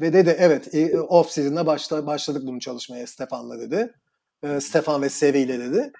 Ve 0.00 0.12
dedi 0.12 0.36
evet 0.38 0.74
e, 0.74 1.00
off 1.00 1.30
season'da 1.30 1.66
başla, 1.66 2.06
başladık 2.06 2.42
bunu 2.46 2.60
çalışmaya 2.60 3.06
Stefan'la 3.06 3.58
dedi. 3.58 3.94
E, 4.42 4.60
Stefan 4.60 5.02
ve 5.02 5.08
Sevi 5.08 5.38
ile 5.38 5.58
dedi. 5.58 5.92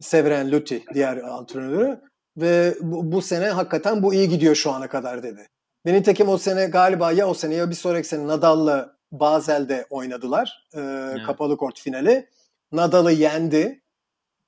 Severen 0.00 0.52
Luti 0.52 0.84
diğer 0.94 1.16
antrenörü. 1.16 2.00
Ve 2.36 2.74
bu, 2.80 3.12
bu 3.12 3.22
sene 3.22 3.48
hakikaten 3.48 4.02
bu 4.02 4.14
iyi 4.14 4.28
gidiyor 4.28 4.54
şu 4.54 4.70
ana 4.70 4.88
kadar 4.88 5.22
dedi. 5.22 5.48
Ve 5.86 5.92
nitekim 5.92 6.28
o 6.28 6.38
sene 6.38 6.66
galiba 6.66 7.12
ya 7.12 7.28
o 7.28 7.34
sene 7.34 7.54
ya 7.54 7.70
bir 7.70 7.74
sonraki 7.74 8.08
sene 8.08 8.26
Nadal'la 8.26 8.96
Bazel'de 9.12 9.86
oynadılar. 9.90 10.68
E, 10.74 10.80
evet. 10.80 11.26
Kapalı 11.26 11.56
kort 11.56 11.80
finali. 11.80 12.28
Nadal'ı 12.72 13.12
yendi. 13.12 13.82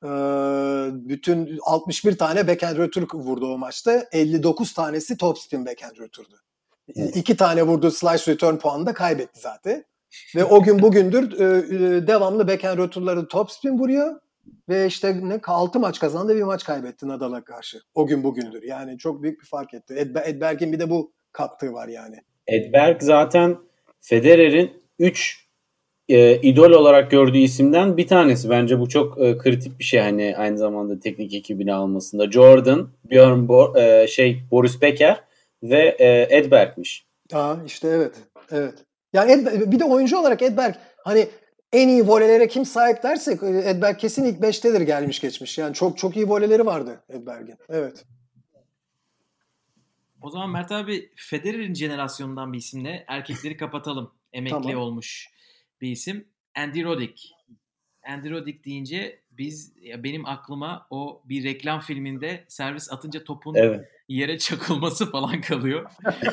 E, 0.04 0.08
bütün 0.92 1.58
61 1.62 2.18
tane 2.18 2.48
backhand 2.48 2.76
rötur 2.76 3.08
vurdu 3.14 3.54
o 3.54 3.58
maçta. 3.58 4.06
59 4.12 4.74
tanesi 4.74 5.16
topspin 5.16 5.66
backhand 5.66 5.96
rötürdü. 5.96 6.34
İki 6.94 7.36
tane 7.36 7.62
vurdu 7.62 7.90
slice 7.90 8.32
return 8.32 8.56
puanı 8.56 8.86
da 8.86 8.94
kaybetti 8.94 9.40
zaten. 9.40 9.84
Ve 10.36 10.44
o 10.44 10.62
gün 10.62 10.82
bugündür 10.82 11.32
e, 11.32 12.06
devamlı 12.06 12.48
backhand 12.48 12.78
röturları 12.78 13.28
topspin 13.28 13.78
vuruyor. 13.78 14.20
Ve 14.68 14.86
işte 14.86 15.20
ne 15.28 15.40
6 15.46 15.80
maç 15.80 15.98
kazandı 15.98 16.36
bir 16.36 16.42
maç 16.42 16.64
kaybetti 16.64 17.08
Nadal'a 17.08 17.44
karşı. 17.44 17.80
O 17.94 18.06
gün 18.06 18.24
bugündür. 18.24 18.62
Yani 18.62 18.98
çok 18.98 19.22
büyük 19.22 19.40
bir 19.40 19.46
fark 19.46 19.74
etti. 19.74 19.94
Ed, 19.94 20.16
Edberg'in 20.24 20.72
bir 20.72 20.80
de 20.80 20.90
bu 20.90 21.12
kattığı 21.36 21.72
var 21.72 21.88
yani. 21.88 22.16
Edberg 22.46 23.02
zaten 23.02 23.56
Federer'in 24.00 24.70
3 24.98 25.46
e, 26.08 26.36
idol 26.36 26.70
olarak 26.70 27.10
gördüğü 27.10 27.38
isimden 27.38 27.96
bir 27.96 28.06
tanesi. 28.06 28.50
Bence 28.50 28.80
bu 28.80 28.88
çok 28.88 29.20
e, 29.20 29.38
kritik 29.38 29.78
bir 29.78 29.84
şey 29.84 30.00
hani 30.00 30.34
aynı 30.36 30.58
zamanda 30.58 31.00
teknik 31.00 31.34
ekibini 31.34 31.74
almasında. 31.74 32.30
Jordan, 32.30 32.88
Björn 33.10 33.48
Bo 33.48 33.78
e, 33.78 34.06
şey 34.06 34.42
Boris 34.50 34.82
Becker 34.82 35.24
ve 35.62 35.96
e, 35.98 36.36
Edberg'miş. 36.38 37.06
Aa 37.32 37.54
işte 37.66 37.88
evet. 37.88 38.14
Evet. 38.50 38.74
Yani 39.12 39.32
Ed, 39.32 39.72
bir 39.72 39.80
de 39.80 39.84
oyuncu 39.84 40.18
olarak 40.18 40.42
Edberg 40.42 40.74
hani 40.98 41.26
en 41.72 41.88
iyi 41.88 42.08
volelere 42.08 42.48
kim 42.48 42.64
sahip 42.64 43.02
dersek 43.02 43.42
Edberg 43.42 43.98
kesin 43.98 44.24
ilk 44.24 44.40
5'tedir 44.40 44.82
gelmiş 44.82 45.20
geçmiş. 45.20 45.58
Yani 45.58 45.74
çok 45.74 45.98
çok 45.98 46.16
iyi 46.16 46.28
voleleri 46.28 46.66
vardı 46.66 47.00
Edberg'in. 47.10 47.56
Evet. 47.68 48.04
O 50.22 50.30
zaman 50.30 50.50
Mert 50.50 50.72
abi 50.72 51.10
Federer'in 51.16 51.74
jenerasyonundan 51.74 52.52
bir 52.52 52.58
isimle 52.58 53.04
erkekleri 53.08 53.56
kapatalım. 53.56 54.12
Emekli 54.32 54.52
tamam. 54.52 54.76
olmuş 54.76 55.28
bir 55.80 55.90
isim. 55.90 56.28
Andy 56.56 56.84
Roddick. 56.84 57.28
Andy 58.08 58.30
Roddick 58.30 58.64
deyince 58.64 59.22
biz 59.30 59.74
ya 59.80 60.04
benim 60.04 60.26
aklıma 60.26 60.86
o 60.90 61.22
bir 61.24 61.44
reklam 61.44 61.80
filminde 61.80 62.44
servis 62.48 62.92
atınca 62.92 63.24
topun 63.24 63.54
evet. 63.54 63.88
yere 64.08 64.38
çakılması 64.38 65.10
falan 65.10 65.40
kalıyor. 65.40 65.90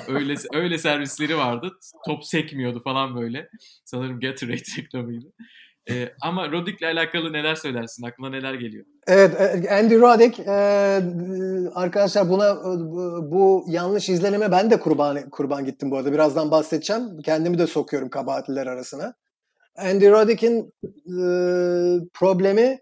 öyle 0.07 0.35
öyle 0.53 0.77
servisleri 0.77 1.37
vardı. 1.37 1.79
Top 2.05 2.25
sekmiyordu 2.25 2.81
falan 2.83 3.15
böyle. 3.15 3.49
Sanırım 3.85 4.19
Gatorade 4.19 4.61
reklamıydı. 4.77 5.33
Ee, 5.89 6.09
ama 6.21 6.51
Roddick'le 6.51 6.83
alakalı 6.83 7.33
neler 7.33 7.55
söylersin? 7.55 8.03
Aklına 8.03 8.29
neler 8.29 8.53
geliyor? 8.53 8.85
Evet, 9.07 9.41
e, 9.41 9.75
Andy 9.75 9.99
Roddick 9.99 10.39
e, 10.39 10.53
arkadaşlar 11.75 12.29
buna 12.29 12.55
bu 13.31 13.65
yanlış 13.67 14.09
izlenime 14.09 14.51
ben 14.51 14.71
de 14.71 14.79
kurban 14.79 15.29
kurban 15.29 15.65
gittim 15.65 15.91
bu 15.91 15.97
arada. 15.97 16.13
Birazdan 16.13 16.51
bahsedeceğim. 16.51 17.21
Kendimi 17.25 17.57
de 17.57 17.67
sokuyorum 17.67 18.09
kabahatliler 18.09 18.67
arasına. 18.67 19.13
Andy 19.75 20.09
Roddick'in 20.09 20.73
e, 20.83 21.25
problemi 22.13 22.79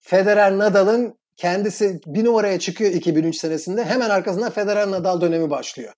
Federer 0.00 0.58
Nadal'ın 0.58 1.18
kendisi 1.36 2.00
bir 2.06 2.24
numaraya 2.24 2.58
çıkıyor 2.58 2.90
2003 2.90 3.36
senesinde. 3.36 3.84
Hemen 3.84 4.10
arkasından 4.10 4.50
Federer 4.50 4.90
Nadal 4.90 5.20
dönemi 5.20 5.50
başlıyor. 5.50 5.92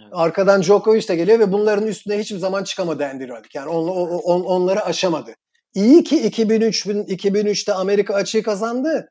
Evet. 0.00 0.12
Arkadan 0.12 0.62
Djokovic 0.62 1.08
de 1.08 1.16
geliyor 1.16 1.38
ve 1.38 1.52
bunların 1.52 1.86
üstüne 1.86 2.18
hiçbir 2.18 2.38
zaman 2.38 2.64
çıkamadı 2.64 3.06
Andy 3.06 3.28
Roddick. 3.28 3.58
Yani 3.58 3.68
on, 3.68 3.88
on, 4.18 4.44
onları 4.44 4.84
aşamadı. 4.84 5.34
İyi 5.78 6.04
ki 6.04 6.26
2003 6.26 6.86
2003'te 6.86 7.72
Amerika 7.72 8.14
açığı 8.14 8.42
kazandı 8.42 9.08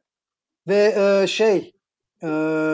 ve 0.68 0.96
e, 0.98 1.28
şey 1.28 1.74
e, 2.24 2.28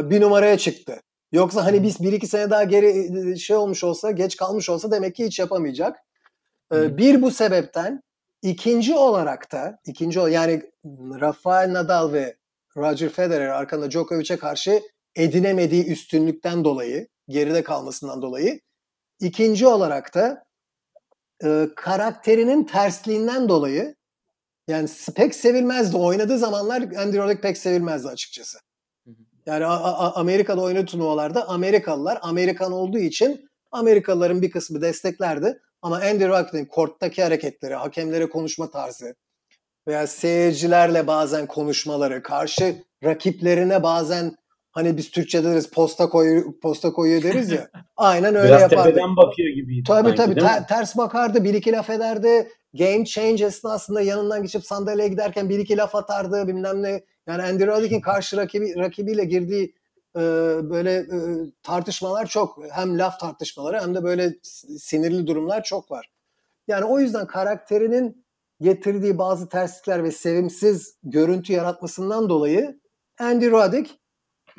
bir 0.09 0.21
numaraya 0.21 0.57
çıktı. 0.57 1.01
Yoksa 1.31 1.65
hani 1.65 1.83
biz 1.83 1.99
bir 1.99 2.13
iki 2.13 2.27
sene 2.27 2.49
daha 2.49 2.63
geri 2.63 3.31
e, 3.31 3.35
şey 3.35 3.55
olmuş 3.55 3.83
olsa, 3.83 4.11
geç 4.11 4.37
kalmış 4.37 4.69
olsa 4.69 4.91
demek 4.91 5.15
ki 5.15 5.25
hiç 5.25 5.39
yapamayacak. 5.39 5.99
E, 6.73 6.97
bir 6.97 7.21
bu 7.21 7.31
sebepten 7.31 8.03
ikinci 8.41 8.95
olarak 8.95 9.51
da 9.51 9.79
ikinci 9.85 10.19
yani 10.19 10.61
Rafael 11.21 11.73
Nadal 11.73 12.13
ve 12.13 12.35
Roger 12.77 13.09
Federer 13.09 13.47
arkasında 13.47 13.91
Djokovic'e 13.91 14.37
karşı 14.37 14.81
edinemediği 15.15 15.85
üstünlükten 15.85 16.63
dolayı, 16.63 17.07
geride 17.27 17.63
kalmasından 17.63 18.21
dolayı 18.21 18.59
ikinci 19.19 19.67
olarak 19.67 20.15
da 20.15 20.42
e, 21.43 21.67
karakterinin 21.75 22.63
tersliğinden 22.63 23.49
dolayı 23.49 23.95
yani 24.67 24.89
pek 25.15 25.35
sevilmezdi. 25.35 25.97
Oynadığı 25.97 26.37
zamanlar 26.37 26.81
Andy 26.81 27.17
Roddick 27.17 27.41
pek 27.41 27.57
sevilmezdi 27.57 28.07
açıkçası. 28.07 28.57
Yani 29.45 29.65
a- 29.65 29.83
a- 29.83 30.15
Amerika'da 30.15 30.61
oynadığı 30.61 30.85
turnuvalarda 30.85 31.49
Amerikalılar 31.49 32.19
Amerikan 32.21 32.71
olduğu 32.71 32.99
için 32.99 33.49
Amerikalıların 33.71 34.41
bir 34.41 34.51
kısmı 34.51 34.81
desteklerdi. 34.81 35.59
Ama 35.81 35.95
Andy 35.95 36.27
Roddick'in 36.27 36.65
korttaki 36.65 37.23
hareketleri, 37.23 37.75
hakemlere 37.75 38.29
konuşma 38.29 38.71
tarzı 38.71 39.15
veya 39.87 40.07
seyircilerle 40.07 41.07
bazen 41.07 41.47
konuşmaları, 41.47 42.23
karşı 42.23 42.83
rakiplerine 43.03 43.83
bazen 43.83 44.35
hani 44.73 44.97
biz 44.97 45.11
Türkçe'de 45.11 45.47
deriz 45.47 45.69
posta 45.69 46.09
koyu 46.09 46.59
posta 46.59 46.93
koyuyor 46.93 47.23
deriz 47.23 47.51
ya. 47.51 47.67
Aynen 47.97 48.35
öyle 48.35 48.47
Biraz 48.47 48.61
yapardı. 48.61 48.89
tepeden 48.89 49.17
bakıyor 49.17 49.49
gibiydi. 49.49 49.83
Tabii 49.87 50.17
sanki, 50.17 50.17
tabii 50.17 50.39
ter- 50.39 50.67
ters 50.67 50.97
bakardı 50.97 51.43
bir 51.43 51.53
iki 51.53 51.71
laf 51.71 51.89
ederdi. 51.89 52.49
Game 52.73 53.05
change 53.05 53.45
esnasında 53.45 54.01
yanından 54.01 54.41
geçip 54.41 54.65
sandalyeye 54.65 55.09
giderken 55.09 55.49
bir 55.49 55.59
iki 55.59 55.77
laf 55.77 55.95
atardı 55.95 56.47
bilmem 56.47 56.83
ne. 56.83 57.03
Yani 57.27 57.43
Andy 57.43 57.67
Roddick'in 57.67 58.01
karşı 58.01 58.37
rakibi, 58.37 58.75
rakibiyle 58.75 59.25
girdiği 59.25 59.75
e, 60.15 60.19
böyle 60.69 60.91
e, 60.93 61.17
tartışmalar 61.63 62.25
çok. 62.25 62.59
Hem 62.71 62.99
laf 62.99 63.19
tartışmaları 63.19 63.81
hem 63.81 63.95
de 63.95 64.03
böyle 64.03 64.33
sinirli 64.77 65.27
durumlar 65.27 65.63
çok 65.63 65.91
var. 65.91 66.09
Yani 66.67 66.85
o 66.85 66.99
yüzden 66.99 67.27
karakterinin 67.27 68.25
getirdiği 68.61 69.17
bazı 69.17 69.49
terslikler 69.49 70.03
ve 70.03 70.11
sevimsiz 70.11 70.97
görüntü 71.03 71.53
yaratmasından 71.53 72.29
dolayı 72.29 72.79
Andy 73.19 73.51
Roddick, 73.51 73.91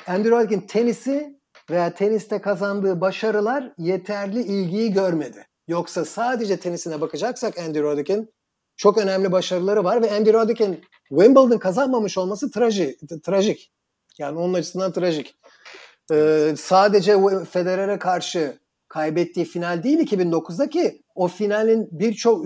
Andy 0.07 0.29
Roddick'in 0.29 0.61
tenisi 0.61 1.39
veya 1.69 1.93
teniste 1.93 2.41
kazandığı 2.41 3.01
başarılar 3.01 3.73
yeterli 3.77 4.41
ilgiyi 4.41 4.93
görmedi. 4.93 5.45
Yoksa 5.67 6.05
sadece 6.05 6.57
tenisine 6.57 7.01
bakacaksak 7.01 7.59
Andy 7.59 7.81
Roddick'in 7.81 8.33
çok 8.77 8.97
önemli 8.97 9.31
başarıları 9.31 9.83
var 9.83 10.01
ve 10.01 10.11
Andy 10.11 10.33
Roddick'in 10.33 10.81
Wimbledon 11.09 11.57
kazanmamış 11.57 12.17
olması 12.17 12.51
traji, 12.51 12.97
trajik. 13.23 13.71
Yani 14.17 14.39
onun 14.39 14.53
açısından 14.53 14.91
trajik. 14.91 15.35
Ee, 16.11 16.53
sadece 16.57 17.17
Federer'e 17.51 17.99
karşı 17.99 18.59
kaybettiği 18.87 19.45
final 19.45 19.83
değil 19.83 19.99
2009'daki 19.99 21.01
o 21.15 21.27
finalin 21.27 21.89
birçok 21.91 22.45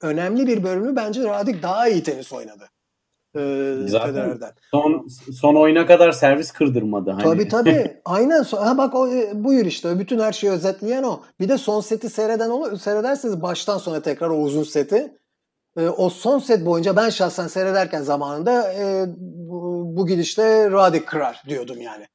önemli 0.00 0.46
bir 0.46 0.62
bölümü 0.62 0.96
bence 0.96 1.22
Roddick 1.22 1.62
daha 1.62 1.88
iyi 1.88 2.02
tenis 2.02 2.32
oynadı. 2.32 2.68
Zaten 3.86 4.08
Federer'den. 4.08 4.52
Son, 4.70 5.06
son 5.40 5.54
oyuna 5.54 5.86
kadar 5.86 6.12
servis 6.12 6.50
kırdırmadı. 6.50 7.10
Hani. 7.10 7.22
Tabii 7.22 7.48
tabii. 7.48 8.00
Aynen. 8.04 8.44
Ha 8.44 8.78
bak 8.78 8.94
o 8.94 9.08
e, 9.08 9.44
buyur 9.44 9.66
işte. 9.66 9.98
Bütün 9.98 10.18
her 10.18 10.32
şeyi 10.32 10.52
özetleyen 10.52 11.02
o. 11.02 11.20
Bir 11.40 11.48
de 11.48 11.58
son 11.58 11.80
seti 11.80 12.10
seyreden 12.10 12.50
olur. 12.50 12.78
Seyrederseniz 12.78 13.42
baştan 13.42 13.78
sona 13.78 14.02
tekrar 14.02 14.28
o 14.28 14.36
uzun 14.36 14.62
seti. 14.62 15.16
E, 15.78 15.88
o 15.88 16.10
son 16.10 16.38
set 16.38 16.66
boyunca 16.66 16.96
ben 16.96 17.10
şahsen 17.10 17.46
seyrederken 17.46 18.02
zamanında 18.02 18.72
e, 18.72 19.04
bu, 19.16 19.84
bu 19.96 20.06
gidişle 20.06 20.70
Radik 20.70 21.06
kırar 21.06 21.42
diyordum 21.48 21.80
yani. 21.80 22.06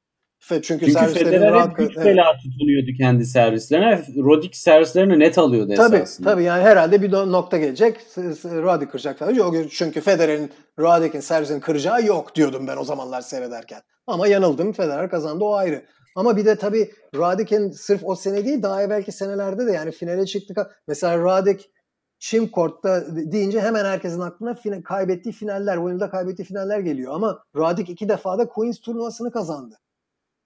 Çünkü, 0.62 0.86
Çünkü 0.86 1.06
Federer 1.06 1.52
rahat 1.52 1.68
hep 1.70 1.76
güç 1.76 1.96
bela 1.96 2.24
tutunuyordu 2.42 2.90
kendi 2.98 3.24
servislerine. 3.24 4.02
Roddick 4.16 4.56
servislerini 4.56 5.18
net 5.18 5.38
alıyordu 5.38 5.72
Tabii 5.76 5.96
esasında. 5.96 6.30
tabii 6.30 6.42
yani 6.44 6.62
herhalde 6.62 7.02
bir 7.02 7.12
no- 7.12 7.32
nokta 7.32 7.58
gelecek. 7.58 7.96
Radik 8.44 8.90
kıracak 8.90 9.18
falan. 9.18 9.52
Gün- 9.52 9.68
Çünkü 9.70 10.00
Federer'in 10.00 10.50
Radik'in 10.80 11.20
servisini 11.20 11.60
kıracağı 11.60 12.04
yok 12.06 12.34
diyordum 12.34 12.66
ben 12.66 12.76
o 12.76 12.84
zamanlar 12.84 13.20
seyrederken. 13.20 13.80
Ama 14.06 14.26
yanıldım. 14.26 14.72
Federer 14.72 15.10
kazandı 15.10 15.44
o 15.44 15.54
ayrı. 15.54 15.82
Ama 16.16 16.36
bir 16.36 16.44
de 16.44 16.56
tabii 16.56 16.90
Radik'in 17.16 17.70
sırf 17.70 18.00
o 18.04 18.14
sene 18.14 18.44
değil 18.44 18.62
daha 18.62 18.82
evvelki 18.82 19.12
senelerde 19.12 19.66
de 19.66 19.72
yani 19.72 19.90
finale 19.90 20.26
çıktık. 20.26 20.58
Mesela 20.88 21.18
Radik 21.24 21.70
Çim 22.18 22.48
Kort'ta 22.48 23.04
deyince 23.32 23.60
hemen 23.60 23.84
herkesin 23.84 24.20
aklına 24.20 24.50
fina- 24.52 24.82
kaybettiği 24.82 25.32
finaller, 25.32 25.76
oyunda 25.76 26.10
kaybettiği 26.10 26.46
finaller 26.46 26.78
geliyor. 26.80 27.12
Ama 27.14 27.38
Radik 27.56 27.88
iki 27.88 28.08
defa 28.08 28.38
da 28.38 28.48
Queens 28.48 28.80
turnuvasını 28.80 29.30
kazandı. 29.30 29.74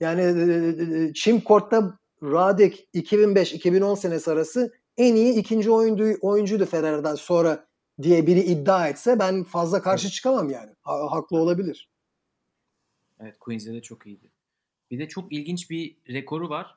Yani 0.01 0.23
e, 0.23 1.13
Çim 1.15 1.41
Kort'ta 1.41 1.99
Radik 2.23 2.89
2005-2010 2.95 3.97
senesi 3.97 4.31
arası 4.31 4.73
en 4.97 5.15
iyi 5.15 5.35
ikinci 5.35 5.71
oyuncu, 5.71 6.19
oyuncuydu 6.21 6.67
Federer'den 6.67 7.15
sonra 7.15 7.67
diye 8.03 8.27
biri 8.27 8.41
iddia 8.41 8.89
etse 8.89 9.19
ben 9.19 9.45
fazla 9.45 9.83
karşı 9.83 10.11
çıkamam 10.11 10.51
yani. 10.51 10.71
Ha- 10.83 11.11
haklı 11.11 11.39
olabilir. 11.39 11.89
Evet 13.21 13.39
Queens'de 13.39 13.75
de 13.75 13.83
çok 13.83 14.07
iyiydi. 14.07 14.31
Bir 14.91 14.99
de 14.99 15.09
çok 15.09 15.33
ilginç 15.33 15.71
bir 15.71 15.97
rekoru 16.09 16.49
var. 16.49 16.75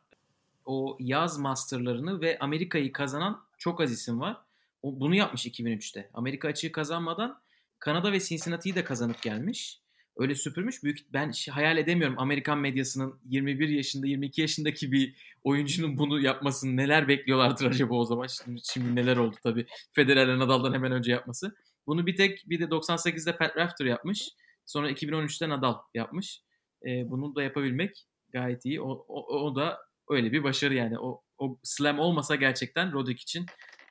O 0.66 0.98
yaz 1.00 1.38
masterlarını 1.38 2.22
ve 2.22 2.40
Amerika'yı 2.40 2.92
kazanan 2.92 3.44
çok 3.58 3.82
az 3.82 3.92
isim 3.92 4.20
var. 4.20 4.38
O 4.82 5.00
bunu 5.00 5.16
yapmış 5.16 5.48
2003'te. 5.48 6.10
Amerika 6.14 6.48
açığı 6.48 6.72
kazanmadan 6.72 7.42
Kanada 7.80 8.12
ve 8.12 8.20
Cincinnati'yi 8.20 8.76
de 8.76 8.84
kazanıp 8.84 9.22
gelmiş. 9.22 9.82
Öyle 10.20 10.36
süpürmüş. 10.36 10.84
Büyük 10.84 11.14
ben 11.14 11.32
hayal 11.52 11.78
edemiyorum 11.78 12.20
Amerikan 12.20 12.58
medyasının 12.58 13.20
21 13.26 13.70
yaşında 13.70 14.08
22 14.08 14.42
yaşındaki 14.42 14.92
bir 14.92 15.16
oyuncunun 15.44 15.98
bunu 15.98 16.22
yapmasını 16.22 16.78
neler 16.78 17.08
bekliyorlardır 17.08 17.66
acaba 17.66 17.96
o 17.96 18.06
zaman. 18.06 18.28
Şimdi, 18.28 18.62
şimdi 18.64 18.96
neler 18.96 19.18
oldu 19.18 19.36
tabii. 19.44 19.66
Federer'le 19.92 20.40
Nadal'dan 20.40 20.74
hemen 20.74 20.92
önce 20.92 21.12
yapması. 21.12 21.56
Bunu 21.88 22.06
bir 22.06 22.16
tek 22.16 22.44
bir 22.50 22.60
de 22.60 22.64
98'de 22.64 23.38
Pat 23.38 23.58
Rafter 23.58 23.86
yapmış. 23.86 24.30
Sonra 24.66 24.92
2013'te 24.92 25.50
Nadal 25.50 25.76
yapmış. 25.94 26.42
E, 26.86 27.10
bunu 27.10 27.36
da 27.36 27.44
yapabilmek 27.44 28.06
gayet 28.34 28.66
iyi. 28.66 28.82
O, 28.82 29.06
o, 29.08 29.40
o 29.46 29.56
da 29.56 29.80
öyle 30.10 30.32
bir 30.32 30.44
başarı 30.44 30.74
yani. 30.74 31.00
O, 31.00 31.22
o 31.38 31.60
slam 31.64 32.00
olmasa 32.00 32.36
gerçekten 32.36 32.94
Roddick 32.94 33.22
için 33.22 33.46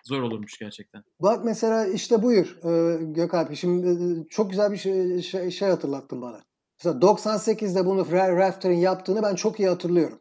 zor 0.08 0.22
olurmuş 0.22 0.58
gerçekten. 0.58 1.02
Bak 1.20 1.44
mesela 1.44 1.86
işte 1.86 2.22
buyur 2.22 2.58
e, 2.64 3.04
Gökalp. 3.04 3.56
Şimdi 3.56 3.88
e, 3.88 4.28
çok 4.28 4.50
güzel 4.50 4.72
bir 4.72 4.76
şey, 4.76 5.22
şey, 5.22 5.50
şey 5.50 5.68
hatırlattın 5.68 6.22
bana. 6.22 6.44
Mesela 6.78 7.00
98'de 7.00 7.86
bunu 7.86 8.00
Ra- 8.00 8.36
Rafter'in 8.36 8.78
yaptığını 8.78 9.22
ben 9.22 9.34
çok 9.34 9.60
iyi 9.60 9.68
hatırlıyorum. 9.68 10.20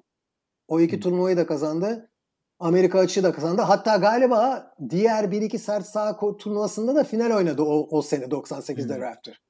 O 0.68 0.80
iki 0.80 0.96
Hı. 0.96 1.00
turnuvayı 1.00 1.38
da 1.38 1.46
kazandı. 1.48 2.12
Amerika 2.60 3.00
açığı 3.00 3.24
da 3.24 3.32
kazandı. 3.32 3.62
Hatta 3.62 3.96
galiba 3.96 4.74
diğer 4.90 5.24
1-2 5.24 5.58
sert 5.58 5.86
sağ 5.86 6.38
turnuvasında 6.38 6.96
da 6.96 7.04
final 7.04 7.38
oynadı 7.38 7.62
o, 7.62 7.98
o 7.98 8.02
sene 8.02 8.26
98'de 8.26 8.96
Hı. 8.96 9.02
Rafter. 9.02 9.42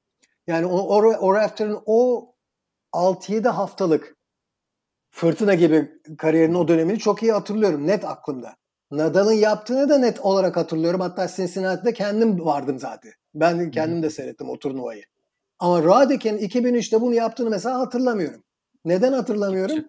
Yani 0.46 0.66
o, 0.66 0.78
o, 0.78 0.96
o 1.02 1.34
Rafter'in 1.34 1.78
o 1.86 2.28
6-7 2.92 3.48
haftalık 3.48 4.16
fırtına 5.10 5.54
gibi 5.54 5.90
kariyerinin 6.18 6.54
o 6.54 6.68
dönemini 6.68 6.98
çok 6.98 7.22
iyi 7.22 7.32
hatırlıyorum. 7.32 7.86
Net 7.86 8.04
aklımda. 8.04 8.56
Nadal'ın 8.90 9.32
yaptığını 9.32 9.88
da 9.88 9.98
net 9.98 10.20
olarak 10.20 10.56
hatırlıyorum. 10.56 11.00
Hatta 11.00 11.28
Cincinnati'de 11.28 11.92
kendim 11.92 12.44
vardım 12.44 12.78
zaten. 12.78 13.12
Ben 13.34 13.70
kendim 13.70 14.02
de 14.02 14.10
seyrettim 14.10 14.50
o 14.50 14.58
turnuvayı. 14.58 15.02
Ama 15.58 15.82
Radek'in 15.82 16.38
2003'te 16.38 17.00
bunu 17.00 17.14
yaptığını 17.14 17.50
mesela 17.50 17.78
hatırlamıyorum. 17.78 18.42
Neden 18.84 19.12
hatırlamıyorum? 19.12 19.84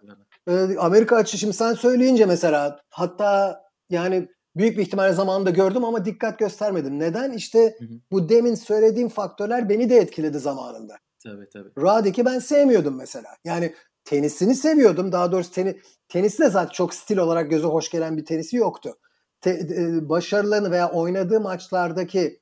Ee, 0.47 0.77
Amerika 0.77 1.15
açı 1.15 1.37
şimdi 1.37 1.53
sen 1.53 1.73
söyleyince 1.73 2.25
mesela 2.25 2.79
hatta 2.89 3.61
yani 3.89 4.27
büyük 4.55 4.77
bir 4.77 4.81
ihtimalle 4.81 5.13
zamanında 5.13 5.49
gördüm 5.49 5.85
ama 5.85 6.05
dikkat 6.05 6.39
göstermedim. 6.39 6.99
Neden? 6.99 7.31
İşte 7.31 7.75
Hı 7.79 7.85
hı. 7.85 7.89
bu 8.11 8.29
demin 8.29 8.55
söylediğim 8.55 9.09
faktörler 9.09 9.69
beni 9.69 9.89
de 9.89 9.97
etkiledi 9.97 10.39
zamanında. 10.39 10.95
Tabii 11.23 11.49
tabii. 11.53 11.69
Radik'i 11.77 12.25
ben 12.25 12.39
sevmiyordum 12.39 12.95
mesela. 12.97 13.29
Yani 13.45 13.73
tenisini 14.09 14.55
seviyordum. 14.55 15.11
Daha 15.11 15.31
doğrusu 15.31 15.51
teni, 15.51 15.79
tenisi 16.07 16.39
de 16.43 16.49
zaten 16.49 16.71
çok 16.71 16.93
stil 16.93 17.17
olarak 17.17 17.49
göze 17.49 17.67
hoş 17.67 17.89
gelen 17.91 18.17
bir 18.17 18.25
tenisi 18.25 18.57
yoktu. 18.57 18.97
Te, 19.41 19.49
e, 19.49 20.09
başarılarını 20.09 20.71
veya 20.71 20.91
oynadığı 20.91 21.41
maçlardaki 21.41 22.39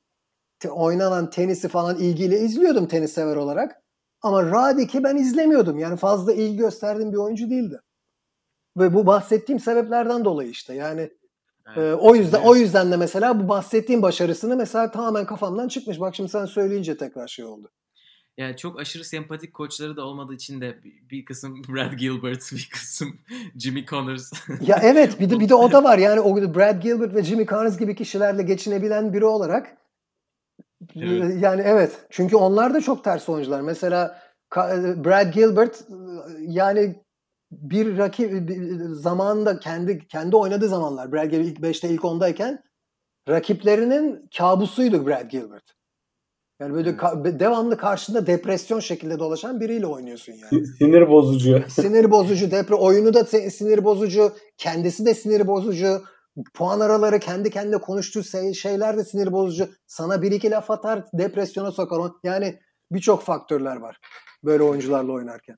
te- 0.60 0.70
oynanan 0.70 1.30
tenisi 1.30 1.68
falan 1.68 1.98
ilgiyle 1.98 2.40
izliyordum 2.40 2.86
tenis 2.86 3.12
sever 3.12 3.36
olarak. 3.36 3.82
Ama 4.22 4.42
Radik'i 4.42 5.04
ben 5.04 5.16
izlemiyordum. 5.16 5.78
Yani 5.78 5.96
fazla 5.96 6.32
ilgi 6.32 6.56
gösterdiğim 6.56 7.12
bir 7.12 7.16
oyuncu 7.16 7.50
değildi. 7.50 7.80
Ve 8.76 8.94
bu 8.94 9.06
bahsettiğim 9.06 9.60
sebeplerden 9.60 10.24
dolayı 10.24 10.50
işte. 10.50 10.74
Yani 10.74 11.10
Evet. 11.76 11.78
e, 11.78 11.94
o 11.94 12.14
yüzden 12.14 12.38
Evet. 12.38 12.48
o 12.48 12.56
yüzden 12.56 12.92
de 12.92 12.96
mesela 12.96 13.40
bu 13.40 13.48
bahsettiğim 13.48 14.02
başarısını 14.02 14.56
mesela 14.56 14.90
tamamen 14.90 15.26
kafamdan 15.26 15.68
çıkmış. 15.68 16.00
Bak 16.00 16.14
şimdi 16.16 16.30
sen 16.30 16.44
söyleyince 16.46 16.96
tekrar 16.96 17.28
şey 17.28 17.44
oldu. 17.44 17.70
Yani 18.38 18.56
çok 18.56 18.80
aşırı 18.80 19.04
sempatik 19.04 19.54
koçları 19.54 19.96
da 19.96 20.04
olmadığı 20.04 20.34
için 20.34 20.60
de 20.60 20.78
bir- 21.10 21.24
kısım 21.24 21.62
Brad 21.68 21.92
Gilbert, 21.92 22.52
bir 22.52 22.68
kısım 22.72 23.16
Jimmy 23.58 23.86
Connors. 23.86 24.32
Ya 24.60 24.80
evet 24.82 25.20
bir 25.20 25.30
de 25.30 25.40
bir 25.40 25.48
de 25.48 25.54
o 25.54 25.72
da 25.72 25.84
var. 25.84 25.98
Yani 25.98 26.20
o 26.20 26.36
Brad 26.54 26.82
Gilbert 26.82 27.14
ve 27.14 27.22
Jimmy 27.22 27.46
Connors 27.46 27.78
gibi 27.78 27.94
kişilerle 27.94 28.42
geçinebilen 28.42 29.12
biri 29.12 29.24
olarak 29.24 29.76
Evet. 30.96 31.42
Yani 31.42 31.62
evet. 31.64 32.06
Çünkü 32.10 32.36
onlar 32.36 32.74
da 32.74 32.80
çok 32.80 33.04
ters 33.04 33.28
oyuncular. 33.28 33.60
Mesela 33.60 34.22
Ka- 34.50 35.04
Brad 35.04 35.32
Gilbert 35.32 35.84
yani 36.40 37.02
bir 37.52 37.98
rakip 37.98 38.48
bir- 38.48 38.80
zamanında 38.94 39.58
kendi 39.60 40.08
kendi 40.08 40.36
oynadığı 40.36 40.68
zamanlar 40.68 41.12
Brad 41.12 41.30
Gilbert 41.30 41.46
ilk 41.46 41.58
5'te 41.58 41.88
ilk 41.88 42.00
10'dayken 42.02 42.62
rakiplerinin 43.28 44.28
kabusuydu 44.38 45.06
Brad 45.06 45.30
Gilbert. 45.30 45.77
Yani 46.60 46.74
böyle 46.74 46.90
ka- 46.90 47.40
devamlı 47.40 47.76
karşında 47.76 48.26
depresyon 48.26 48.80
şekilde 48.80 49.18
dolaşan 49.18 49.60
biriyle 49.60 49.86
oynuyorsun 49.86 50.32
yani. 50.32 50.66
Sinir 50.66 51.08
bozucu. 51.08 51.62
sinir 51.68 52.10
bozucu, 52.10 52.50
depre 52.50 52.74
oyunu 52.74 53.14
da 53.14 53.24
sinir 53.24 53.84
bozucu, 53.84 54.32
kendisi 54.56 55.06
de 55.06 55.14
sinir 55.14 55.46
bozucu. 55.46 56.02
Puan 56.54 56.80
araları 56.80 57.18
kendi 57.18 57.50
kendine 57.50 57.78
konuştuğu 57.78 58.22
şeyler 58.54 58.96
de 58.96 59.04
sinir 59.04 59.32
bozucu. 59.32 59.68
Sana 59.86 60.22
bir 60.22 60.32
iki 60.32 60.50
laf 60.50 60.70
atar, 60.70 61.04
depresyona 61.12 61.72
sokar. 61.72 62.10
Yani 62.24 62.58
birçok 62.90 63.22
faktörler 63.22 63.76
var 63.76 64.00
böyle 64.44 64.62
oyuncularla 64.62 65.12
oynarken. 65.12 65.56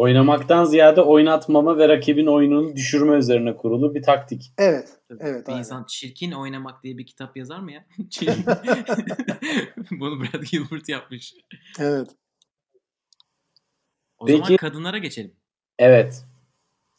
Oynamaktan 0.00 0.64
ziyade 0.64 1.00
oynatmama 1.00 1.78
ve 1.78 1.88
rakibin 1.88 2.26
oyununu 2.26 2.76
düşürme 2.76 3.16
üzerine 3.16 3.56
kurulu 3.56 3.94
bir 3.94 4.02
taktik. 4.02 4.52
Evet, 4.58 4.88
evet. 5.10 5.46
bir 5.46 5.52
aynen. 5.52 5.58
insan 5.58 5.84
çirkin 5.88 6.32
oynamak 6.32 6.82
diye 6.82 6.98
bir 6.98 7.06
kitap 7.06 7.36
yazar 7.36 7.58
mı 7.58 7.72
ya? 7.72 7.84
Çirkin. 8.10 8.44
Bunu 9.90 10.20
Brad 10.20 10.42
Gilbert 10.42 10.88
yapmış. 10.88 11.34
Evet. 11.80 12.08
O 14.18 14.26
Peki- 14.26 14.38
zaman 14.38 14.56
kadınlara 14.56 14.98
geçelim. 14.98 15.32
Evet. 15.78 16.24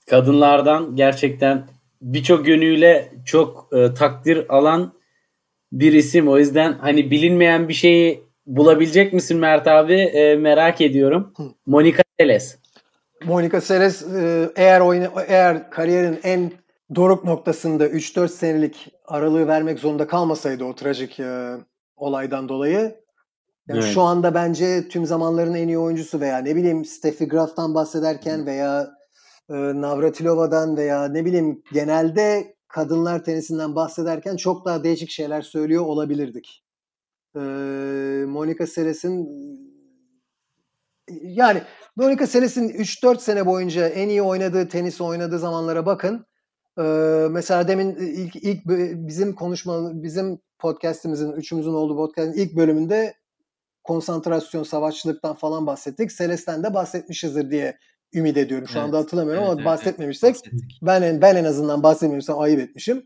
Kadınlardan 0.10 0.96
gerçekten 0.96 1.68
birçok 2.02 2.48
yönüyle 2.48 3.14
çok 3.26 3.70
e, 3.74 3.94
takdir 3.94 4.56
alan 4.56 4.94
bir 5.72 5.94
isim. 5.94 6.28
O 6.28 6.38
yüzden 6.38 6.74
hani 6.74 7.12
bilinmeyen 7.12 7.70
bir 7.70 7.74
şeyi 7.74 8.24
bulabilecek 8.46 9.14
misin 9.14 9.38
Mert 9.38 9.68
abi? 9.68 9.94
E, 9.94 10.36
merak 10.36 10.82
ediyorum. 10.82 11.34
Hı. 11.38 11.44
Monica 11.66 12.04
Seles. 12.20 12.61
Monica 13.26 13.62
Seles 13.62 14.04
e, 14.04 14.50
eğer 14.56 14.82
oyna, 14.82 15.12
eğer 15.28 15.72
kariyerin 15.72 16.20
en 16.24 16.52
doruk 16.96 17.24
noktasında 17.24 17.88
3-4 17.88 18.28
senelik 18.28 18.90
aralığı 19.06 19.48
vermek 19.48 19.80
zorunda 19.80 20.08
kalmasaydı 20.08 20.64
o 20.64 20.76
trajik 20.76 21.20
e, 21.20 21.58
olaydan 21.96 22.50
dolayı 22.50 23.02
yani 23.68 23.80
Evet. 23.80 23.94
şu 23.94 24.02
anda 24.02 24.34
bence 24.34 24.88
tüm 24.88 25.06
zamanların 25.06 25.54
en 25.54 25.68
iyi 25.68 25.78
oyuncusu 25.78 26.20
veya 26.20 26.38
ne 26.38 26.56
bileyim 26.56 26.86
Steffi 26.86 27.28
Graf'tan 27.28 27.76
bahsederken 27.76 28.46
veya 28.46 28.90
e, 29.50 29.54
Navratilova'dan 29.54 30.78
veya 30.78 31.08
ne 31.08 31.26
bileyim 31.26 31.62
genelde 31.74 32.56
kadınlar 32.68 33.24
tenisinden 33.24 33.76
bahsederken 33.76 34.36
çok 34.36 34.66
daha 34.66 34.84
değişik 34.84 35.10
şeyler 35.10 35.42
söylüyor 35.42 35.86
olabilirdik. 35.86 36.64
E, 37.36 37.40
Monica 38.28 38.68
Seles'in 38.68 39.30
yani 41.22 41.62
Monica 41.96 42.28
Seles'in 42.28 42.70
3-4 42.70 43.20
sene 43.20 43.46
boyunca 43.46 43.88
en 43.88 44.10
iyi 44.10 44.22
oynadığı 44.22 44.68
tenis 44.68 45.02
oynadığı 45.02 45.40
zamanlara 45.40 45.86
bakın. 45.86 46.26
Ee, 46.78 47.28
mesela 47.32 47.68
demin 47.68 47.96
ilk 47.96 48.36
ilk 48.36 48.66
bizim 49.08 49.36
konuşma 49.36 50.04
bizim 50.04 50.40
podcast'imizin 50.60 51.32
üçümüzün 51.32 51.74
olduğu 51.74 51.96
podcast'in 51.96 52.42
ilk 52.42 52.56
bölümünde 52.56 53.14
konsantrasyon, 53.84 54.64
savaşçılıktan 54.64 55.36
falan 55.36 55.68
bahsettik. 55.68 56.12
Seles'ten 56.12 56.64
de 56.64 56.74
bahsetmişizdir 56.74 57.52
diye 57.52 57.78
ümit 58.14 58.38
ediyorum. 58.38 58.68
Şu 58.68 58.74
Evet, 58.74 58.86
anda 58.86 58.98
hatırlamıyorum 58.98 59.44
evet, 59.44 59.52
ama 59.52 59.62
evet, 59.62 59.66
bahsetmemişsek 59.66 60.36
evet, 60.44 60.62
ben 60.82 61.02
en, 61.02 61.22
ben 61.22 61.36
en 61.36 61.44
azından 61.44 61.84
bahsetmiyorsam 61.84 62.40
ayıp 62.40 62.60
etmişim. 62.60 63.06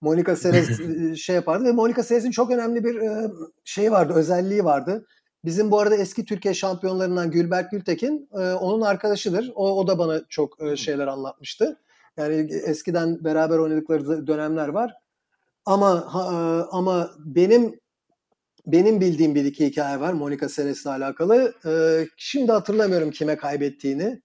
Monica 0.00 0.36
Seles 0.36 0.80
e, 1.12 1.16
şey 1.16 1.34
yapardı 1.36 1.64
ve 1.64 1.72
Monica 1.72 2.02
Seles'in 2.02 2.30
çok 2.30 2.50
önemli 2.50 2.84
bir 2.84 2.94
e, 2.94 3.30
şey 3.64 3.92
vardı, 3.92 4.12
özelliği 4.12 4.64
vardı. 4.64 5.06
Bizim 5.46 5.70
bu 5.70 5.80
arada 5.80 5.96
eski 5.96 6.24
Türkiye 6.24 6.54
şampiyonlarından 6.54 7.30
Gülberk 7.30 7.70
Gültekin 7.70 8.28
e, 8.32 8.38
onun 8.38 8.80
arkadaşıdır. 8.80 9.52
O, 9.54 9.78
o 9.78 9.86
da 9.86 9.98
bana 9.98 10.22
çok 10.28 10.62
e, 10.62 10.76
şeyler 10.76 11.06
anlatmıştı. 11.06 11.80
Yani 12.16 12.52
eskiden 12.52 13.24
beraber 13.24 13.58
oynadıkları 13.58 14.26
dönemler 14.26 14.68
var. 14.68 14.94
Ama 15.64 16.14
ha, 16.14 16.20
e, 16.20 16.36
ama 16.76 17.10
benim 17.18 17.80
benim 18.66 19.00
bildiğim 19.00 19.34
bir 19.34 19.44
iki 19.44 19.66
hikaye 19.66 20.00
var 20.00 20.12
Monica 20.12 20.48
Seles'le 20.48 20.86
alakalı. 20.86 21.54
E, 21.66 21.72
şimdi 22.16 22.52
hatırlamıyorum 22.52 23.10
kime 23.10 23.36
kaybettiğini. 23.36 24.22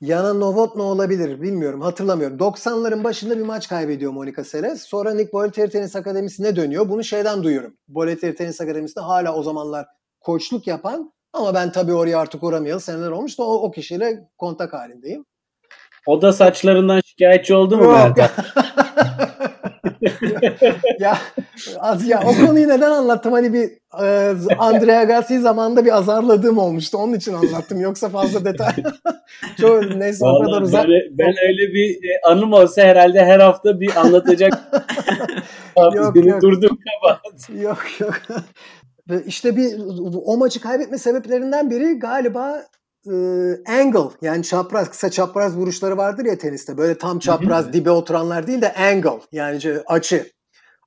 Yana 0.00 0.32
Novotny 0.32 0.82
olabilir 0.82 1.42
bilmiyorum 1.42 1.80
hatırlamıyorum. 1.80 2.36
90'ların 2.36 3.04
başında 3.04 3.38
bir 3.38 3.44
maç 3.44 3.68
kaybediyor 3.68 4.12
Monica 4.12 4.44
Seles. 4.44 4.82
Sonra 4.82 5.14
Nick 5.14 5.32
Bollettieri 5.32 5.70
Tenis 5.70 5.96
Akademisi'ne 5.96 6.56
dönüyor. 6.56 6.88
Bunu 6.88 7.04
şeyden 7.04 7.42
duyuyorum. 7.42 7.76
Bollettieri 7.88 8.34
Tenis 8.34 8.60
Akademisi'nde 8.60 9.04
hala 9.04 9.34
o 9.34 9.42
zamanlar 9.42 9.86
koçluk 10.20 10.66
yapan 10.66 11.12
ama 11.32 11.54
ben 11.54 11.72
tabii 11.72 11.92
oraya 11.92 12.18
artık 12.18 12.42
uğramayalı 12.42 12.80
seneler 12.80 13.10
olmuş 13.10 13.38
da 13.38 13.42
o, 13.42 13.54
o 13.54 13.70
kişiyle 13.70 14.28
kontak 14.38 14.72
halindeyim. 14.72 15.24
O 16.06 16.22
da 16.22 16.32
saçlarından 16.32 17.00
şikayetçi 17.06 17.54
oldu 17.54 17.76
mu 17.76 17.92
abi? 17.92 18.22
ya 20.98 21.18
az 21.78 22.08
ya 22.08 22.22
o 22.26 22.46
konuyu 22.46 22.68
neden 22.68 22.90
anlattım? 22.90 23.32
Hani 23.32 23.52
bir 23.52 23.70
e, 24.02 24.34
Andrea 24.58 25.04
Gassi 25.04 25.40
zamanında 25.40 25.84
bir 25.84 25.96
azarladığım 25.96 26.58
olmuştu. 26.58 26.98
Onun 26.98 27.14
için 27.14 27.34
anlattım. 27.34 27.80
Yoksa 27.80 28.08
fazla 28.08 28.44
detay. 28.44 28.72
Çok 29.60 29.96
neyse 29.96 30.24
o 30.24 30.40
kadar 30.40 30.52
Vallahi 30.52 30.62
uzak. 30.62 30.88
ben, 30.88 31.18
ben 31.18 31.34
öyle 31.48 31.74
bir 31.74 31.94
e, 31.94 32.20
anım 32.26 32.52
olsa 32.52 32.82
herhalde 32.82 33.24
her 33.24 33.40
hafta 33.40 33.80
bir 33.80 33.96
anlatacak 33.96 34.52
Yok, 35.94 36.12
Seni 36.14 36.28
yok. 36.28 36.42
durdum 36.42 36.78
kabahat. 37.02 37.50
Yok 37.62 38.00
yok. 38.00 38.20
Ve 39.10 39.24
işte 39.26 39.56
bir 39.56 39.80
o 40.24 40.36
maçı 40.36 40.60
kaybetme 40.60 40.98
sebeplerinden 40.98 41.70
biri 41.70 41.98
galiba 41.98 42.66
e, 43.06 43.12
angle 43.68 44.10
yani 44.22 44.44
çapraz 44.44 44.90
kısa 44.90 45.10
çapraz 45.10 45.56
vuruşları 45.56 45.96
vardır 45.96 46.24
ya 46.24 46.38
teniste. 46.38 46.76
Böyle 46.76 46.98
tam 46.98 47.18
çapraz 47.18 47.72
dibe 47.72 47.90
oturanlar 47.90 48.46
değil 48.46 48.62
de 48.62 48.74
angle 48.74 49.20
yani 49.32 49.60
şey, 49.60 49.76
açı. 49.86 50.30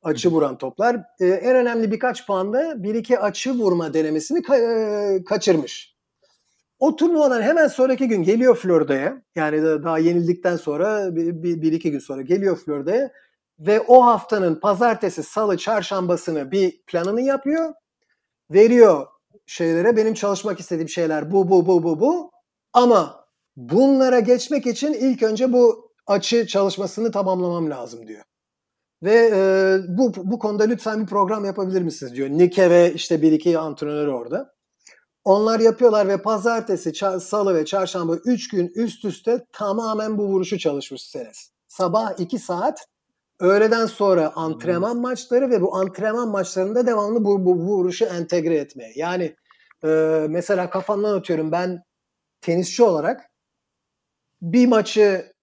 Açı 0.03 0.32
vuran 0.32 0.57
toplar. 0.57 0.95
E, 1.20 1.28
en 1.28 1.55
önemli 1.55 1.91
birkaç 1.91 2.28
puanda 2.28 2.84
bir 2.84 2.95
iki 2.95 3.20
açı 3.20 3.53
vurma 3.53 3.93
denemesini 3.93 4.39
ka- 4.39 5.16
e, 5.20 5.24
kaçırmış. 5.24 5.93
O 6.80 6.95
turnuvadan 6.95 7.41
hemen 7.41 7.68
sonraki 7.68 8.07
gün 8.07 8.24
geliyor 8.24 8.55
Florida'ya. 8.55 9.22
Yani 9.36 9.64
da- 9.64 9.84
daha 9.84 9.99
yenildikten 9.99 10.55
sonra 10.55 11.16
bir, 11.16 11.43
bir, 11.43 11.61
bir 11.61 11.72
iki 11.72 11.91
gün 11.91 11.99
sonra 11.99 12.22
geliyor 12.22 12.57
Florida'ya 12.57 13.11
ve 13.59 13.80
o 13.80 14.05
haftanın 14.05 14.55
pazartesi, 14.55 15.24
salı, 15.24 15.57
çarşambasını 15.57 16.51
bir 16.51 16.82
planını 16.88 17.22
yapıyor. 17.22 17.74
Veriyor 18.54 19.08
şeylere 19.45 19.97
benim 19.97 20.14
çalışmak 20.14 20.60
istediğim 20.60 20.89
şeyler 20.89 21.32
bu 21.32 21.49
bu 21.49 21.68
bu 21.68 21.84
bu 21.84 21.99
bu 21.99 22.32
ama 22.74 23.26
bunlara 23.56 24.20
geçmek 24.20 24.68
için 24.68 24.93
ilk 24.93 25.24
önce 25.24 25.54
bu 25.54 25.91
açı 26.08 26.47
çalışmasını 26.47 27.12
tamamlamam 27.12 27.70
lazım 27.70 28.08
diyor. 28.08 28.24
Ve 29.04 29.32
e, 29.34 29.78
bu 29.97 30.14
bu 30.16 30.39
konuda 30.39 30.64
lütfen 30.64 31.01
bir 31.01 31.06
program 31.06 31.45
yapabilir 31.45 31.82
misiniz 31.82 32.16
diyor. 32.16 32.30
Nike 32.30 32.70
ve 32.70 32.93
işte 32.93 33.22
bir 33.22 33.32
iki 33.32 33.60
antrenörü 33.60 34.12
orada. 34.12 34.54
Onlar 35.24 35.60
yapıyorlar 35.60 36.08
ve 36.08 36.22
pazartesi, 36.22 36.93
salı 37.20 37.56
ve 37.56 37.66
çarşamba 37.66 38.16
3 38.16 38.49
gün 38.49 38.72
üst 38.76 39.06
üste 39.06 39.45
tamamen 39.51 40.18
bu 40.18 40.24
vuruşu 40.28 40.60
çalışmış 40.60 41.01
Senes. 41.01 41.49
Sabah 41.68 42.20
2 42.20 42.39
saat, 42.39 42.88
öğleden 43.43 43.85
sonra 43.85 44.31
antrenman 44.35 44.97
maçları 44.97 45.49
ve 45.49 45.61
bu 45.61 45.75
antrenman 45.75 46.29
maçlarında 46.29 46.87
devamlı 46.87 47.25
bu, 47.25 47.45
bu, 47.45 47.59
bu 47.59 47.77
vuruşu 47.77 48.05
entegre 48.05 48.55
etmeye. 48.55 48.93
Yani 48.95 49.35
e, 49.83 49.87
mesela 50.29 50.69
kafamdan 50.69 51.17
atıyorum 51.17 51.51
ben 51.51 51.83
tenisçi 52.41 52.83
olarak 52.83 53.29
bir 54.41 54.67
maçı 54.67 55.33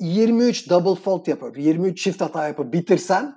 23 0.00 0.70
double 0.70 1.02
fault 1.02 1.28
yapıp 1.28 1.58
23 1.58 2.02
çift 2.02 2.20
hata 2.20 2.48
yapıp 2.48 2.72
bitirsem 2.72 3.36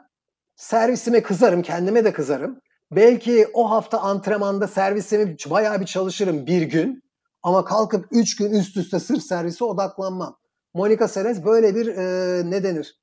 servisime 0.55 1.23
kızarım, 1.23 1.61
kendime 1.61 2.05
de 2.05 2.13
kızarım. 2.13 2.59
Belki 2.91 3.47
o 3.53 3.71
hafta 3.71 3.99
antrenmanda 3.99 4.67
servisimi 4.67 5.35
bayağı 5.49 5.81
bir 5.81 5.85
çalışırım 5.85 6.45
bir 6.45 6.61
gün 6.61 7.03
ama 7.43 7.65
kalkıp 7.65 8.05
3 8.11 8.35
gün 8.35 8.51
üst 8.51 8.77
üste 8.77 8.99
sırf 8.99 9.23
servise 9.23 9.65
odaklanmam. 9.65 10.37
Monica 10.73 11.07
Seles 11.07 11.45
böyle 11.45 11.75
bir 11.75 11.87
e, 11.87 12.51
ne 12.51 12.63
denir? 12.63 13.02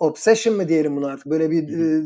Obsession 0.00 0.56
mı 0.56 0.68
diyelim 0.68 0.96
bunu 0.96 1.06
artık? 1.06 1.26
Böyle 1.26 1.50
bir 1.50 1.68
e, 1.78 2.02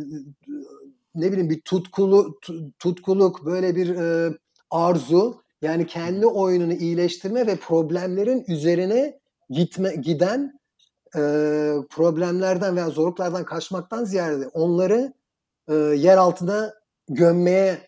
ne 1.15 1.33
bileyim 1.33 1.51
bir 1.51 1.61
tutkulu 1.61 2.39
tu- 2.43 2.73
tutkuluk, 2.79 3.47
böyle 3.47 3.77
bir 3.77 3.97
e, 3.97 4.35
arzu. 4.71 5.45
Yani 5.63 5.87
kendi 5.87 6.27
oyununu 6.27 6.73
iyileştirme 6.73 7.47
ve 7.47 7.57
problemlerin 7.57 8.45
üzerine 8.49 9.21
gitme 9.51 9.95
giden 9.95 10.61
e, 11.17 11.21
problemlerden 11.91 12.77
veya 12.77 12.91
zorluklardan 12.91 13.45
kaçmaktan 13.45 14.05
ziyade 14.05 14.49
onları 14.49 15.13
e, 15.69 15.75
yer 15.75 16.17
altına 16.17 16.75
gömmeye 17.09 17.79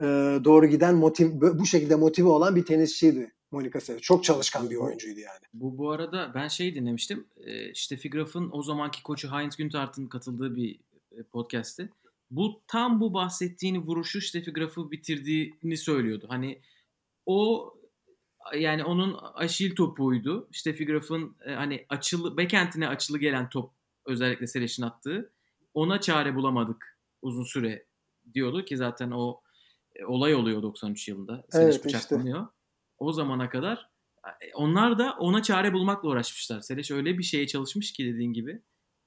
e, 0.00 0.06
doğru 0.44 0.66
giden 0.66 0.94
motiv 0.94 1.30
bu 1.58 1.66
şekilde 1.66 1.94
motive 1.94 2.28
olan 2.28 2.56
bir 2.56 2.66
tenisçiydi 2.66 3.32
Monica 3.52 3.80
Seles. 3.80 4.02
Çok 4.02 4.24
çalışkan 4.24 4.70
bir 4.70 4.76
oyuncuydu 4.76 5.20
yani. 5.20 5.40
Bu 5.54 5.78
bu 5.78 5.90
arada 5.90 6.32
ben 6.34 6.48
şey 6.48 6.74
dinlemiştim. 6.74 7.26
E, 7.36 7.74
Steffi 7.74 8.10
Graf'ın 8.10 8.50
o 8.52 8.62
zamanki 8.62 9.02
koçu 9.02 9.32
Heinz 9.32 9.56
Güntart'ın 9.56 10.06
katıldığı 10.06 10.56
bir 10.56 10.78
e, 11.12 11.22
podcast'te. 11.22 11.88
bu 12.30 12.62
tam 12.66 13.00
bu 13.00 13.14
bahsettiğini 13.14 13.78
vuruşu 13.78 14.20
Steffi 14.20 14.52
Graf'ı 14.52 14.90
bitirdiğini 14.90 15.76
söylüyordu. 15.76 16.26
Hani 16.28 16.60
o 17.26 17.72
yani 18.58 18.84
onun 18.84 19.16
aşil 19.34 19.74
topuydu. 19.74 20.48
Steffi 20.52 20.86
Graf'ın 20.86 21.36
e, 21.46 21.52
hani 21.52 21.86
açılı 21.88 22.36
backend'ine 22.36 22.88
açılı 22.88 23.18
gelen 23.18 23.48
top 23.48 23.70
özellikle 24.06 24.46
Seleş'in 24.46 24.82
attığı. 24.82 25.32
Ona 25.74 26.00
çare 26.00 26.34
bulamadık 26.34 26.98
uzun 27.22 27.44
süre 27.44 27.84
diyordu 28.34 28.64
ki 28.64 28.76
zaten 28.76 29.10
o 29.10 29.40
e, 29.96 30.04
olay 30.04 30.34
oluyor 30.34 30.62
93 30.62 31.08
yılında. 31.08 31.44
Seleş 31.50 31.74
Evet, 31.74 31.84
bıçaklanıyor. 31.84 32.40
İşte. 32.40 32.61
O 33.02 33.12
zamana 33.12 33.48
kadar 33.48 33.88
e, 34.26 34.54
onlar 34.54 34.98
da 34.98 35.16
ona 35.18 35.42
çare 35.42 35.72
bulmakla 35.72 36.08
uğraşmışlar. 36.08 36.60
Seleş 36.60 36.90
öyle 36.90 37.18
bir 37.18 37.22
şeye 37.22 37.46
çalışmış 37.46 37.92
ki 37.92 38.04
dediğin 38.04 38.32
gibi. 38.32 38.60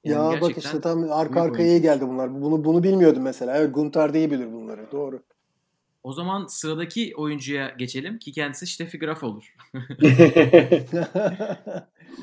Yani 0.04 0.36
ya 0.36 0.42
bak 0.42 0.58
işte 0.58 0.82
tam 0.82 1.12
arka 1.12 1.42
arkaya 1.42 1.68
iyi 1.68 1.82
geldi 1.82 2.08
bunlar. 2.08 2.42
Bunu 2.42 2.64
bunu 2.66 2.84
bilmiyordum 2.84 3.24
mesela. 3.24 3.58
Evet 3.58 3.76
Gunter 3.76 4.14
de 4.14 4.20
iyi 4.20 4.32
bilir 4.32 4.54
bunları. 4.54 4.92
Doğru. 4.92 5.20
O 6.04 6.14
zaman 6.14 6.46
sıradaki 6.46 7.14
oyuncuya 7.16 7.70
geçelim 7.70 8.20
ki 8.20 8.32
kendisi 8.32 8.68
Steffi 8.68 9.00
Graf 9.00 9.24
olur. 9.24 9.56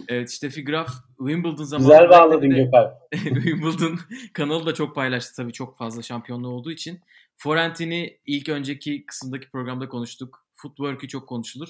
evet 0.08 0.32
Steffi 0.32 0.64
Graf 0.64 0.88
Wimbledon 1.18 1.64
zamanında. 1.64 1.94
Güzel 1.94 2.10
bağladın 2.10 2.50
Gökhan. 2.50 2.94
Wimbledon 3.12 3.98
kanalı 4.32 4.66
da 4.66 4.74
çok 4.74 4.94
paylaştı 4.94 5.36
tabii 5.36 5.52
çok 5.52 5.78
fazla 5.78 6.02
şampiyonluğu 6.02 6.48
olduğu 6.48 6.70
için. 6.70 7.00
Forentini 7.36 8.18
ilk 8.26 8.48
önceki 8.48 9.06
kısımdaki 9.06 9.50
programda 9.50 9.88
konuştuk. 9.88 10.41
Footwork'ü 10.62 11.08
çok 11.08 11.28
konuşulur. 11.28 11.68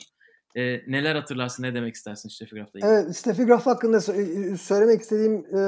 E, 0.56 0.62
neler 0.90 1.16
hatırlarsın, 1.16 1.62
ne 1.62 1.74
demek 1.74 1.94
istersin 1.94 2.28
Steffi 2.28 2.54
Graf'la 2.54 2.78
ilgili? 2.78 2.92
Evet, 2.92 3.16
Steffi 3.16 3.44
Graf 3.44 3.66
hakkında 3.66 4.00
söylemek 4.56 5.00
istediğim 5.00 5.34
e, 5.34 5.60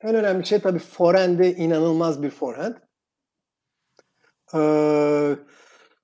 en 0.00 0.14
önemli 0.14 0.46
şey 0.46 0.58
tabii 0.58 0.78
forehand'i 0.78 1.46
inanılmaz 1.46 2.22
bir 2.22 2.30
forehand. 2.30 2.74
E, 4.54 4.60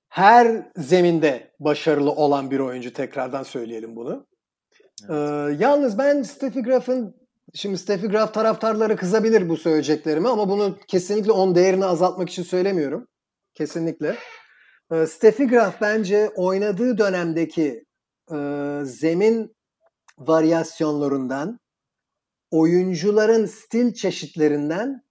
her 0.09 0.71
zeminde 0.77 1.51
başarılı 1.59 2.11
olan 2.11 2.51
bir 2.51 2.59
oyuncu 2.59 2.93
tekrardan 2.93 3.43
söyleyelim 3.43 3.95
bunu. 3.95 4.27
Evet. 5.09 5.51
E, 5.59 5.63
yalnız 5.63 5.97
ben 5.97 6.21
Steffi 6.21 6.63
Graf'ın 6.63 7.15
şimdi 7.53 7.77
Steffi 7.77 8.07
Graf 8.07 8.33
taraftarları 8.33 8.95
kızabilir 8.95 9.49
bu 9.49 9.57
söyleyeceklerime 9.57 10.29
ama 10.29 10.49
bunu 10.49 10.77
kesinlikle 10.87 11.31
onun 11.31 11.55
değerini 11.55 11.85
azaltmak 11.85 12.29
için 12.29 12.43
söylemiyorum. 12.43 13.07
Kesinlikle. 13.53 14.15
Steffi 14.91 15.47
Graf 15.47 15.81
bence 15.81 16.31
oynadığı 16.35 16.97
dönemdeki 16.97 17.85
e, 18.31 18.37
zemin 18.83 19.55
varyasyonlarından, 20.17 21.59
oyuncuların 22.51 23.45
stil 23.45 23.93
çeşitlerinden 23.93 25.01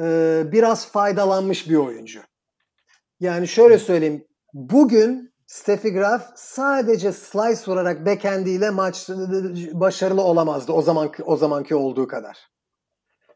e, 0.00 0.42
biraz 0.52 0.86
faydalanmış 0.86 1.70
bir 1.70 1.76
oyuncu. 1.76 2.20
Yani 3.20 3.48
şöyle 3.48 3.78
söyleyeyim. 3.78 4.26
Bugün 4.52 5.34
Steffi 5.46 5.92
Graf 5.92 6.32
sadece 6.36 7.12
slice 7.12 7.62
vurarak 7.66 8.06
backhandiyle 8.06 8.70
maç 8.70 9.08
başarılı 9.72 10.22
olamazdı 10.22 10.72
o 10.72 10.82
zamanki 10.82 11.22
o 11.22 11.36
zamanki 11.36 11.74
olduğu 11.74 12.08
kadar. 12.08 12.38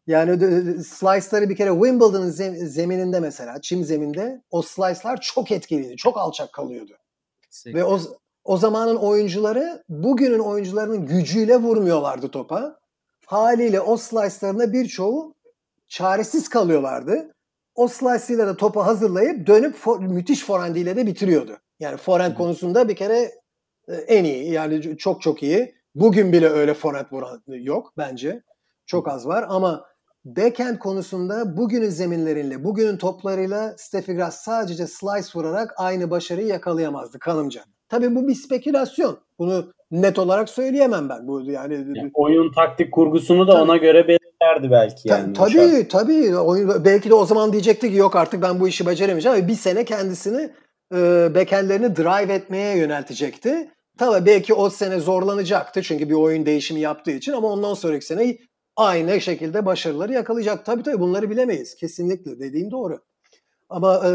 Yani 0.09 0.85
slice'ları 0.85 1.49
bir 1.49 1.57
kere 1.57 1.71
Wimbledon'ın 1.71 2.31
zemininde 2.67 3.21
mesela 3.21 3.61
çim 3.61 3.85
zeminde 3.85 4.43
o 4.51 4.63
slice'lar 4.63 5.21
çok 5.21 5.51
etkiliydi. 5.51 5.97
Çok 5.97 6.19
alçak 6.19 6.53
kalıyordu. 6.53 6.93
Kesinlikle. 7.43 7.81
Ve 7.81 7.85
o 7.85 8.01
o 8.45 8.57
zamanın 8.57 8.97
oyuncuları 8.97 9.85
bugünün 9.89 10.39
oyuncularının 10.39 11.07
gücüyle 11.07 11.57
vurmuyorlardı 11.57 12.29
topa. 12.29 12.79
Haliyle 13.27 13.81
o 13.81 13.97
slice'larına 13.97 14.73
birçoğu 14.73 15.35
çaresiz 15.89 16.49
kalıyorlardı. 16.49 17.35
O 17.75 17.89
slice'ıyla 17.89 18.47
da 18.47 18.57
topu 18.57 18.81
hazırlayıp 18.81 19.47
dönüp 19.47 19.75
for, 19.75 20.01
müthiş 20.01 20.45
forehandiyle 20.45 20.97
de 20.97 21.07
bitiriyordu. 21.07 21.57
Yani 21.81 21.97
forehand 21.97 22.37
konusunda 22.37 22.89
bir 22.89 22.97
kere 22.97 23.33
e, 23.89 23.95
en 23.95 24.25
iyi. 24.25 24.53
Yani 24.53 24.99
çok 24.99 25.23
çok 25.23 25.43
iyi. 25.43 25.75
Bugün 25.95 26.33
bile 26.33 26.49
öyle 26.49 26.75
forehand 26.75 27.07
vuran 27.13 27.43
yok 27.49 27.93
bence. 27.97 28.43
Çok 28.87 29.09
az 29.09 29.27
var 29.27 29.47
ama 29.49 29.89
backhand 30.37 30.79
konusunda 30.79 31.57
bugünün 31.57 31.91
zeminleriyle, 31.91 32.65
bugünün 32.65 32.97
toplarıyla 32.97 33.75
Steffi 33.77 34.15
Graf 34.15 34.35
sadece 34.35 34.87
slice 34.87 35.29
vurarak 35.35 35.75
aynı 35.77 36.11
başarıyı 36.11 36.47
yakalayamazdı 36.47 37.19
kanımca. 37.19 37.61
Tabii 37.89 38.15
bu 38.15 38.29
bir 38.29 38.35
spekülasyon. 38.35 39.19
Bunu 39.39 39.73
net 39.91 40.19
olarak 40.19 40.49
söyleyemem 40.49 41.09
ben. 41.09 41.29
Bu 41.29 41.41
yani, 41.41 41.75
yani 41.75 42.11
oyun 42.15 42.53
taktik 42.53 42.93
kurgusunu 42.93 43.49
da 43.49 43.53
tabii, 43.53 43.63
ona 43.63 43.77
göre 43.77 44.09
belirlerdi 44.09 44.71
belki 44.71 45.09
yani. 45.09 45.33
Tabii 45.33 45.89
tabii. 45.89 46.37
Oyun, 46.37 46.85
belki 46.85 47.11
de 47.11 47.15
o 47.15 47.25
zaman 47.25 47.53
diyecekti 47.53 47.91
ki 47.91 47.97
yok 47.97 48.17
artık 48.17 48.43
ben 48.43 48.61
bu 48.61 48.69
işi 48.69 48.87
beceremeyeceğim. 48.87 49.49
Bir 49.49 49.55
sene 49.55 49.85
kendisini 49.85 50.51
e, 50.95 51.29
backendlerini 51.35 51.97
drive 51.97 52.33
etmeye 52.33 52.79
yöneltecekti. 52.79 53.71
Tabii 53.99 54.27
belki 54.27 54.55
o 54.55 54.71
sene 54.71 55.01
zorlanacaktı 55.01 55.83
çünkü 55.83 56.09
bir 56.09 56.15
oyun 56.15 56.47
değişimi 56.47 56.81
yaptığı 56.81 57.11
için 57.11 57.33
ama 57.33 57.49
ondan 57.49 57.75
sonraki 57.75 58.07
sene 58.07 58.37
aynı 58.79 59.21
şekilde 59.21 59.67
başarıları 59.67 60.13
yakalayacak. 60.13 60.67
Tabii 60.67 60.83
tabii 60.83 61.01
bunları 61.01 61.31
bilemeyiz. 61.31 61.75
Kesinlikle 61.75 62.41
dediğin 62.41 62.71
doğru. 62.71 63.01
Ama 63.69 64.03
e, 64.05 64.11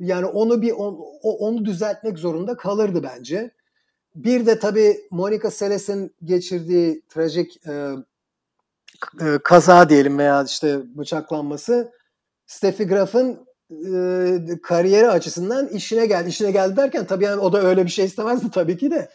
yani 0.00 0.26
onu 0.26 0.62
bir 0.62 0.70
on, 0.72 0.98
onu 1.22 1.64
düzeltmek 1.64 2.18
zorunda 2.18 2.56
kalırdı 2.56 3.02
bence. 3.02 3.50
Bir 4.14 4.46
de 4.46 4.58
tabii 4.58 5.00
Monica 5.10 5.50
Seles'in 5.50 6.14
geçirdiği 6.24 7.02
trajik 7.08 7.66
e, 7.66 7.90
e, 9.20 9.38
kaza 9.44 9.88
diyelim 9.88 10.18
veya 10.18 10.44
işte 10.44 10.80
bıçaklanması 10.98 11.92
Steffi 12.46 12.86
Graf'ın 12.86 13.46
e, 13.70 14.60
kariyeri 14.62 15.08
açısından 15.08 15.68
işine 15.68 16.06
geldi. 16.06 16.28
İşine 16.28 16.50
geldi 16.50 16.76
derken 16.76 17.06
tabii 17.06 17.24
yani 17.24 17.40
o 17.40 17.52
da 17.52 17.62
öyle 17.62 17.84
bir 17.84 17.90
şey 17.90 18.04
istemezdi 18.04 18.50
tabii 18.50 18.76
ki 18.76 18.90
de. 18.90 19.08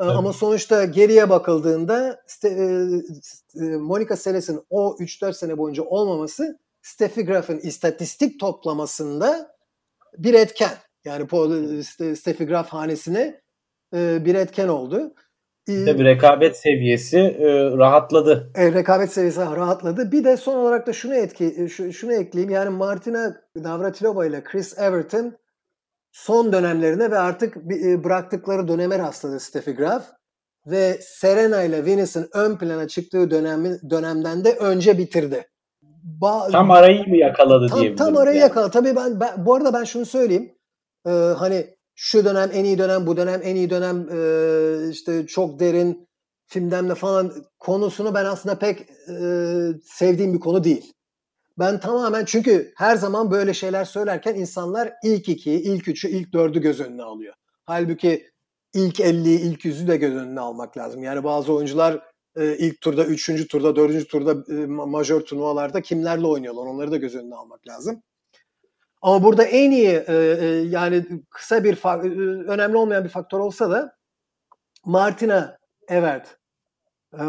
Evet. 0.00 0.12
Ama 0.16 0.32
sonuçta 0.32 0.84
geriye 0.84 1.30
bakıldığında 1.30 2.22
e, 2.44 2.48
e, 2.48 3.60
Monica 3.60 4.16
Seles'in 4.16 4.60
o 4.70 4.96
3-4 5.00 5.32
sene 5.32 5.58
boyunca 5.58 5.82
olmaması 5.82 6.58
Steffi 6.82 7.24
Graf'ın 7.24 7.58
istatistik 7.58 8.40
toplamasında 8.40 9.56
bir 10.18 10.34
etken. 10.34 10.72
Yani 11.04 11.26
Steffi 12.16 12.46
Graf 12.46 12.68
hanesine 12.68 13.40
e, 13.94 14.24
bir 14.24 14.34
etken 14.34 14.68
oldu. 14.68 15.14
Tabii 15.66 16.04
rekabet 16.04 16.56
seviyesi 16.56 17.38
rahatladı. 17.78 18.52
E, 18.54 18.72
rekabet 18.72 19.12
seviyesi 19.12 19.40
rahatladı. 19.40 20.12
Bir 20.12 20.24
de 20.24 20.36
son 20.36 20.56
olarak 20.56 20.86
da 20.86 20.92
şunu 20.92 21.14
etki 21.14 21.68
şunu 21.92 22.12
ekleyeyim. 22.12 22.54
Yani 22.54 22.70
Martina 22.70 23.36
Navratilova 23.56 24.26
ile 24.26 24.44
Chris 24.44 24.78
Everton 24.78 25.36
son 26.16 26.52
dönemlerine 26.52 27.10
ve 27.10 27.18
artık 27.18 27.56
e, 27.56 28.04
bıraktıkları 28.04 28.68
döneme 28.68 28.98
rastladı 28.98 29.40
Steffi 29.40 29.72
Graf. 29.72 30.02
Ve 30.66 30.98
Serena 31.02 31.62
ile 31.62 31.86
Venus'un 31.86 32.28
ön 32.32 32.56
plana 32.58 32.88
çıktığı 32.88 33.30
dönemi, 33.30 33.78
dönemden 33.90 34.44
de 34.44 34.56
önce 34.56 34.98
bitirdi. 34.98 35.48
Ba- 36.20 36.52
tam 36.52 36.70
arayı 36.70 37.08
mı 37.08 37.16
yakaladı 37.16 37.68
tam, 37.68 37.80
diye. 37.80 37.94
Tam 37.94 38.16
arayı 38.16 38.36
yani. 38.36 38.48
yakaladı. 38.48 38.70
Tabii 38.70 38.96
ben, 38.96 39.20
ben 39.20 39.46
bu 39.46 39.54
arada 39.54 39.72
ben 39.72 39.84
şunu 39.84 40.06
söyleyeyim. 40.06 40.52
Ee, 41.06 41.10
hani 41.10 41.66
şu 41.94 42.24
dönem 42.24 42.50
en 42.52 42.64
iyi 42.64 42.78
dönem, 42.78 43.06
bu 43.06 43.16
dönem 43.16 43.40
en 43.44 43.56
iyi 43.56 43.70
dönem 43.70 44.08
e, 44.12 44.90
işte 44.90 45.26
çok 45.26 45.60
derin 45.60 46.08
filmden 46.46 46.88
de 46.88 46.94
falan 46.94 47.32
konusunu 47.58 48.14
ben 48.14 48.24
aslında 48.24 48.58
pek 48.58 48.80
e, 48.80 49.16
sevdiğim 49.84 50.34
bir 50.34 50.40
konu 50.40 50.64
değil. 50.64 50.92
Ben 51.58 51.80
tamamen 51.80 52.24
çünkü 52.24 52.72
her 52.76 52.96
zaman 52.96 53.30
böyle 53.30 53.54
şeyler 53.54 53.84
söylerken 53.84 54.34
insanlar 54.34 54.92
ilk 55.04 55.28
ikiyi, 55.28 55.60
ilk 55.60 55.88
üçü, 55.88 56.08
ilk 56.08 56.32
dördü 56.32 56.60
göz 56.60 56.80
önüne 56.80 57.02
alıyor. 57.02 57.34
Halbuki 57.64 58.30
ilk 58.74 59.00
50'yi, 59.00 59.40
ilk 59.40 59.64
yüzü 59.64 59.88
de 59.88 59.96
göz 59.96 60.14
önüne 60.14 60.40
almak 60.40 60.76
lazım. 60.76 61.02
Yani 61.02 61.24
bazı 61.24 61.52
oyuncular 61.52 62.00
e, 62.36 62.56
ilk 62.56 62.80
turda, 62.80 63.04
üçüncü 63.04 63.48
turda, 63.48 63.76
dördüncü 63.76 64.08
turda 64.08 64.52
e, 64.54 64.66
majör 64.66 65.20
turnuvalarda 65.20 65.82
kimlerle 65.82 66.26
oynuyorlar 66.26 66.66
onları 66.66 66.90
da 66.90 66.96
göz 66.96 67.14
önüne 67.14 67.34
almak 67.34 67.68
lazım. 67.68 68.02
Ama 69.02 69.24
burada 69.24 69.44
en 69.44 69.70
iyi 69.70 70.04
e, 70.08 70.14
yani 70.68 71.06
kısa 71.30 71.64
bir 71.64 71.84
önemli 72.48 72.76
olmayan 72.76 73.04
bir 73.04 73.08
faktör 73.08 73.38
olsa 73.38 73.70
da 73.70 73.96
Martina 74.84 75.58
Evert 75.88 76.38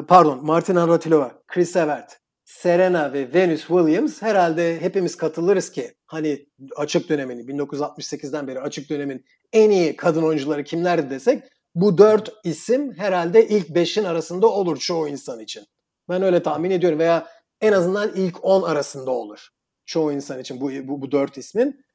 pardon 0.08 0.46
Martina 0.46 0.88
Ratilova, 0.88 1.32
Chris 1.48 1.76
Evert 1.76 2.20
Serena 2.62 3.14
ve 3.14 3.34
Venus 3.34 3.60
Williams 3.60 4.22
herhalde 4.22 4.82
hepimiz 4.82 5.18
katılırız 5.18 5.72
ki 5.72 5.94
hani 6.06 6.48
açık 6.76 7.10
dönemini 7.10 7.42
1968'den 7.42 8.48
beri 8.48 8.60
açık 8.60 8.90
dönemin 8.90 9.26
en 9.54 9.70
iyi 9.70 9.96
kadın 9.96 10.24
oyuncuları 10.24 10.64
kimlerdi 10.64 11.10
desek 11.10 11.44
bu 11.76 11.98
dört 11.98 12.34
isim 12.44 12.94
herhalde 12.94 13.48
ilk 13.48 13.70
beşin 13.70 14.04
arasında 14.04 14.48
olur 14.48 14.78
çoğu 14.78 15.08
insan 15.08 15.40
için. 15.40 15.64
Ben 16.10 16.22
öyle 16.22 16.44
tahmin 16.44 16.72
ediyorum 16.72 17.00
veya 17.00 17.28
en 17.62 17.74
azından 17.74 18.12
ilk 18.16 18.46
on 18.46 18.64
arasında 18.64 19.12
olur 19.12 19.50
çoğu 19.86 20.12
insan 20.12 20.40
için 20.40 20.62
bu, 20.62 20.72
bu, 20.88 21.02
bu 21.02 21.12
dört 21.12 21.38
ismin. 21.38 21.86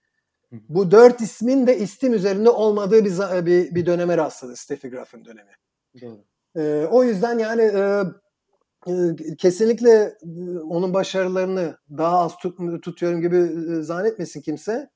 Bu 0.52 0.90
dört 0.90 1.20
ismin 1.20 1.66
de 1.66 1.78
istim 1.78 2.14
üzerinde 2.14 2.50
olmadığı 2.50 3.04
bir, 3.04 3.46
bir, 3.46 3.74
bir 3.74 3.86
döneme 3.86 4.16
rastladı 4.16 4.56
Steffi 4.56 4.90
Graf'ın 4.90 5.24
dönemi. 5.24 5.52
Doğru. 6.00 6.24
Ee, 6.56 6.86
o 6.90 7.04
yüzden 7.04 7.38
yani 7.38 7.62
e, 7.62 8.02
kesinlikle 9.38 10.18
onun 10.68 10.94
başarılarını 10.94 11.76
daha 11.98 12.18
az 12.18 12.36
tut, 12.36 12.82
tutuyorum 12.82 13.20
gibi 13.20 13.48
zannetmesin 13.82 14.40
kimse. 14.40 14.90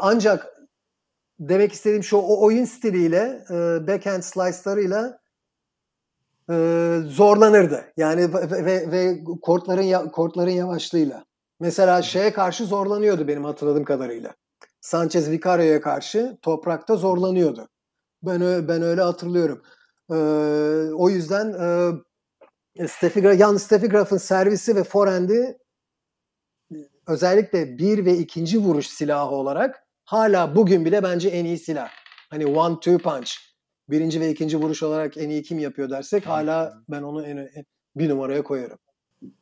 Ancak 0.00 0.46
demek 1.40 1.72
istediğim 1.72 2.04
şu 2.04 2.16
o 2.16 2.44
oyun 2.44 2.64
stiliyle 2.64 3.44
backhand 3.86 4.22
slice'larıyla 4.22 5.20
zorlanırdı. 7.08 7.84
Yani 7.96 8.34
ve, 8.34 8.90
ve, 8.92 9.24
kortların 9.42 10.08
kortların 10.08 10.50
yavaşlığıyla. 10.50 11.24
Mesela 11.60 12.02
şeye 12.02 12.32
karşı 12.32 12.64
zorlanıyordu 12.64 13.28
benim 13.28 13.44
hatırladığım 13.44 13.84
kadarıyla. 13.84 14.34
Sanchez 14.80 15.30
Vicario'ya 15.30 15.80
karşı 15.80 16.38
toprakta 16.42 16.96
zorlanıyordu. 16.96 17.68
Ben 18.22 18.68
ben 18.68 18.82
öyle 18.82 19.02
hatırlıyorum. 19.02 19.62
O 20.94 21.10
yüzden 21.10 21.54
Steffi 22.86 23.20
Graf, 23.20 23.40
yalnız 23.40 23.62
Steffi 23.62 23.88
Graf'ın 23.88 24.16
servisi 24.16 24.76
ve 24.76 24.84
forehand'i 24.84 25.58
özellikle 27.06 27.78
bir 27.78 28.04
ve 28.04 28.16
ikinci 28.16 28.58
vuruş 28.58 28.86
silahı 28.86 29.30
olarak 29.30 29.84
hala 30.04 30.56
bugün 30.56 30.84
bile 30.84 31.02
bence 31.02 31.28
en 31.28 31.44
iyi 31.44 31.58
silah. 31.58 31.88
Hani 32.30 32.46
one 32.46 32.74
two 32.80 32.98
punch. 32.98 33.30
Birinci 33.90 34.20
ve 34.20 34.30
ikinci 34.30 34.56
vuruş 34.56 34.82
olarak 34.82 35.16
en 35.16 35.28
iyi 35.28 35.42
kim 35.42 35.58
yapıyor 35.58 35.90
dersek 35.90 36.26
hala 36.26 36.72
ben 36.88 37.02
onu 37.02 37.26
en, 37.26 37.48
bir 37.96 38.08
numaraya 38.08 38.42
koyarım. 38.42 38.78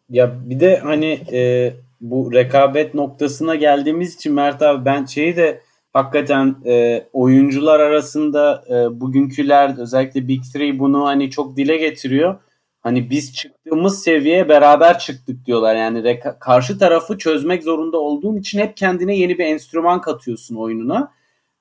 Ya 0.08 0.50
bir 0.50 0.60
de 0.60 0.76
hani 0.76 1.20
e, 1.32 1.72
bu 2.00 2.32
rekabet 2.32 2.94
noktasına 2.94 3.54
geldiğimiz 3.54 4.14
için 4.14 4.34
Mert 4.34 4.62
abi 4.62 4.84
ben 4.84 5.04
şeyi 5.04 5.36
de 5.36 5.62
hakikaten 5.92 6.56
e, 6.66 7.06
oyuncular 7.12 7.80
arasında 7.80 8.64
e, 8.70 9.00
bugünküler 9.00 9.78
özellikle 9.78 10.28
Big 10.28 10.42
Three 10.52 10.78
bunu 10.78 11.06
hani 11.06 11.30
çok 11.30 11.56
dile 11.56 11.76
getiriyor. 11.76 12.38
Hani 12.86 13.10
biz 13.10 13.34
çıktığımız 13.34 14.02
seviyeye 14.02 14.48
beraber 14.48 14.98
çıktık 14.98 15.46
diyorlar. 15.46 15.76
Yani 15.76 15.98
reka- 15.98 16.38
karşı 16.38 16.78
tarafı 16.78 17.18
çözmek 17.18 17.62
zorunda 17.62 17.98
olduğun 17.98 18.36
için 18.36 18.58
hep 18.58 18.76
kendine 18.76 19.16
yeni 19.16 19.38
bir 19.38 19.44
enstrüman 19.44 20.00
katıyorsun 20.00 20.56
oyununa. 20.56 21.12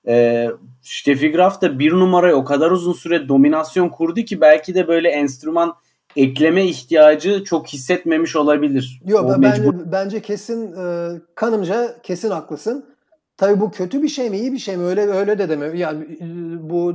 E, 0.08 0.48
Steffi 0.82 1.32
Graf 1.32 1.62
da 1.62 1.80
bir 1.80 1.92
numaraya 1.92 2.36
o 2.36 2.44
kadar 2.44 2.72
uzun 2.72 2.94
süre 2.94 3.30
dominasyon 3.30 3.90
kurdu 3.90 4.22
ki 4.22 4.42
belki 4.42 4.76
de 4.76 4.88
böyle 4.88 5.10
enstrüman 5.10 5.74
ekleme 6.16 6.66
ihtiyacı 6.66 7.44
çok 7.44 7.68
hissetmemiş 7.68 8.36
olabilir. 8.36 9.02
Yok 9.06 9.36
bence, 9.38 9.62
mecbur... 9.62 9.92
bence 9.92 10.22
kesin 10.22 10.74
e, 10.74 11.10
kanımca 11.36 12.02
kesin 12.04 12.30
haklısın. 12.32 12.95
Tabii 13.38 13.62
bu 13.62 13.72
kötü 13.72 14.04
bir 14.04 14.08
şey 14.08 14.30
mi, 14.30 14.38
iyi 14.38 14.54
bir 14.54 14.58
şey 14.58 14.78
mi? 14.78 14.84
Öyle 14.84 15.02
öyle 15.02 15.38
de 15.38 15.50
deme. 15.50 15.78
Yani 15.78 16.04
e, 16.04 16.26
bu 16.70 16.94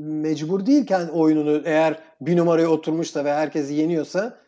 mecbur 0.00 0.66
değilken 0.66 1.08
oyununu 1.08 1.62
eğer 1.64 1.98
bir 2.20 2.36
numaraya 2.36 2.68
oturmuşsa 2.68 3.24
ve 3.24 3.32
herkes 3.32 3.70
yeniyorsa 3.70 4.38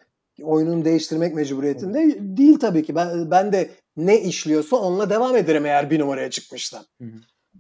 oyununu 0.43 0.85
değiştirmek 0.85 1.35
mecburiyetinde 1.35 2.17
değil 2.21 2.59
tabii 2.59 2.83
ki. 2.83 2.95
Ben 2.95 3.31
ben 3.31 3.53
de 3.53 3.71
ne 3.97 4.21
işliyorsa 4.21 4.77
onunla 4.77 5.11
devam 5.11 5.37
ederim 5.37 5.67
eğer 5.67 5.91
bir 5.91 6.01
numaraya 6.01 6.31
çıkmışsam. 6.31 6.83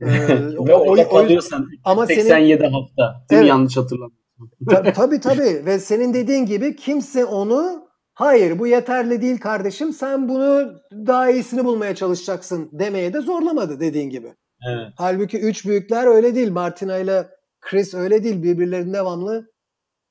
ee, 0.02 0.06
o, 0.58 0.62
o, 0.62 1.08
kalıyorsan 1.08 1.68
ama 1.84 2.06
87 2.06 2.62
senin, 2.62 2.72
hafta. 2.72 3.26
Değil 3.30 3.40
evet. 3.40 3.48
yanlış 3.48 3.76
hatırlamıyorum. 3.76 4.94
tabii 4.94 5.20
tabii 5.20 5.66
ve 5.66 5.78
senin 5.78 6.14
dediğin 6.14 6.46
gibi 6.46 6.76
kimse 6.76 7.24
onu 7.24 7.83
hayır 8.14 8.58
bu 8.58 8.66
yeterli 8.66 9.22
değil 9.22 9.38
kardeşim 9.38 9.92
sen 9.92 10.28
bunu 10.28 10.74
daha 10.92 11.30
iyisini 11.30 11.64
bulmaya 11.64 11.94
çalışacaksın 11.94 12.68
demeye 12.72 13.12
de 13.12 13.20
zorlamadı 13.20 13.80
dediğin 13.80 14.10
gibi. 14.10 14.34
Evet. 14.68 14.92
Halbuki 14.96 15.38
üç 15.38 15.66
büyükler 15.66 16.06
öyle 16.06 16.34
değil. 16.34 16.50
Martina 16.50 16.98
ile 16.98 17.28
Chris 17.60 17.94
öyle 17.94 18.24
değil. 18.24 18.42
Birbirlerini 18.42 18.92
devamlı 18.92 19.50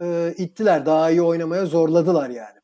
e, 0.02 0.34
ittiler. 0.38 0.86
Daha 0.86 1.12
iyi 1.12 1.22
oynamaya 1.22 1.66
zorladılar 1.66 2.30
yani. 2.30 2.64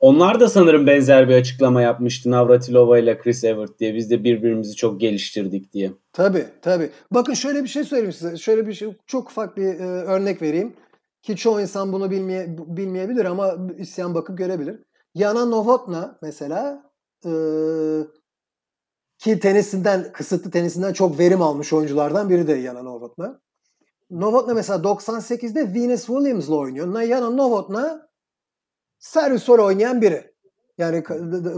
Onlar 0.00 0.40
da 0.40 0.48
sanırım 0.48 0.86
benzer 0.86 1.28
bir 1.28 1.34
açıklama 1.34 1.82
yapmıştı 1.82 2.30
Navratilova 2.30 2.98
ile 2.98 3.18
Chris 3.18 3.44
Evert 3.44 3.78
diye. 3.78 3.94
Biz 3.94 4.10
de 4.10 4.24
birbirimizi 4.24 4.76
çok 4.76 5.00
geliştirdik 5.00 5.72
diye. 5.72 5.92
Tabii 6.12 6.44
tabii. 6.62 6.90
Bakın 7.10 7.34
şöyle 7.34 7.62
bir 7.62 7.68
şey 7.68 7.84
söyleyeyim 7.84 8.12
size. 8.12 8.36
Şöyle 8.36 8.66
bir 8.66 8.74
şey 8.74 8.88
çok 9.06 9.30
ufak 9.30 9.56
bir 9.56 9.66
e, 9.66 9.84
örnek 9.84 10.42
vereyim. 10.42 10.72
Ki 11.22 11.36
çoğu 11.36 11.60
insan 11.60 11.92
bunu 11.92 12.10
bilmeye, 12.10 12.58
bilmeyebilir 12.58 13.24
ama 13.24 13.56
isyan 13.78 14.14
bakıp 14.14 14.38
görebilir. 14.38 14.84
Yana 15.14 15.44
Novotna 15.44 16.18
mesela 16.22 16.90
e, 17.24 17.32
ki 19.18 19.40
tenisinden, 19.40 20.12
kısıtlı 20.12 20.50
tenisinden 20.50 20.92
çok 20.92 21.18
verim 21.18 21.42
almış 21.42 21.72
oyunculardan 21.72 22.30
biri 22.30 22.46
de 22.46 22.52
Yana 22.52 22.82
Novotna. 22.82 23.40
Novotna 24.10 24.54
mesela 24.54 24.78
98'de 24.78 25.74
Venus 25.74 26.06
Williams'la 26.06 26.54
oynuyor. 26.54 27.00
Yana 27.00 27.30
Novotna 27.30 28.08
servisör 28.98 29.58
oynayan 29.58 30.02
biri. 30.02 30.34
Yani 30.78 31.04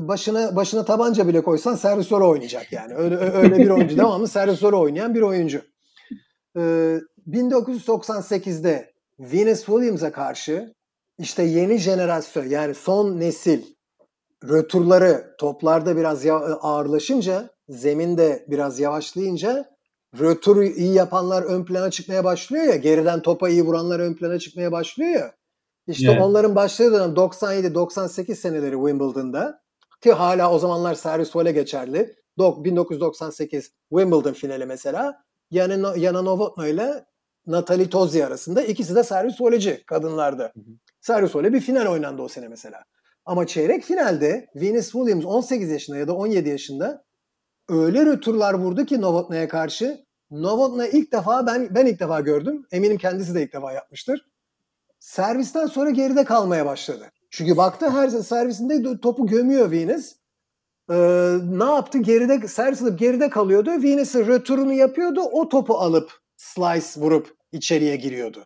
başına 0.08 0.56
başına 0.56 0.84
tabanca 0.84 1.28
bile 1.28 1.42
koysan 1.42 1.74
servisör 1.74 2.20
oynayacak 2.20 2.72
yani. 2.72 2.94
Öyle 2.94 3.16
öyle 3.16 3.58
bir 3.58 3.70
oyuncu 3.70 3.96
devamlı 3.98 4.28
servisör 4.28 4.72
oynayan 4.72 5.14
bir 5.14 5.22
oyuncu. 5.22 5.62
Ee, 6.56 7.00
1998'de 7.28 8.89
Venus 9.20 9.64
Williams'a 9.66 10.12
karşı 10.12 10.74
işte 11.18 11.42
yeni 11.42 11.78
jenerasyon 11.78 12.44
yani 12.44 12.74
son 12.74 13.20
nesil 13.20 13.62
röturları 14.44 15.34
toplarda 15.38 15.96
biraz 15.96 16.26
ağırlaşınca 16.60 17.50
zeminde 17.68 18.44
biraz 18.48 18.80
yavaşlayınca 18.80 19.70
röturu 20.18 20.64
iyi 20.64 20.94
yapanlar 20.94 21.42
ön 21.42 21.64
plana 21.64 21.90
çıkmaya 21.90 22.24
başlıyor 22.24 22.64
ya 22.64 22.76
geriden 22.76 23.22
topa 23.22 23.48
iyi 23.48 23.62
vuranlar 23.62 24.00
ön 24.00 24.14
plana 24.14 24.38
çıkmaya 24.38 24.72
başlıyor 24.72 25.10
ya 25.10 25.34
işte 25.86 26.10
evet. 26.10 26.22
onların 26.22 26.54
başladığı 26.54 26.92
dönem 26.92 27.14
97-98 27.14 28.34
seneleri 28.34 28.74
Wimbledon'da 28.74 29.60
ki 30.00 30.12
hala 30.12 30.52
o 30.52 30.58
zamanlar 30.58 30.94
servis 30.94 31.36
vole 31.36 31.52
geçerli. 31.52 32.16
1998 32.38 33.72
Wimbledon 33.88 34.32
finali 34.32 34.66
mesela 34.66 35.24
Yana, 35.50 35.96
Yana 35.96 36.22
Novotno 36.22 36.66
ile 36.66 37.04
Natalie 37.46 37.90
Tozzi 37.90 38.26
arasında 38.26 38.62
ikisi 38.62 38.94
de 38.94 39.02
servis 39.02 39.40
voleci 39.40 39.82
kadınlarda. 39.86 40.42
Hı 40.42 40.60
hı. 40.60 40.72
Servis 41.00 41.36
vole 41.36 41.52
bir 41.52 41.60
final 41.60 41.86
oynandı 41.86 42.22
o 42.22 42.28
sene 42.28 42.48
mesela. 42.48 42.84
Ama 43.24 43.46
çeyrek 43.46 43.84
finalde 43.84 44.46
Venus 44.54 44.92
Williams 44.92 45.24
18 45.24 45.70
yaşında 45.70 45.96
ya 45.96 46.08
da 46.08 46.14
17 46.14 46.48
yaşında 46.48 47.04
öyle 47.68 48.06
röturlar 48.06 48.54
vurdu 48.54 48.84
ki 48.84 49.00
Novotna'ya 49.00 49.48
karşı. 49.48 50.04
Novotna 50.30 50.86
ilk 50.86 51.12
defa 51.12 51.46
ben 51.46 51.74
ben 51.74 51.86
ilk 51.86 52.00
defa 52.00 52.20
gördüm. 52.20 52.66
Eminim 52.72 52.98
kendisi 52.98 53.34
de 53.34 53.42
ilk 53.42 53.52
defa 53.52 53.72
yapmıştır 53.72 54.30
servisten 55.00 55.66
sonra 55.66 55.90
geride 55.90 56.24
kalmaya 56.24 56.66
başladı. 56.66 57.10
Çünkü 57.30 57.56
baktı 57.56 57.90
her 57.90 58.08
servisinde 58.08 59.00
topu 59.00 59.26
gömüyor 59.26 59.70
Venus. 59.70 60.12
Ee, 60.90 60.94
ne 61.42 61.64
yaptı? 61.64 61.98
Geride 61.98 62.48
servis 62.48 62.82
alıp 62.82 62.98
geride 62.98 63.30
kalıyordu. 63.30 63.70
Venus'ın 63.70 64.26
röturunu 64.26 64.72
yapıyordu. 64.72 65.20
O 65.20 65.48
topu 65.48 65.74
alıp 65.74 66.12
slice 66.54 67.00
vurup 67.00 67.34
içeriye 67.52 67.96
giriyordu. 67.96 68.44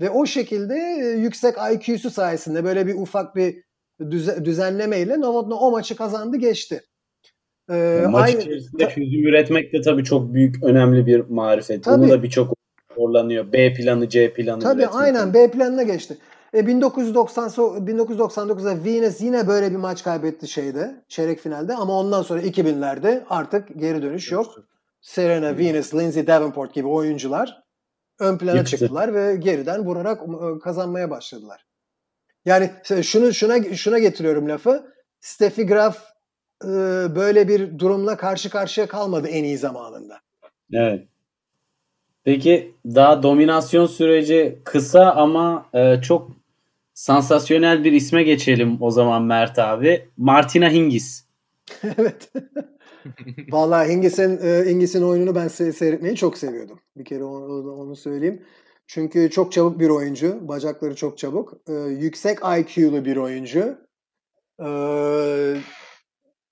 Ve 0.00 0.10
o 0.10 0.26
şekilde 0.26 0.74
e, 0.74 1.18
yüksek 1.18 1.54
IQ'su 1.72 2.10
sayesinde 2.10 2.64
böyle 2.64 2.86
bir 2.86 2.94
ufak 2.94 3.36
bir 3.36 3.62
düze, 4.10 4.44
düzenlemeyle 4.44 5.20
Novotny 5.20 5.54
o 5.60 5.70
maçı 5.70 5.96
kazandı 5.96 6.36
geçti. 6.36 6.82
Ee, 7.70 8.04
Maç 8.10 8.28
aynı, 8.28 8.40
içerisinde 8.40 8.88
çözüm 8.88 9.26
üretmek 9.26 9.72
de 9.72 9.80
tabii 9.80 10.04
çok 10.04 10.34
büyük 10.34 10.64
önemli 10.64 11.06
bir 11.06 11.20
marifet. 11.20 11.84
Tabii, 11.84 12.02
Bunu 12.02 12.10
da 12.10 12.22
birçok 12.22 12.54
zorlanıyor. 12.96 13.52
B 13.52 13.72
planı, 13.72 14.08
C 14.08 14.32
planı. 14.32 14.62
Tabii 14.62 14.82
üretmek. 14.82 15.00
aynen 15.00 15.34
B 15.34 15.50
planına 15.50 15.82
geçti. 15.82 16.18
E 16.54 16.66
1990 16.66 17.48
1999'da 17.48 18.84
Venus 18.84 19.20
yine 19.20 19.48
böyle 19.48 19.70
bir 19.70 19.76
maç 19.76 20.04
kaybetti 20.04 20.48
şeyde, 20.48 21.04
çeyrek 21.08 21.40
finalde 21.40 21.74
ama 21.74 21.98
ondan 22.00 22.22
sonra 22.22 22.42
2000'lerde 22.42 23.24
artık 23.30 23.80
geri 23.80 24.02
dönüş 24.02 24.32
yok. 24.32 24.54
Serena, 25.06 25.58
Venus, 25.58 25.94
Lindsay 25.94 26.26
Davenport 26.26 26.74
gibi 26.74 26.88
oyuncular 26.88 27.62
ön 28.18 28.38
plana 28.38 28.56
Yıktı. 28.56 28.70
çıktılar 28.70 29.14
ve 29.14 29.36
geriden 29.36 29.84
vurarak 29.84 30.22
e, 30.22 30.58
kazanmaya 30.58 31.10
başladılar. 31.10 31.66
Yani 32.44 32.70
şunu 33.02 33.34
şuna 33.34 33.74
şuna 33.74 33.98
getiriyorum 33.98 34.48
lafı. 34.48 34.92
Steffi 35.20 35.66
Graf 35.66 35.98
e, 36.64 36.68
böyle 37.16 37.48
bir 37.48 37.78
durumla 37.78 38.16
karşı 38.16 38.50
karşıya 38.50 38.86
kalmadı 38.86 39.28
en 39.28 39.44
iyi 39.44 39.58
zamanında. 39.58 40.20
Evet. 40.72 41.04
Peki 42.24 42.74
daha 42.86 43.22
dominasyon 43.22 43.86
süreci 43.86 44.58
kısa 44.64 45.12
ama 45.12 45.66
e, 45.74 46.00
çok 46.02 46.30
sansasyonel 46.94 47.84
bir 47.84 47.92
isme 47.92 48.22
geçelim 48.22 48.78
o 48.80 48.90
zaman 48.90 49.22
Mert 49.22 49.58
abi. 49.58 50.08
Martina 50.16 50.70
Hingis. 50.70 51.24
evet. 51.98 52.32
Vallahi 53.50 53.88
Hingis'in 53.88 54.38
e, 54.42 54.64
Hingis'in 54.66 55.02
oyununu 55.02 55.34
ben 55.34 55.48
seyretmeyi 55.48 56.16
çok 56.16 56.38
seviyordum. 56.38 56.80
Bir 56.96 57.04
kere 57.04 57.24
onu, 57.24 57.72
onu 57.72 57.96
söyleyeyim. 57.96 58.42
Çünkü 58.86 59.30
çok 59.30 59.52
çabuk 59.52 59.80
bir 59.80 59.88
oyuncu. 59.88 60.48
Bacakları 60.48 60.96
çok 60.96 61.18
çabuk. 61.18 61.52
E, 61.68 61.72
yüksek 61.74 62.38
IQ'lu 62.38 63.04
bir 63.04 63.16
oyuncu. 63.16 63.78
E, 64.62 64.68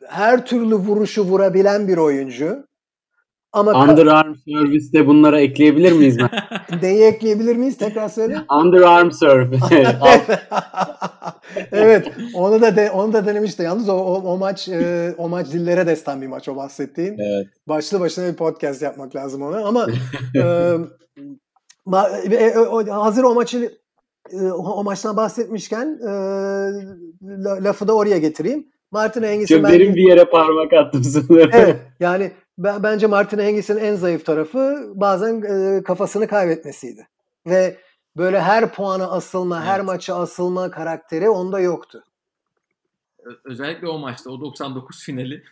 her 0.06 0.46
türlü 0.46 0.74
vuruşu 0.74 1.24
vurabilen 1.24 1.88
bir 1.88 1.96
oyuncu. 1.96 2.66
Ama 3.54 3.84
Underarm 3.84 4.34
Service'de 4.34 5.06
bunlara 5.06 5.40
ekleyebilir 5.40 5.92
miyiz? 5.92 6.18
ben? 6.18 6.30
neyi 6.82 7.02
ekleyebilir 7.02 7.56
miyiz? 7.56 7.78
Tekrar 7.78 8.08
söyle. 8.08 8.38
Underarm 8.50 9.10
Service. 9.10 9.66
evet, 11.72 12.12
onu 12.34 12.60
da 12.60 12.76
de, 12.76 12.90
onu 12.90 13.12
da 13.12 13.26
denemişti. 13.26 13.62
Yalnız 13.62 13.88
o, 13.88 13.92
o, 13.92 14.22
o 14.32 14.38
maç 14.38 14.68
e, 14.68 15.14
o 15.18 15.28
maç 15.28 15.52
dillere 15.52 15.86
destan 15.86 16.22
bir 16.22 16.26
maç 16.26 16.48
o 16.48 16.56
bahsettiğin. 16.56 17.18
evet. 17.18 17.46
Başlı 17.68 18.00
başına 18.00 18.32
bir 18.32 18.36
podcast 18.36 18.82
yapmak 18.82 19.16
lazım 19.16 19.42
ona 19.42 19.66
ama 19.66 19.86
e, 20.36 20.72
ma, 21.86 22.08
e, 22.08 22.58
o, 22.58 23.04
hazır 23.04 23.24
o 23.24 23.34
maçı 23.34 23.78
e, 24.32 24.42
o 24.46 24.84
maçtan 24.84 25.16
bahsetmişken 25.16 25.98
e, 26.02 26.10
lafı 27.64 27.88
da 27.88 27.96
oraya 27.96 28.18
getireyim. 28.18 28.66
Martin 28.90 29.22
Hengis'in 29.22 29.56
Çok 29.62 29.72
derin 29.72 29.94
bir 29.94 30.08
yere 30.08 30.24
parmak 30.24 30.72
attım 30.72 31.04
sanırım. 31.04 31.50
Evet 31.52 31.76
yani 32.00 32.22
ben, 32.22 32.43
bence 32.58 33.06
Martin 33.06 33.38
Hengis'in 33.38 33.76
en 33.76 33.94
zayıf 33.94 34.26
tarafı 34.26 34.92
bazen 34.94 35.42
e, 35.42 35.82
kafasını 35.82 36.28
kaybetmesiydi. 36.28 37.08
Ve 37.46 37.78
böyle 38.16 38.40
her 38.40 38.72
puana 38.72 39.10
asılma, 39.10 39.56
evet. 39.56 39.66
her 39.66 39.80
maça 39.80 40.14
asılma 40.14 40.70
karakteri 40.70 41.28
onda 41.28 41.60
yoktu. 41.60 42.04
Özellikle 43.44 43.88
o 43.88 43.98
maçta 43.98 44.30
o 44.30 44.40
99 44.40 45.02
finali. 45.02 45.42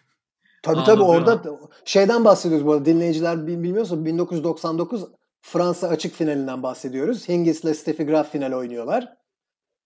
Tabii 0.63 0.85
tabii 0.85 1.03
orada 1.03 1.43
şeyden 1.85 2.25
bahsediyoruz 2.25 2.67
bu 2.67 2.73
arada 2.73 2.85
dinleyiciler 2.85 3.47
bilmiyorsa 3.47 4.05
1999 4.05 5.05
Fransa 5.43 5.89
açık 5.89 6.15
finalinden 6.15 6.63
bahsediyoruz. 6.63 7.29
Hingis'le 7.29 7.77
Steffi 7.77 8.07
Graf 8.07 8.33
final 8.33 8.53
oynuyorlar 8.53 9.17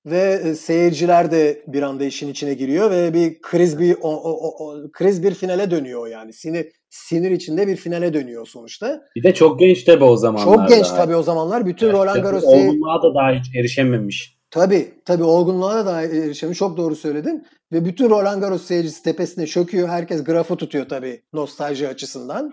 ve 0.06 0.54
seyirciler 0.54 1.30
de 1.30 1.64
bir 1.66 1.82
anda 1.82 2.04
işin 2.04 2.28
içine 2.28 2.54
giriyor 2.54 2.90
ve 2.90 3.14
bir 3.14 3.40
kriz 3.40 3.78
bir 3.78 3.96
o, 4.00 4.10
o, 4.10 4.64
o, 4.64 4.90
kriz 4.92 5.22
bir 5.22 5.34
finale 5.34 5.70
dönüyor 5.70 6.06
yani. 6.06 6.32
Sinir 6.32 6.72
sinir 6.90 7.30
içinde 7.30 7.66
bir 7.66 7.76
finale 7.76 8.14
dönüyor 8.14 8.46
sonuçta. 8.46 9.02
Bir 9.16 9.22
de 9.22 9.34
çok 9.34 9.60
genç 9.60 9.84
tabii 9.84 10.04
o 10.04 10.16
zamanlar. 10.16 10.54
Çok 10.54 10.68
genç 10.68 10.88
tabii 10.88 11.16
o 11.16 11.22
zamanlar. 11.22 11.66
Bütün 11.66 11.86
evet, 11.86 11.96
Roland 11.96 12.22
Garros 12.22 12.44
olgunluğa 12.44 13.02
da 13.02 13.14
daha 13.14 13.32
hiç 13.32 13.56
erişememiş. 13.56 14.36
Tabii 14.50 14.94
tabii 15.04 15.22
olgunluğa 15.22 15.74
da 15.74 15.86
daha 15.86 16.02
erişememiş. 16.02 16.58
Çok 16.58 16.76
doğru 16.76 16.96
söyledin. 16.96 17.46
Ve 17.72 17.84
bütün 17.84 18.10
Roland 18.10 18.42
Garros 18.42 18.62
seyircisi 18.62 19.02
tepesine 19.02 19.46
çöküyor. 19.46 19.88
Herkes 19.88 20.24
grafı 20.24 20.56
tutuyor 20.56 20.88
tabii 20.88 21.22
nostalji 21.32 21.88
açısından. 21.88 22.52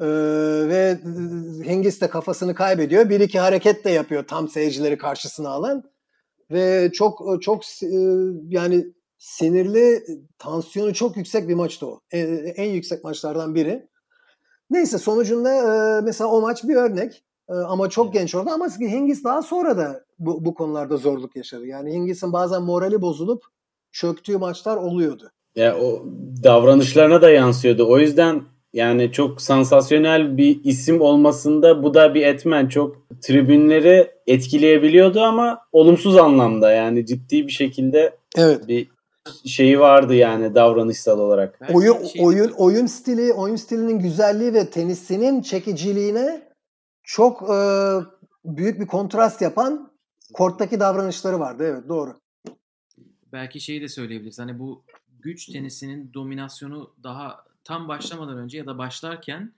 Ee, 0.00 0.06
ve 0.68 0.98
Hengist 1.64 2.02
de 2.02 2.08
kafasını 2.08 2.54
kaybediyor. 2.54 3.10
Bir 3.10 3.20
iki 3.20 3.38
hareket 3.38 3.84
de 3.84 3.90
yapıyor 3.90 4.24
tam 4.26 4.48
seyircileri 4.48 4.98
karşısına 4.98 5.48
alan 5.48 5.82
ve 6.50 6.90
çok 6.92 7.42
çok 7.42 7.62
yani 8.48 8.84
sinirli, 9.24 10.02
tansiyonu 10.38 10.94
çok 10.94 11.16
yüksek 11.16 11.48
bir 11.48 11.54
maçtı 11.54 11.86
o. 11.86 12.00
En, 12.10 12.26
en 12.56 12.70
yüksek 12.70 13.04
maçlardan 13.04 13.54
biri. 13.54 13.86
Neyse 14.70 14.98
sonucunda 14.98 16.00
mesela 16.04 16.30
o 16.30 16.40
maç 16.40 16.64
bir 16.64 16.76
örnek. 16.76 17.24
Ama 17.48 17.88
çok 17.88 18.12
genç 18.12 18.34
orada 18.34 18.52
ama 18.52 18.68
Hingis 18.80 19.24
daha 19.24 19.42
sonra 19.42 19.76
da 19.76 20.04
bu, 20.18 20.44
bu 20.44 20.54
konularda 20.54 20.96
zorluk 20.96 21.36
yaşadı. 21.36 21.66
Yani 21.66 21.92
Hingis'in 21.92 22.32
bazen 22.32 22.62
morali 22.62 23.02
bozulup 23.02 23.42
çöktüğü 23.92 24.36
maçlar 24.36 24.76
oluyordu. 24.76 25.30
Ya 25.56 25.76
o 25.78 26.06
davranışlarına 26.42 27.22
da 27.22 27.30
yansıyordu. 27.30 27.86
O 27.88 27.98
yüzden 27.98 28.42
yani 28.72 29.12
çok 29.12 29.40
sansasyonel 29.40 30.36
bir 30.36 30.64
isim 30.64 31.00
olmasında 31.00 31.82
bu 31.82 31.94
da 31.94 32.14
bir 32.14 32.22
etmen. 32.22 32.68
Çok 32.68 32.96
tribünleri 33.22 34.10
etkileyebiliyordu 34.26 35.20
ama 35.20 35.60
olumsuz 35.72 36.16
anlamda 36.16 36.72
yani 36.72 37.06
ciddi 37.06 37.46
bir 37.46 37.52
şekilde 37.52 38.16
evet. 38.36 38.68
bir 38.68 38.93
şeyi 39.44 39.80
vardı 39.80 40.14
yani 40.14 40.54
davranışsal 40.54 41.18
olarak. 41.18 41.58
oyun 41.72 42.04
şey... 42.04 42.24
oyun 42.24 42.50
oyun 42.50 42.86
stili, 42.86 43.32
oyun 43.32 43.56
stilinin 43.56 43.98
güzelliği 43.98 44.54
ve 44.54 44.70
tenisinin 44.70 45.42
çekiciliğine 45.42 46.48
çok 47.02 47.42
e, 47.42 47.56
büyük 48.44 48.80
bir 48.80 48.86
kontrast 48.86 49.42
yapan 49.42 49.92
korttaki 50.32 50.80
davranışları 50.80 51.40
vardı. 51.40 51.64
Evet 51.66 51.88
doğru. 51.88 52.16
Belki 53.32 53.60
şeyi 53.60 53.80
de 53.80 53.88
söyleyebiliriz. 53.88 54.38
Hani 54.38 54.58
bu 54.58 54.82
güç 55.20 55.46
tenisinin 55.46 56.10
dominasyonu 56.14 56.94
daha 57.02 57.44
tam 57.64 57.88
başlamadan 57.88 58.38
önce 58.38 58.58
ya 58.58 58.66
da 58.66 58.78
başlarken 58.78 59.52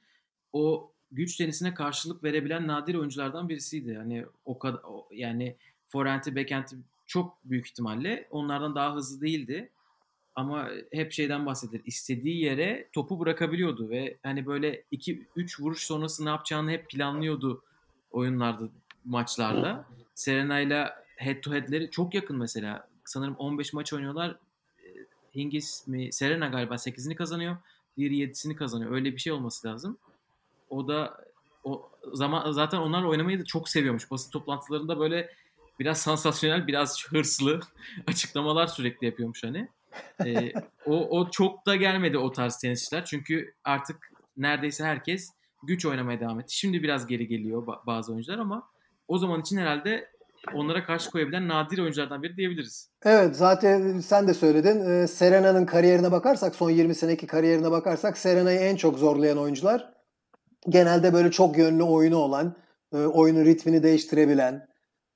o 0.52 0.92
güç 1.12 1.36
tenisine 1.36 1.74
karşılık 1.74 2.24
verebilen 2.24 2.66
nadir 2.66 2.94
oyunculardan 2.94 3.48
birisiydi. 3.48 3.90
Yani 3.90 4.26
o 4.44 4.58
kadar 4.58 4.80
yani 5.10 5.56
forehand'i 5.88 6.36
backhand'i 6.36 6.76
çok 7.06 7.38
büyük 7.44 7.66
ihtimalle 7.66 8.28
onlardan 8.30 8.74
daha 8.74 8.94
hızlı 8.94 9.20
değildi. 9.20 9.70
Ama 10.34 10.68
hep 10.92 11.12
şeyden 11.12 11.46
bahsedilir. 11.46 11.82
İstediği 11.86 12.44
yere 12.44 12.88
topu 12.92 13.20
bırakabiliyordu 13.20 13.90
ve 13.90 14.16
hani 14.22 14.46
böyle 14.46 14.82
2 14.90 15.26
3 15.36 15.60
vuruş 15.60 15.86
sonrası 15.86 16.24
ne 16.24 16.28
yapacağını 16.28 16.70
hep 16.70 16.88
planlıyordu 16.90 17.62
oyunlarda, 18.10 18.68
maçlarda. 19.04 19.84
Serena 20.14 20.60
ile 20.60 20.88
head 21.16 21.40
to 21.40 21.52
head'leri 21.52 21.90
çok 21.90 22.14
yakın 22.14 22.36
mesela. 22.38 22.88
Sanırım 23.04 23.34
15 23.36 23.72
maç 23.72 23.92
oynuyorlar. 23.92 24.36
Hingis 25.34 25.86
mi 25.86 26.12
Serena 26.12 26.48
galiba 26.48 26.74
8'ini 26.74 27.14
kazanıyor 27.14 27.56
diğeri 27.96 28.16
yedisini 28.16 28.56
kazanıyor. 28.56 28.92
Öyle 28.92 29.12
bir 29.12 29.18
şey 29.18 29.32
olması 29.32 29.68
lazım. 29.68 29.98
O 30.70 30.88
da 30.88 31.24
o 31.64 31.90
zaman 32.12 32.52
zaten 32.52 32.78
onlar 32.78 33.02
oynamayı 33.02 33.40
da 33.40 33.44
çok 33.44 33.68
seviyormuş. 33.68 34.10
Basın 34.10 34.30
toplantılarında 34.30 34.98
böyle 34.98 35.30
biraz 35.78 35.98
sansasyonel, 35.98 36.66
biraz 36.66 37.06
hırslı 37.08 37.60
açıklamalar 38.06 38.66
sürekli 38.66 39.06
yapıyormuş 39.06 39.44
hani. 39.44 39.68
Ee, 40.26 40.52
o, 40.86 41.18
o 41.18 41.30
çok 41.30 41.66
da 41.66 41.76
gelmedi 41.76 42.18
o 42.18 42.32
tarz 42.32 42.58
tenisçiler. 42.58 43.04
Çünkü 43.04 43.54
artık 43.64 43.96
neredeyse 44.36 44.84
herkes 44.84 45.30
güç 45.62 45.86
oynamaya 45.86 46.20
devam 46.20 46.40
etti. 46.40 46.56
Şimdi 46.56 46.82
biraz 46.82 47.06
geri 47.06 47.28
geliyor 47.28 47.66
bazı 47.86 48.12
oyuncular 48.12 48.38
ama 48.38 48.68
o 49.08 49.18
zaman 49.18 49.40
için 49.40 49.56
herhalde 49.56 50.10
onlara 50.54 50.84
karşı 50.84 51.10
koyabilen 51.10 51.48
nadir 51.48 51.78
oyunculardan 51.78 52.22
biri 52.22 52.36
diyebiliriz. 52.36 52.90
Evet 53.04 53.36
zaten 53.36 54.00
sen 54.00 54.28
de 54.28 54.34
söyledin. 54.34 54.90
Ee, 54.90 55.06
Serena'nın 55.06 55.66
kariyerine 55.66 56.12
bakarsak 56.12 56.54
son 56.54 56.70
20 56.70 56.94
seneki 56.94 57.26
kariyerine 57.26 57.70
bakarsak 57.70 58.18
Serena'yı 58.18 58.58
en 58.58 58.76
çok 58.76 58.98
zorlayan 58.98 59.38
oyuncular 59.38 59.96
genelde 60.68 61.12
böyle 61.12 61.30
çok 61.30 61.58
yönlü 61.58 61.82
oyunu 61.82 62.16
olan, 62.16 62.56
e, 62.92 62.96
oyunun 62.96 63.44
ritmini 63.44 63.82
değiştirebilen, 63.82 64.66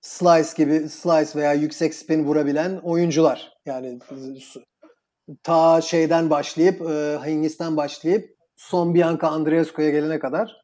slice 0.01 0.51
gibi 0.57 0.89
slice 0.89 1.39
veya 1.39 1.55
yüksek 1.55 1.95
spin 1.95 2.25
vurabilen 2.25 2.77
oyuncular. 2.77 3.53
Yani 3.67 3.99
ta 5.43 5.81
şeyden 5.81 6.31
başlayıp 6.31 6.81
e, 6.81 7.19
Hingis'ten 7.27 7.77
başlayıp 7.77 8.37
son 8.57 8.95
Bianca 8.95 9.29
Andreescu'ya 9.29 9.91
gelene 9.91 10.19
kadar 10.19 10.57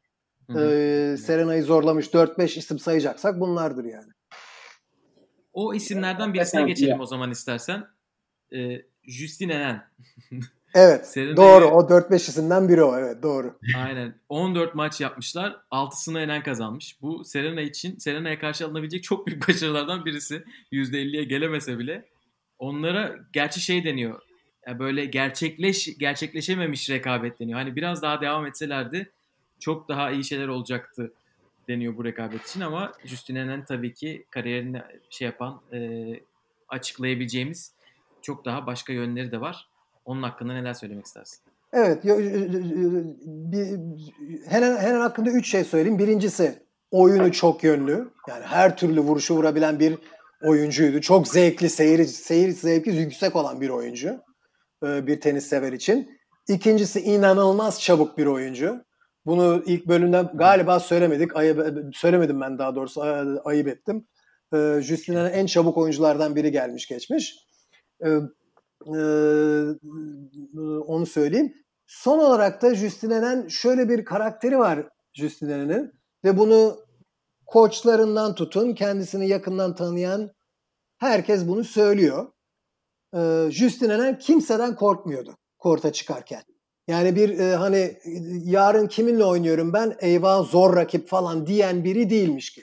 e, 0.49 1.15
Serena'yı 1.17 1.63
zorlamış 1.63 2.07
4-5 2.07 2.59
isim 2.59 2.79
sayacaksak 2.79 3.39
bunlardır 3.39 3.85
yani. 3.85 4.11
O 5.53 5.73
isimlerden 5.73 6.33
birisine 6.33 6.63
geçelim 6.63 6.99
o 6.99 7.05
zaman 7.05 7.31
istersen. 7.31 7.83
Ee, 8.55 8.81
Justin 9.03 9.49
Enen. 9.49 9.83
evet 10.77 11.07
Serena'yı... 11.07 11.37
doğru 11.37 11.65
o 11.65 11.81
4-5 11.81 12.15
isimden 12.15 12.69
biri 12.69 12.83
o 12.83 12.97
evet 12.97 13.23
doğru. 13.23 13.57
Aynen 13.77 14.15
14 14.29 14.75
maç 14.75 15.01
yapmışlar 15.01 15.57
6'sını 15.71 16.21
Enen 16.21 16.43
kazanmış. 16.43 17.01
Bu 17.01 17.23
Serena 17.23 17.61
için 17.61 17.97
Serena'ya 17.97 18.39
karşı 18.39 18.65
alınabilecek 18.65 19.03
çok 19.03 19.27
büyük 19.27 19.47
başarılardan 19.47 20.05
birisi. 20.05 20.43
%50'ye 20.71 21.23
gelemese 21.23 21.79
bile. 21.79 22.05
Onlara 22.59 23.15
gerçi 23.33 23.61
şey 23.61 23.83
deniyor. 23.83 24.21
Yani 24.67 24.79
böyle 24.79 25.05
gerçekleş 25.05 25.97
gerçekleşememiş 25.97 26.89
rekabet 26.89 27.39
deniyor. 27.39 27.59
Hani 27.59 27.75
biraz 27.75 28.01
daha 28.01 28.21
devam 28.21 28.45
etselerdi 28.45 29.11
çok 29.59 29.89
daha 29.89 30.11
iyi 30.11 30.23
şeyler 30.23 30.47
olacaktı 30.47 31.11
deniyor 31.67 31.97
bu 31.97 32.05
rekabet 32.05 32.49
için 32.49 32.61
ama 32.61 32.91
Justine'nin 33.05 33.61
tabii 33.63 33.93
ki 33.93 34.25
kariyerini 34.29 34.81
şey 35.09 35.25
yapan 35.25 35.61
e, 35.73 36.09
açıklayabileceğimiz 36.69 37.73
çok 38.21 38.45
daha 38.45 38.65
başka 38.65 38.93
yönleri 38.93 39.31
de 39.31 39.41
var. 39.41 39.67
Onun 40.07 40.23
hakkında 40.23 40.53
neler 40.53 40.73
söylemek 40.73 41.05
istersin? 41.05 41.39
Evet. 41.73 42.03
Bir, 42.03 43.79
Helen, 44.47 44.77
Helen 44.77 44.99
hakkında 44.99 45.29
üç 45.29 45.51
şey 45.51 45.63
söyleyeyim. 45.63 45.99
Birincisi 45.99 46.63
oyunu 46.91 47.31
çok 47.31 47.63
yönlü. 47.63 48.11
Yani 48.27 48.43
her 48.43 48.77
türlü 48.77 48.99
vuruşu 48.99 49.35
vurabilen 49.35 49.79
bir 49.79 49.97
oyuncuydu. 50.43 51.01
Çok 51.01 51.27
zevkli, 51.27 51.69
seyir, 51.69 52.05
seyir 52.05 52.51
zevki 52.51 52.89
yüksek 52.89 53.35
olan 53.35 53.61
bir 53.61 53.69
oyuncu. 53.69 54.21
Bir 54.83 55.21
tenis 55.21 55.45
sever 55.45 55.73
için. 55.73 56.19
İkincisi 56.49 57.01
inanılmaz 57.01 57.81
çabuk 57.81 58.17
bir 58.17 58.25
oyuncu. 58.25 58.85
Bunu 59.25 59.63
ilk 59.65 59.87
bölümde 59.87 60.23
galiba 60.33 60.79
söylemedik. 60.79 61.35
Ayıp, 61.35 61.85
söylemedim 61.95 62.41
ben 62.41 62.57
daha 62.57 62.75
doğrusu. 62.75 63.01
Ayıp 63.45 63.67
ettim. 63.67 64.07
E, 64.53 64.81
Justin'in 64.81 65.25
en 65.25 65.45
çabuk 65.45 65.77
oyunculardan 65.77 66.35
biri 66.35 66.51
gelmiş 66.51 66.87
geçmiş. 66.87 67.35
E, 68.87 68.99
e, 70.55 70.59
onu 70.87 71.05
söyleyeyim. 71.05 71.53
Son 71.85 72.19
olarak 72.19 72.61
da 72.61 72.75
Justin'in 72.75 73.47
şöyle 73.47 73.89
bir 73.89 74.05
karakteri 74.05 74.59
var 74.59 74.89
Justin'in 75.13 75.91
ve 76.23 76.37
bunu 76.37 76.77
koçlarından 77.45 78.35
tutun 78.35 78.73
kendisini 78.73 79.27
yakından 79.27 79.75
tanıyan 79.75 80.31
herkes 80.97 81.47
bunu 81.47 81.63
söylüyor. 81.63 82.31
E, 83.15 83.47
Justin'in 83.51 84.15
kimseden 84.15 84.75
korkmuyordu 84.75 85.37
korta 85.57 85.91
çıkarken. 85.91 86.41
Yani 86.87 87.15
bir 87.15 87.39
e, 87.39 87.55
hani 87.55 87.97
yarın 88.43 88.87
kiminle 88.87 89.25
oynuyorum 89.25 89.73
ben 89.73 89.95
eyvah 89.99 90.43
zor 90.43 90.75
rakip 90.75 91.07
falan 91.07 91.47
diyen 91.47 91.83
biri 91.83 92.09
değilmiş 92.09 92.59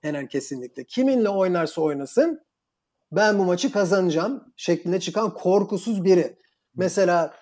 Henan 0.00 0.26
kesinlikle. 0.26 0.84
Kiminle 0.84 1.28
oynarsa 1.28 1.80
oynasın 1.80 2.40
ben 3.16 3.38
bu 3.38 3.44
maçı 3.44 3.72
kazanacağım 3.72 4.44
şeklinde 4.56 5.00
çıkan 5.00 5.34
korkusuz 5.34 6.04
biri. 6.04 6.36
Mesela 6.76 7.34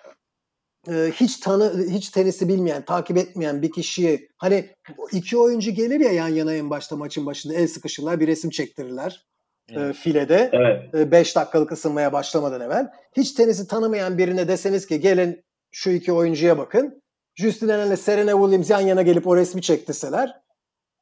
e, 0.87 0.93
hiç 0.93 1.37
tanı 1.37 1.85
hiç 1.89 2.09
tenisi 2.09 2.47
bilmeyen, 2.47 2.85
takip 2.85 3.17
etmeyen 3.17 3.61
bir 3.61 3.71
kişiyi 3.71 4.29
hani 4.37 4.69
iki 5.11 5.37
oyuncu 5.37 5.71
gelir 5.71 5.99
ya 5.99 6.11
yan 6.11 6.27
yana 6.27 6.53
en 6.53 6.69
başta 6.69 6.95
maçın 6.95 7.25
başında 7.25 7.53
el 7.53 7.67
sıkışırlar, 7.67 8.19
bir 8.19 8.27
resim 8.27 8.49
çektirirler 8.49 9.25
e, 9.69 9.93
filede. 9.93 10.49
5 10.53 10.59
Evet. 10.93 11.15
e, 11.15 11.35
dakikalık 11.35 11.71
ısınmaya 11.71 12.13
başlamadan 12.13 12.61
evvel. 12.61 12.87
Hiç 13.17 13.31
tenisi 13.31 13.67
tanımayan 13.67 14.17
birine 14.17 14.47
deseniz 14.47 14.87
ki 14.87 14.99
gelin 14.99 15.43
şu 15.71 15.89
iki 15.89 16.11
oyuncuya 16.11 16.57
bakın. 16.57 17.03
Justin 17.35 17.69
Henin 17.69 17.87
ile 17.87 17.97
Serena 17.97 18.31
Williams 18.31 18.69
yan 18.69 18.81
yana 18.81 19.01
gelip 19.01 19.27
o 19.27 19.35
resmi 19.35 19.61
çektirseler 19.61 20.43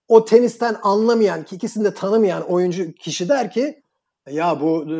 o 0.08 0.26
tenisten 0.26 0.76
anlamayan, 0.84 1.46
ki 1.46 1.56
ikisini 1.56 1.84
de 1.84 1.94
tanımayan 1.94 2.50
oyuncu 2.50 2.94
kişi 2.94 3.30
der 3.30 3.52
ki 3.52 3.84
ya 4.30 4.62
bu 4.62 4.86
e, 4.94 4.98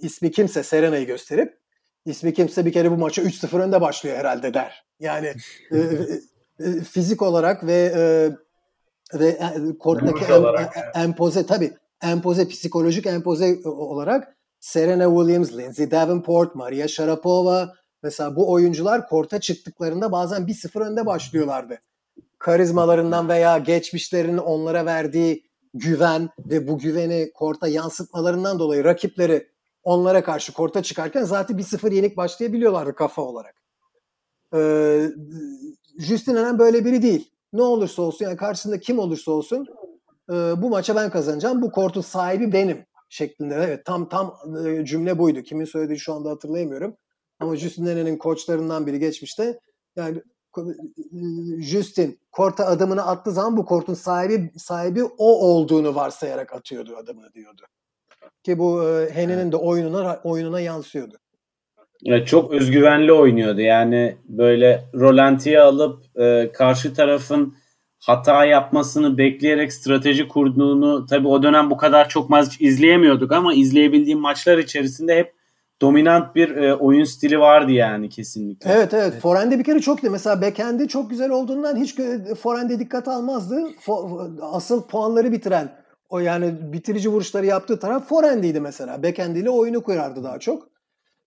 ismi 0.00 0.30
kimse 0.30 0.62
Serena'yı 0.62 1.06
gösterip 1.06 1.58
ismi 2.04 2.34
kimse 2.34 2.66
bir 2.66 2.72
kere 2.72 2.90
bu 2.90 2.96
maçı 2.96 3.22
3-0 3.22 3.62
önde 3.62 3.80
başlıyor 3.80 4.16
herhalde 4.16 4.54
der. 4.54 4.84
Yani 5.00 5.26
e, 5.72 5.78
e, 6.60 6.80
fizik 6.80 7.22
olarak 7.22 7.66
ve 7.66 7.92
e, 7.96 8.02
ve 9.20 9.28
e, 9.28 9.78
korttaki 9.78 10.32
em- 10.32 10.44
e- 10.44 11.00
empoze 11.02 11.46
tabii 11.46 11.72
empoze 12.02 12.48
psikolojik 12.48 13.06
empoze 13.06 13.58
olarak 13.64 14.36
Serena 14.60 15.04
Williams, 15.04 15.52
Lindsay 15.52 15.90
Davenport, 15.90 16.54
Maria 16.54 16.88
Sharapova 16.88 17.74
mesela 18.02 18.36
bu 18.36 18.52
oyuncular 18.52 19.08
korta 19.08 19.40
çıktıklarında 19.40 20.12
bazen 20.12 20.42
1-0 20.42 20.90
önde 20.90 21.06
başlıyorlardı. 21.06 21.78
Karizmalarından 22.38 23.28
veya 23.28 23.58
geçmişlerinin 23.58 24.38
onlara 24.38 24.86
verdiği 24.86 25.47
güven 25.74 26.28
ve 26.38 26.68
bu 26.68 26.78
güveni 26.78 27.32
korta 27.34 27.68
yansıtmalarından 27.68 28.58
dolayı 28.58 28.84
rakipleri 28.84 29.48
onlara 29.82 30.24
karşı 30.24 30.52
korta 30.52 30.82
çıkarken 30.82 31.24
zaten 31.24 31.56
1-0 31.58 31.94
yenik 31.94 32.16
başlayabiliyorlardı 32.16 32.94
kafa 32.94 33.22
olarak. 33.22 33.54
Ee, 34.54 35.10
Justin 35.98 36.36
Henin 36.36 36.58
böyle 36.58 36.84
biri 36.84 37.02
değil. 37.02 37.30
Ne 37.52 37.62
olursa 37.62 38.02
olsun 38.02 38.24
yani 38.24 38.36
karşısında 38.36 38.80
kim 38.80 38.98
olursa 38.98 39.32
olsun 39.32 39.66
e, 40.30 40.34
bu 40.34 40.70
maça 40.70 40.96
ben 40.96 41.10
kazanacağım. 41.10 41.62
Bu 41.62 41.72
kortun 41.72 42.00
sahibi 42.00 42.52
benim 42.52 42.86
şeklinde. 43.08 43.54
Evet 43.54 43.84
tam 43.84 44.08
tam 44.08 44.34
e, 44.66 44.84
cümle 44.84 45.18
buydu. 45.18 45.42
Kimin 45.42 45.64
söylediği 45.64 45.98
şu 45.98 46.14
anda 46.14 46.30
hatırlayamıyorum. 46.30 46.96
Ama 47.40 47.56
Justin 47.56 47.86
Henin'in 47.86 48.16
koçlarından 48.18 48.86
biri 48.86 48.98
geçmişte 48.98 49.60
yani 49.96 50.22
e, 50.58 50.62
Justin 51.62 52.20
korta 52.38 52.66
adımını 52.66 53.06
attığı 53.06 53.32
zaman 53.32 53.56
bu 53.56 53.64
kortun 53.64 53.94
sahibi 53.94 54.50
sahibi 54.58 55.04
o 55.04 55.48
olduğunu 55.48 55.94
varsayarak 55.94 56.52
atıyordu 56.52 56.96
adımını 56.96 57.32
diyordu. 57.32 57.62
Ki 58.42 58.58
bu 58.58 58.88
e, 58.88 59.14
Henin'in 59.14 59.52
de 59.52 59.56
oyununa 59.56 60.20
oyununa 60.24 60.60
yansıyordu. 60.60 61.16
Evet, 62.06 62.28
çok 62.28 62.52
özgüvenli 62.52 63.12
oynuyordu. 63.12 63.60
Yani 63.60 64.16
böyle 64.24 64.84
rolantiye 64.94 65.60
alıp 65.60 66.04
e, 66.16 66.52
karşı 66.52 66.94
tarafın 66.94 67.54
hata 68.00 68.44
yapmasını 68.44 69.18
bekleyerek 69.18 69.72
strateji 69.72 70.28
kurduğunu 70.28 71.06
tabii 71.06 71.28
o 71.28 71.42
dönem 71.42 71.70
bu 71.70 71.76
kadar 71.76 72.08
çok 72.08 72.30
maç 72.30 72.60
izleyemiyorduk 72.60 73.32
ama 73.32 73.54
izleyebildiğim 73.54 74.18
maçlar 74.18 74.58
içerisinde 74.58 75.16
hep 75.16 75.34
dominant 75.80 76.34
bir 76.34 76.56
e, 76.56 76.74
oyun 76.74 77.04
stili 77.04 77.40
vardı 77.40 77.72
yani 77.72 78.08
kesinlikle. 78.08 78.70
Evet 78.70 78.94
evet. 78.94 79.20
Forehand'e 79.20 79.58
bir 79.58 79.64
kere 79.64 79.80
çok 79.80 80.04
iyi. 80.04 80.10
Mesela 80.10 80.42
backhand'i 80.42 80.88
çok 80.88 81.10
güzel 81.10 81.30
olduğundan 81.30 81.76
hiç 81.76 81.96
forehand'e 82.42 82.78
dikkat 82.78 83.08
almazdı. 83.08 83.54
Fo- 83.86 84.40
asıl 84.42 84.82
puanları 84.82 85.32
bitiren 85.32 85.72
o 86.08 86.18
yani 86.18 86.72
bitirici 86.72 87.08
vuruşları 87.08 87.46
yaptığı 87.46 87.78
taraf 87.78 88.08
forehand'iydi 88.08 88.60
mesela. 88.60 89.02
Backhand 89.02 89.36
ile 89.36 89.50
oyunu 89.50 89.82
kurardı 89.82 90.24
daha 90.24 90.38
çok. 90.38 90.68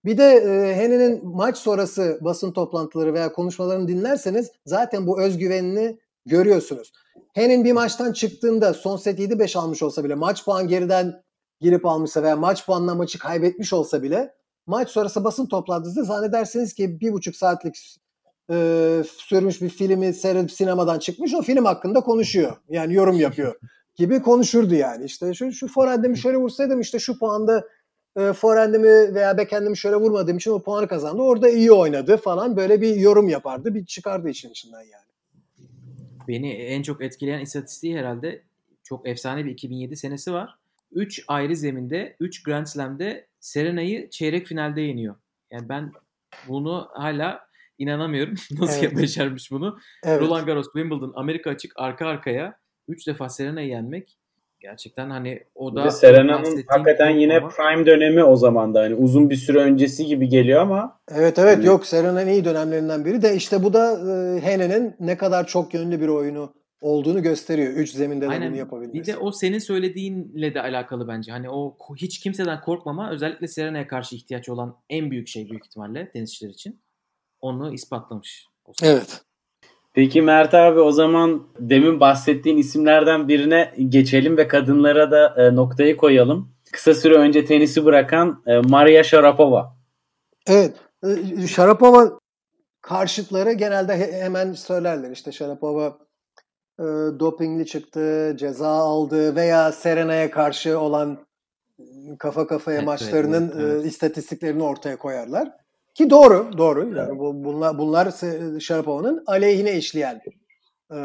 Bir 0.05 0.17
de 0.17 0.23
e, 0.23 0.75
Henne'nin 0.75 1.27
maç 1.27 1.57
sonrası 1.57 2.19
basın 2.21 2.51
toplantıları 2.51 3.13
veya 3.13 3.33
konuşmalarını 3.33 3.87
dinlerseniz 3.87 4.51
zaten 4.65 5.07
bu 5.07 5.21
özgüvenini 5.21 5.99
görüyorsunuz. 6.25 6.91
Hennin 7.33 7.65
bir 7.65 7.71
maçtan 7.71 8.13
çıktığında 8.13 8.73
son 8.73 8.97
set 8.97 9.19
7-5 9.19 9.57
almış 9.57 9.83
olsa 9.83 10.03
bile 10.03 10.15
maç 10.15 10.45
puan 10.45 10.67
geriden 10.67 11.23
girip 11.59 11.85
almışsa 11.85 12.23
veya 12.23 12.35
maç 12.35 12.65
puanla 12.65 12.95
maçı 12.95 13.19
kaybetmiş 13.19 13.73
olsa 13.73 14.03
bile 14.03 14.33
maç 14.67 14.89
sonrası 14.89 15.23
basın 15.23 15.45
toplantısında 15.45 16.03
zannedersiniz 16.03 16.73
ki 16.73 16.99
bir 17.01 17.13
buçuk 17.13 17.35
saatlik 17.35 17.97
e, 18.51 19.03
sürmüş 19.17 19.61
bir 19.61 19.69
filmi 19.69 20.13
seyredip 20.13 20.51
sinemadan 20.51 20.99
çıkmış 20.99 21.33
o 21.33 21.41
film 21.41 21.65
hakkında 21.65 22.01
konuşuyor. 22.01 22.57
Yani 22.69 22.93
yorum 22.93 23.19
yapıyor 23.19 23.55
gibi 23.95 24.21
konuşurdu 24.21 24.75
yani. 24.75 25.05
İşte 25.05 25.33
şu, 25.33 25.51
şu 25.51 25.67
forehand'imi 25.67 26.17
şöyle 26.17 26.37
vursaydım 26.37 26.81
işte 26.81 26.99
şu 26.99 27.19
puanda 27.19 27.67
e, 28.17 28.33
forehand'imi 28.33 29.15
veya 29.15 29.37
backhand'imi 29.37 29.77
şöyle 29.77 29.95
vurmadığım 29.95 30.37
için 30.37 30.51
o 30.51 30.61
puanı 30.61 30.87
kazandı. 30.87 31.21
Orada 31.21 31.49
iyi 31.49 31.71
oynadı 31.71 32.17
falan 32.17 32.57
böyle 32.57 32.81
bir 32.81 32.95
yorum 32.95 33.29
yapardı. 33.29 33.73
Bir 33.73 33.85
çıkardı 33.85 34.29
işin 34.29 34.49
içinden 34.49 34.81
yani. 34.81 35.11
Beni 36.27 36.51
en 36.53 36.81
çok 36.83 37.01
etkileyen 37.01 37.39
istatistiği 37.39 37.97
herhalde 37.97 38.41
çok 38.83 39.07
efsane 39.07 39.45
bir 39.45 39.51
2007 39.51 39.95
senesi 39.95 40.33
var. 40.33 40.60
3 40.91 41.23
ayrı 41.27 41.55
zeminde 41.55 42.15
3 42.19 42.43
Grand 42.43 42.65
Slam'de 42.65 43.27
Serena'yı 43.39 44.09
çeyrek 44.09 44.47
finalde 44.47 44.81
yeniyor. 44.81 45.15
Yani 45.51 45.69
ben 45.69 45.91
bunu 46.47 46.87
hala 46.93 47.39
inanamıyorum. 47.77 48.33
Nasıl 48.59 48.85
Evet. 48.85 49.01
başarmış 49.03 49.51
bunu? 49.51 49.77
Evet. 50.03 50.21
Roland 50.21 50.45
Garros, 50.45 50.65
Wimbledon, 50.65 51.13
Amerika 51.15 51.49
açık 51.49 51.71
arka 51.75 52.07
arkaya 52.07 52.55
3 52.87 53.07
defa 53.07 53.29
Serena'yı 53.29 53.67
yenmek 53.69 54.17
gerçekten 54.59 55.09
hani 55.09 55.43
o 55.55 55.71
Bir 55.71 55.75
da 55.75 55.85
de 55.85 55.91
Serena'nın 55.91 56.63
hakikaten 56.67 57.09
yine 57.09 57.37
korkmama- 57.37 57.49
prime 57.75 57.85
dönemi 57.85 58.23
o 58.23 58.35
zaman 58.35 58.73
da 58.75 58.79
hani 58.81 58.95
uzun 58.95 59.29
bir 59.29 59.35
süre 59.35 59.59
öncesi 59.59 60.05
gibi 60.05 60.29
geliyor 60.29 60.61
ama 60.61 60.99
Evet 61.11 61.39
evet 61.39 61.57
Hani- 61.57 61.65
yok 61.65 61.85
Serena'nın 61.85 62.27
iyi 62.27 62.45
dönemlerinden 62.45 63.05
biri 63.05 63.21
de 63.21 63.35
işte 63.35 63.63
bu 63.63 63.73
da 63.73 63.91
e, 63.91 64.41
Henne'nin 64.41 64.95
ne 64.99 65.17
kadar 65.17 65.47
çok 65.47 65.73
yönlü 65.73 66.01
bir 66.01 66.07
oyunu 66.07 66.53
olduğunu 66.81 67.23
gösteriyor. 67.23 67.73
Üç 67.73 67.91
zeminde 67.91 68.25
de 68.25 68.29
Aynen. 68.29 68.49
bunu 68.49 68.57
yapabilmesi. 68.57 68.93
Bir 68.93 69.05
de 69.05 69.17
o 69.17 69.31
senin 69.31 69.59
söylediğinle 69.59 70.53
de 70.53 70.61
alakalı 70.61 71.07
bence. 71.07 71.31
Hani 71.31 71.49
o 71.49 71.77
hiç 71.95 72.19
kimseden 72.19 72.61
korkmama 72.61 73.11
özellikle 73.11 73.47
Serena'ya 73.47 73.87
karşı 73.87 74.15
ihtiyaç 74.15 74.49
olan 74.49 74.77
en 74.89 75.11
büyük 75.11 75.27
şey 75.27 75.49
büyük 75.49 75.65
ihtimalle 75.65 76.09
tenisçiler 76.11 76.49
için. 76.49 76.79
Onu 77.41 77.73
ispatlamış. 77.73 78.47
Evet. 78.83 79.21
Peki 79.93 80.21
Mert 80.21 80.53
abi 80.53 80.79
o 80.79 80.91
zaman 80.91 81.47
demin 81.59 81.99
bahsettiğin 81.99 82.57
isimlerden 82.57 83.27
birine 83.27 83.73
geçelim 83.89 84.37
ve 84.37 84.47
kadınlara 84.47 85.11
da 85.11 85.35
e, 85.37 85.55
noktayı 85.55 85.97
koyalım. 85.97 86.51
Kısa 86.71 86.93
süre 86.93 87.15
önce 87.15 87.45
tenisi 87.45 87.85
bırakan 87.85 88.43
e, 88.47 88.57
Maria 88.57 89.03
Sharapova. 89.03 89.77
Evet. 90.47 90.75
E, 91.43 91.47
Sharapova 91.47 92.19
karşıtları 92.81 93.51
genelde 93.51 93.97
he- 93.97 94.21
hemen 94.21 94.53
söylerler. 94.53 95.11
İşte 95.11 95.31
Sharapova 95.31 95.97
e, 96.79 96.83
dopingli 97.19 97.65
çıktı, 97.65 98.35
ceza 98.39 98.67
aldı 98.67 99.35
veya 99.35 99.71
Serena'ya 99.71 100.31
karşı 100.31 100.79
olan 100.79 101.17
kafa 102.19 102.47
kafaya 102.47 102.77
Evet, 102.77 102.85
maçlarının 102.85 103.51
evet, 103.55 103.65
evet. 103.65 103.85
e, 103.85 103.87
istatistiklerini 103.87 104.63
ortaya 104.63 104.97
koyarlar. 104.97 105.51
Ki 105.95 106.09
doğru, 106.09 106.57
doğru. 106.57 106.97
Yani 106.97 107.19
bu, 107.19 107.43
bunlar 107.43 107.77
bunlar 107.77 108.11
Sharapova'nın 108.59 109.23
aleyhine 109.27 109.77
işleyen 109.77 110.21
e, 110.91 110.97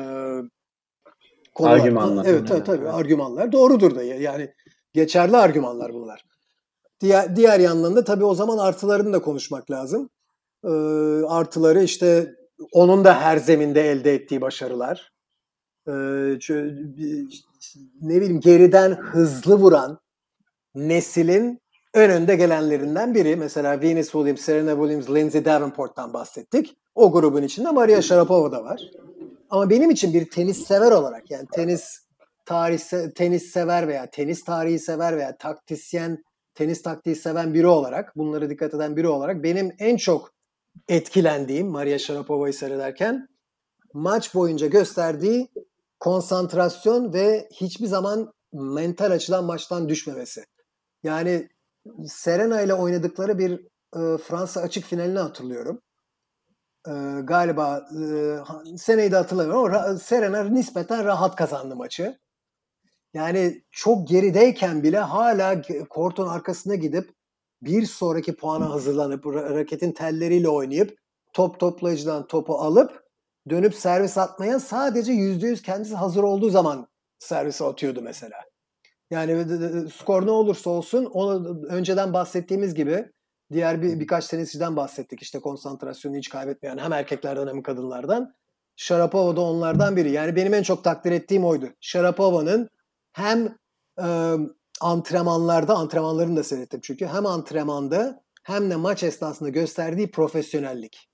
konular. 1.54 1.78
Argümanlar. 1.78 2.24
Evet, 2.24 2.48
tabii, 2.48 2.64
tabii 2.64 2.88
argümanlar 2.88 3.52
doğrudur 3.52 3.94
da 3.94 4.02
yani 4.02 4.52
geçerli 4.92 5.36
argümanlar 5.36 5.92
bunlar. 5.92 6.24
Diğer, 7.00 7.36
diğer 7.36 7.60
yandan 7.60 7.96
da 7.96 8.04
tabii 8.04 8.24
o 8.24 8.34
zaman 8.34 8.58
artılarını 8.58 9.12
da 9.12 9.22
konuşmak 9.22 9.70
lazım. 9.70 10.10
Ee, 10.64 10.68
artıları 11.28 11.82
işte 11.82 12.34
onun 12.72 13.04
da 13.04 13.20
her 13.20 13.36
zeminde 13.36 13.90
elde 13.90 14.14
ettiği 14.14 14.40
başarılar. 14.40 15.12
Ee, 15.88 15.92
ne 18.02 18.20
bileyim 18.20 18.40
geriden 18.40 18.90
hızlı 18.90 19.56
vuran 19.56 19.98
neslin 20.74 21.60
ön 21.94 22.10
önde 22.10 22.36
gelenlerinden 22.36 23.14
biri. 23.14 23.36
Mesela 23.36 23.80
Venus 23.80 24.10
Williams, 24.12 24.40
Serena 24.40 24.70
Williams, 24.70 25.10
Lindsay 25.10 25.44
Davenport'tan 25.44 26.12
bahsettik. 26.12 26.76
O 26.94 27.12
grubun 27.12 27.42
içinde 27.42 27.70
Maria 27.70 28.02
Sharapova 28.02 28.52
da 28.52 28.64
var. 28.64 28.90
Ama 29.50 29.70
benim 29.70 29.90
için 29.90 30.14
bir 30.14 30.30
tenis 30.30 30.66
sever 30.66 30.92
olarak 30.92 31.30
yani 31.30 31.46
tenis 31.52 31.98
tarih 32.44 32.78
tenis 33.14 33.50
sever 33.50 33.88
veya 33.88 34.10
tenis 34.10 34.44
tarihi 34.44 34.78
sever 34.78 35.16
veya 35.16 35.36
taktisyen 35.36 36.24
tenis 36.54 36.82
taktiği 36.82 37.16
seven 37.16 37.54
biri 37.54 37.66
olarak 37.66 38.16
bunlara 38.16 38.50
dikkat 38.50 38.74
eden 38.74 38.96
biri 38.96 39.08
olarak 39.08 39.42
benim 39.42 39.72
en 39.78 39.96
çok 39.96 40.30
etkilendiğim 40.88 41.66
Maria 41.66 41.98
Sharapova'yı 41.98 42.54
seyrederken 42.54 43.28
maç 43.92 44.34
boyunca 44.34 44.66
gösterdiği 44.66 45.48
konsantrasyon 46.00 47.12
ve 47.12 47.48
hiçbir 47.52 47.86
zaman 47.86 48.32
mental 48.52 49.10
açıdan 49.10 49.44
maçtan 49.44 49.88
düşmemesi. 49.88 50.44
Yani 51.02 51.48
Serena 52.06 52.60
ile 52.60 52.74
oynadıkları 52.74 53.38
bir 53.38 53.60
e, 53.96 54.18
Fransa 54.18 54.60
açık 54.60 54.84
finalini 54.84 55.18
hatırlıyorum. 55.18 55.80
e, 56.88 56.92
galiba 57.24 57.88
e, 58.02 58.76
seneyi 58.78 59.12
de 59.12 59.16
hatırlamıyorum 59.16 59.74
ama 59.74 59.98
Serena 59.98 60.44
nispeten 60.44 61.04
rahat 61.04 61.36
kazandı 61.36 61.76
maçı. 61.76 62.18
Yani 63.14 63.64
çok 63.70 64.08
gerideyken 64.08 64.82
bile 64.82 64.98
hala 64.98 65.62
kortun 65.90 66.26
arkasına 66.28 66.74
gidip 66.74 67.14
bir 67.62 67.86
sonraki 67.86 68.36
puana 68.36 68.70
hazırlanıp 68.70 69.26
raketin 69.26 69.92
telleriyle 69.92 70.48
oynayıp 70.48 70.98
top 71.32 71.60
toplayıcıdan 71.60 72.26
topu 72.26 72.54
alıp 72.54 73.05
dönüp 73.50 73.74
servis 73.74 74.18
atmaya 74.18 74.60
sadece 74.60 75.12
%100 75.12 75.62
kendisi 75.62 75.94
hazır 75.94 76.22
olduğu 76.22 76.50
zaman 76.50 76.88
servise 77.18 77.64
atıyordu 77.64 78.02
mesela. 78.02 78.36
Yani 79.10 79.44
skor 79.90 80.26
ne 80.26 80.30
olursa 80.30 80.70
olsun 80.70 81.04
onu 81.04 81.62
önceden 81.66 82.12
bahsettiğimiz 82.12 82.74
gibi 82.74 83.12
diğer 83.52 83.82
bir 83.82 84.00
birkaç 84.00 84.26
tenisçiden 84.26 84.76
bahsettik. 84.76 85.22
işte 85.22 85.38
konsantrasyonu 85.38 86.16
hiç 86.16 86.28
kaybetmeyen 86.28 86.78
hem 86.78 86.92
erkeklerden 86.92 87.46
hem 87.46 87.62
kadınlardan. 87.62 88.34
Sharapova 88.76 89.36
da 89.36 89.40
onlardan 89.40 89.96
biri. 89.96 90.10
Yani 90.10 90.36
benim 90.36 90.54
en 90.54 90.62
çok 90.62 90.84
takdir 90.84 91.12
ettiğim 91.12 91.44
oydu. 91.44 91.68
Sharapova'nın 91.80 92.70
hem 93.12 93.56
e, 94.02 94.36
antrenmanlarda, 94.80 95.74
antrenmanlarını 95.74 96.36
da 96.36 96.42
seyrettim 96.42 96.80
çünkü 96.82 97.06
hem 97.06 97.26
antrenmanda 97.26 98.22
hem 98.42 98.70
de 98.70 98.76
maç 98.76 99.02
esnasında 99.02 99.48
gösterdiği 99.48 100.10
profesyonellik. 100.10 101.08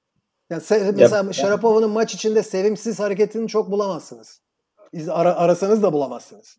Yani 0.51 0.63
mesela 0.97 1.17
Yap. 1.25 1.35
Sharapova'nın 1.35 1.91
maç 1.91 2.15
içinde 2.15 2.43
sevimsiz 2.43 3.01
hareketini 3.01 3.49
çok 3.49 3.71
bulamazsınız. 3.71 4.41
Ara, 5.09 5.35
arasanız 5.35 5.83
da 5.83 5.93
bulamazsınız. 5.93 6.59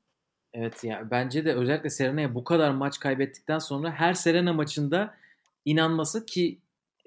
Evet 0.53 0.83
yani 0.83 1.11
bence 1.11 1.45
de 1.45 1.53
özellikle 1.53 1.89
Serena'ya 1.89 2.35
bu 2.35 2.43
kadar 2.43 2.71
maç 2.71 2.99
kaybettikten 2.99 3.59
sonra 3.59 3.91
her 3.91 4.13
Serena 4.13 4.53
maçında 4.53 5.13
inanması 5.65 6.25
ki 6.25 6.59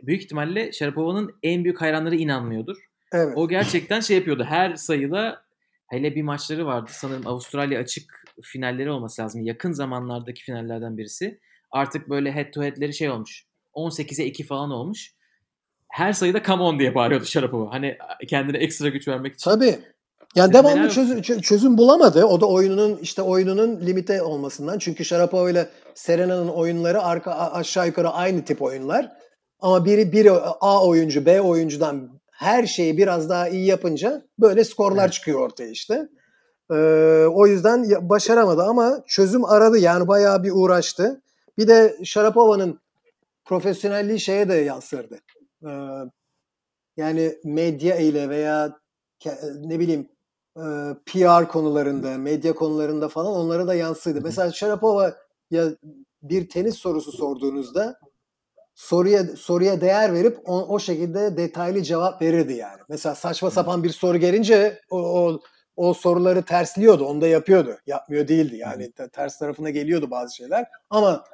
büyük 0.03 0.23
ihtimalle 0.23 0.73
Sharapova'nın 0.73 1.35
en 1.43 1.65
büyük 1.65 1.81
hayranları 1.81 2.17
inanmıyordur. 2.17 2.77
Evet. 3.13 3.33
O 3.37 3.49
gerçekten 3.49 4.01
şey 4.01 4.17
yapıyordu. 4.17 4.45
Her 4.45 4.75
sayıda 4.75 5.43
hele 5.87 6.15
bir 6.15 6.23
maçları 6.23 6.67
vardı. 6.67 6.91
Sanırım 6.95 7.27
Avustralya 7.27 7.81
açık 7.81 8.25
finalleri 8.43 8.91
olması 8.91 9.23
lazım. 9.23 9.43
Yakın 9.43 9.73
zamanlardaki 9.73 10.43
finallerden 10.43 10.99
birisi. 10.99 11.41
Artık 11.71 12.09
böyle 12.09 12.33
head 12.33 12.53
to 12.53 12.63
head'leri 12.63 12.95
şey 12.95 13.11
olmuş. 13.11 13.47
18'e 13.75 14.25
2 14.25 14.45
falan 14.45 14.71
olmuş. 14.71 15.13
Her 15.97 16.13
sayıda 16.13 16.43
come 16.43 16.63
on 16.63 16.79
diye 16.79 16.95
bağırıyordu 16.95 17.25
Sharapova. 17.25 17.73
Hani 17.73 17.99
kendine 18.29 18.57
ekstra 18.57 18.89
güç 18.89 19.09
vermek 19.09 19.35
için. 19.35 19.51
Tabii. 19.51 19.79
Yani 20.35 20.53
devamlı 20.53 20.91
çözüm, 20.91 21.23
çözüm 21.23 21.79
bulamadı. 21.79 22.25
O 22.25 22.41
da 22.41 22.47
oyununun 22.47 22.99
işte 23.03 23.23
oyununun 23.23 23.81
limite 23.87 24.23
olmasından. 24.23 24.79
Çünkü 24.79 25.05
Sharapova 25.05 25.51
ile 25.51 25.69
Serena'nın 25.95 26.49
oyunları 26.49 27.03
arka 27.03 27.33
aşağı 27.33 27.87
yukarı 27.87 28.11
aynı 28.11 28.45
tip 28.45 28.63
oyunlar. 28.63 29.13
Ama 29.61 29.85
biri 29.85 30.13
biri 30.13 30.31
A 30.61 30.87
oyuncu 30.87 31.27
B 31.27 31.41
oyuncudan 31.41 32.11
her 32.31 32.67
şeyi 32.67 32.99
biraz 32.99 33.29
daha 33.29 33.49
iyi 33.49 33.67
yapınca 33.67 34.23
böyle 34.39 34.65
skorlar 34.65 35.05
evet. 35.05 35.13
çıkıyor 35.13 35.41
ortaya 35.41 35.71
işte. 35.71 36.09
Ee, 36.71 36.75
o 37.33 37.47
yüzden 37.47 38.09
başaramadı 38.09 38.63
ama 38.63 39.03
çözüm 39.07 39.45
aradı. 39.45 39.79
Yani 39.79 40.09
bayağı 40.09 40.43
bir 40.43 40.53
uğraştı. 40.55 41.23
Bir 41.59 41.69
de 41.69 41.97
Sharapova'nın 42.05 42.81
profesyonelliği 43.45 44.21
şeye 44.21 44.49
de 44.49 44.55
yansırdı. 44.55 45.19
Ee, 45.67 45.71
yani 46.97 47.35
medya 47.45 47.97
ile 47.97 48.29
veya 48.29 48.79
ne 49.55 49.81
bileyim 49.81 50.09
e, 50.57 50.65
PR 51.07 51.49
konularında, 51.49 52.19
medya 52.19 52.55
konularında 52.55 53.09
falan 53.09 53.33
onlara 53.33 53.67
da 53.67 53.75
yansıydı. 53.75 54.21
Mesela 54.21 54.53
Sharapova 54.53 55.17
ya 55.51 55.69
bir 56.23 56.49
tenis 56.49 56.75
sorusu 56.75 57.13
sorduğunuzda 57.13 57.99
soruya 58.75 59.25
soruya 59.25 59.81
değer 59.81 60.15
verip 60.15 60.39
o, 60.45 60.67
o 60.67 60.79
şekilde 60.79 61.37
detaylı 61.37 61.83
cevap 61.83 62.23
verirdi 62.23 62.53
yani. 62.53 62.81
Mesela 62.89 63.15
saçma 63.15 63.51
sapan 63.51 63.85
bir 63.85 63.91
soru 63.91 64.19
gelince 64.19 64.81
o, 64.91 64.99
o 64.99 65.41
o 65.77 65.95
soruları 65.95 66.43
tersliyordu. 66.43 67.05
Onu 67.05 67.21
da 67.21 67.27
yapıyordu. 67.27 67.79
Yapmıyor 67.87 68.29
değildi. 68.29 68.57
Yani 68.57 68.93
ters 69.13 69.39
tarafına 69.39 69.71
geliyordu 69.71 70.11
bazı 70.11 70.37
şeyler. 70.37 70.67
Ama 70.91 71.25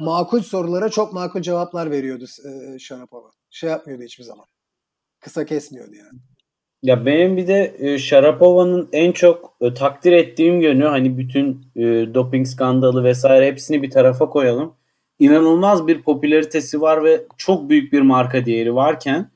makul 0.00 0.42
sorulara 0.42 0.88
çok 0.88 1.12
makul 1.12 1.42
cevaplar 1.42 1.90
veriyordu 1.90 2.24
e, 2.44 2.78
Sharapova. 2.78 3.30
Şey 3.56 3.70
yapmıyordu 3.70 4.02
hiçbir 4.04 4.24
zaman. 4.24 4.44
Kısa 5.20 5.44
kesmiyordu 5.44 5.94
yani. 5.94 6.18
Ya 6.82 7.06
benim 7.06 7.36
bir 7.36 7.46
de 7.46 7.76
e, 7.78 7.98
Sharapova'nın 7.98 8.88
en 8.92 9.12
çok 9.12 9.56
e, 9.60 9.74
takdir 9.74 10.12
ettiğim 10.12 10.60
yönü 10.60 10.84
hani 10.84 11.18
bütün 11.18 11.66
e, 11.76 11.82
doping 12.14 12.46
skandalı 12.46 13.04
vesaire 13.04 13.46
hepsini 13.46 13.82
bir 13.82 13.90
tarafa 13.90 14.28
koyalım. 14.28 14.74
İnanılmaz 15.18 15.86
bir 15.86 16.02
popülaritesi 16.02 16.80
var 16.80 17.04
ve 17.04 17.24
çok 17.36 17.68
büyük 17.68 17.92
bir 17.92 18.00
marka 18.00 18.46
değeri 18.46 18.74
varken 18.74 19.30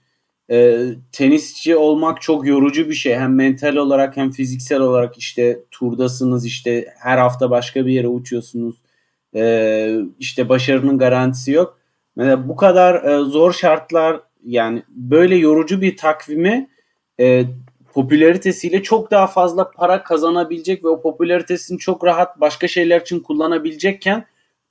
e, 0.50 0.86
tenisçi 1.12 1.76
olmak 1.76 2.22
çok 2.22 2.46
yorucu 2.46 2.88
bir 2.88 2.94
şey. 2.94 3.14
Hem 3.14 3.34
mental 3.34 3.76
olarak 3.76 4.16
hem 4.16 4.30
fiziksel 4.30 4.80
olarak 4.80 5.18
işte 5.18 5.60
turdasınız 5.70 6.46
işte 6.46 6.94
her 6.98 7.18
hafta 7.18 7.50
başka 7.50 7.86
bir 7.86 7.92
yere 7.92 8.08
uçuyorsunuz. 8.08 8.74
E, 9.34 9.96
işte 10.18 10.48
başarının 10.48 10.98
garantisi 10.98 11.52
yok. 11.52 11.79
Bu 12.48 12.56
kadar 12.56 13.04
e, 13.04 13.24
zor 13.24 13.52
şartlar 13.52 14.20
yani 14.44 14.82
böyle 14.88 15.36
yorucu 15.36 15.80
bir 15.80 15.96
takvimi 15.96 16.68
e, 17.20 17.44
popülaritesiyle 17.94 18.82
çok 18.82 19.10
daha 19.10 19.26
fazla 19.26 19.70
para 19.70 20.02
kazanabilecek 20.02 20.84
ve 20.84 20.88
o 20.88 21.02
popülaritesini 21.02 21.78
çok 21.78 22.04
rahat 22.04 22.40
başka 22.40 22.68
şeyler 22.68 23.00
için 23.00 23.20
kullanabilecekken 23.20 24.24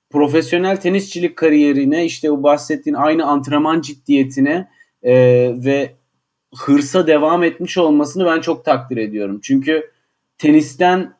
profesyonel 0.09 0.77
tenisçilik 0.77 1.37
kariyerine 1.37 2.05
işte 2.05 2.31
bu 2.31 2.43
bahsettiğin 2.43 2.95
aynı 2.95 3.25
antrenman 3.25 3.81
ciddiyetine 3.81 4.67
e, 5.03 5.13
ve 5.65 5.95
hırsa 6.55 7.07
devam 7.07 7.43
etmiş 7.43 7.77
olmasını 7.77 8.25
ben 8.25 8.41
çok 8.41 8.65
takdir 8.65 8.97
ediyorum. 8.97 9.39
Çünkü 9.43 9.91
tenisten 10.37 11.13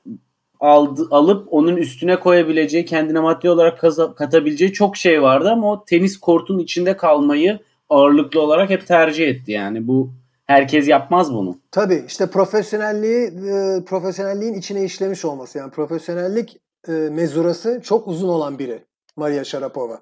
aldı, 0.59 1.07
alıp 1.11 1.47
onun 1.51 1.75
üstüne 1.75 2.19
koyabileceği, 2.19 2.85
kendine 2.85 3.19
maddi 3.19 3.49
olarak 3.49 3.79
kaza, 3.79 4.13
katabileceği 4.13 4.73
çok 4.73 4.97
şey 4.97 5.21
vardı 5.21 5.49
ama 5.49 5.71
o 5.71 5.85
tenis 5.85 6.19
kortun 6.19 6.59
içinde 6.59 6.97
kalmayı 6.97 7.59
ağırlıklı 7.89 8.41
olarak 8.41 8.69
hep 8.69 8.87
tercih 8.87 9.27
etti. 9.27 9.51
Yani 9.51 9.87
bu 9.87 10.09
herkes 10.45 10.87
yapmaz 10.87 11.33
bunu. 11.33 11.57
Tabii 11.71 12.03
işte 12.07 12.27
profesyonelliği 12.27 13.27
e, 13.27 13.83
profesyonelliğin 13.85 14.53
içine 14.53 14.83
işlemiş 14.83 15.25
olması 15.25 15.57
yani 15.57 15.71
profesyonellik 15.71 16.57
e, 16.87 16.91
mezurası 16.91 17.81
çok 17.83 18.07
uzun 18.07 18.29
olan 18.29 18.59
biri 18.59 18.83
Maria 19.15 19.43
Sharapova. 19.43 20.01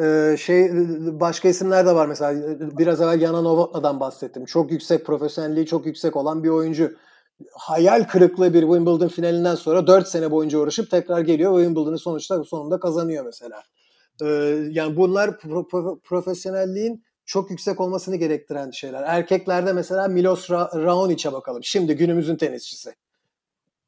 Ee, 0.00 0.36
şey 0.38 0.70
başka 1.20 1.48
isimler 1.48 1.86
de 1.86 1.94
var 1.94 2.06
mesela 2.06 2.58
biraz 2.78 3.00
evvel 3.00 3.20
Yana 3.20 3.40
Novotna'dan 3.40 4.00
bahsettim. 4.00 4.44
Çok 4.44 4.72
yüksek 4.72 5.06
profesyonelliği 5.06 5.66
çok 5.66 5.86
yüksek 5.86 6.16
olan 6.16 6.44
bir 6.44 6.48
oyuncu. 6.48 6.92
Hayal 7.52 8.04
kırıklığı 8.04 8.54
bir 8.54 8.60
Wimbledon 8.60 9.08
finalinden 9.08 9.54
sonra 9.54 9.86
4 9.86 10.08
sene 10.08 10.30
boyunca 10.30 10.58
uğraşıp 10.58 10.90
tekrar 10.90 11.20
geliyor 11.20 11.52
ve 11.58 11.64
Wimbledon'ı 11.64 11.98
sonuçta 11.98 12.44
sonunda 12.44 12.80
kazanıyor 12.80 13.24
mesela. 13.24 13.62
Ee, 14.22 14.26
yani 14.70 14.96
bunlar 14.96 15.28
pro- 15.28 15.68
pro- 15.68 16.00
profesyonelliğin 16.00 17.04
çok 17.26 17.50
yüksek 17.50 17.80
olmasını 17.80 18.16
gerektiren 18.16 18.70
şeyler. 18.70 19.02
Erkeklerde 19.02 19.72
mesela 19.72 20.08
Milos 20.08 20.50
Ra- 20.50 20.82
Raonic'e 20.82 21.32
bakalım. 21.32 21.64
Şimdi 21.64 21.96
günümüzün 21.96 22.36
tenisçisi. 22.36 22.94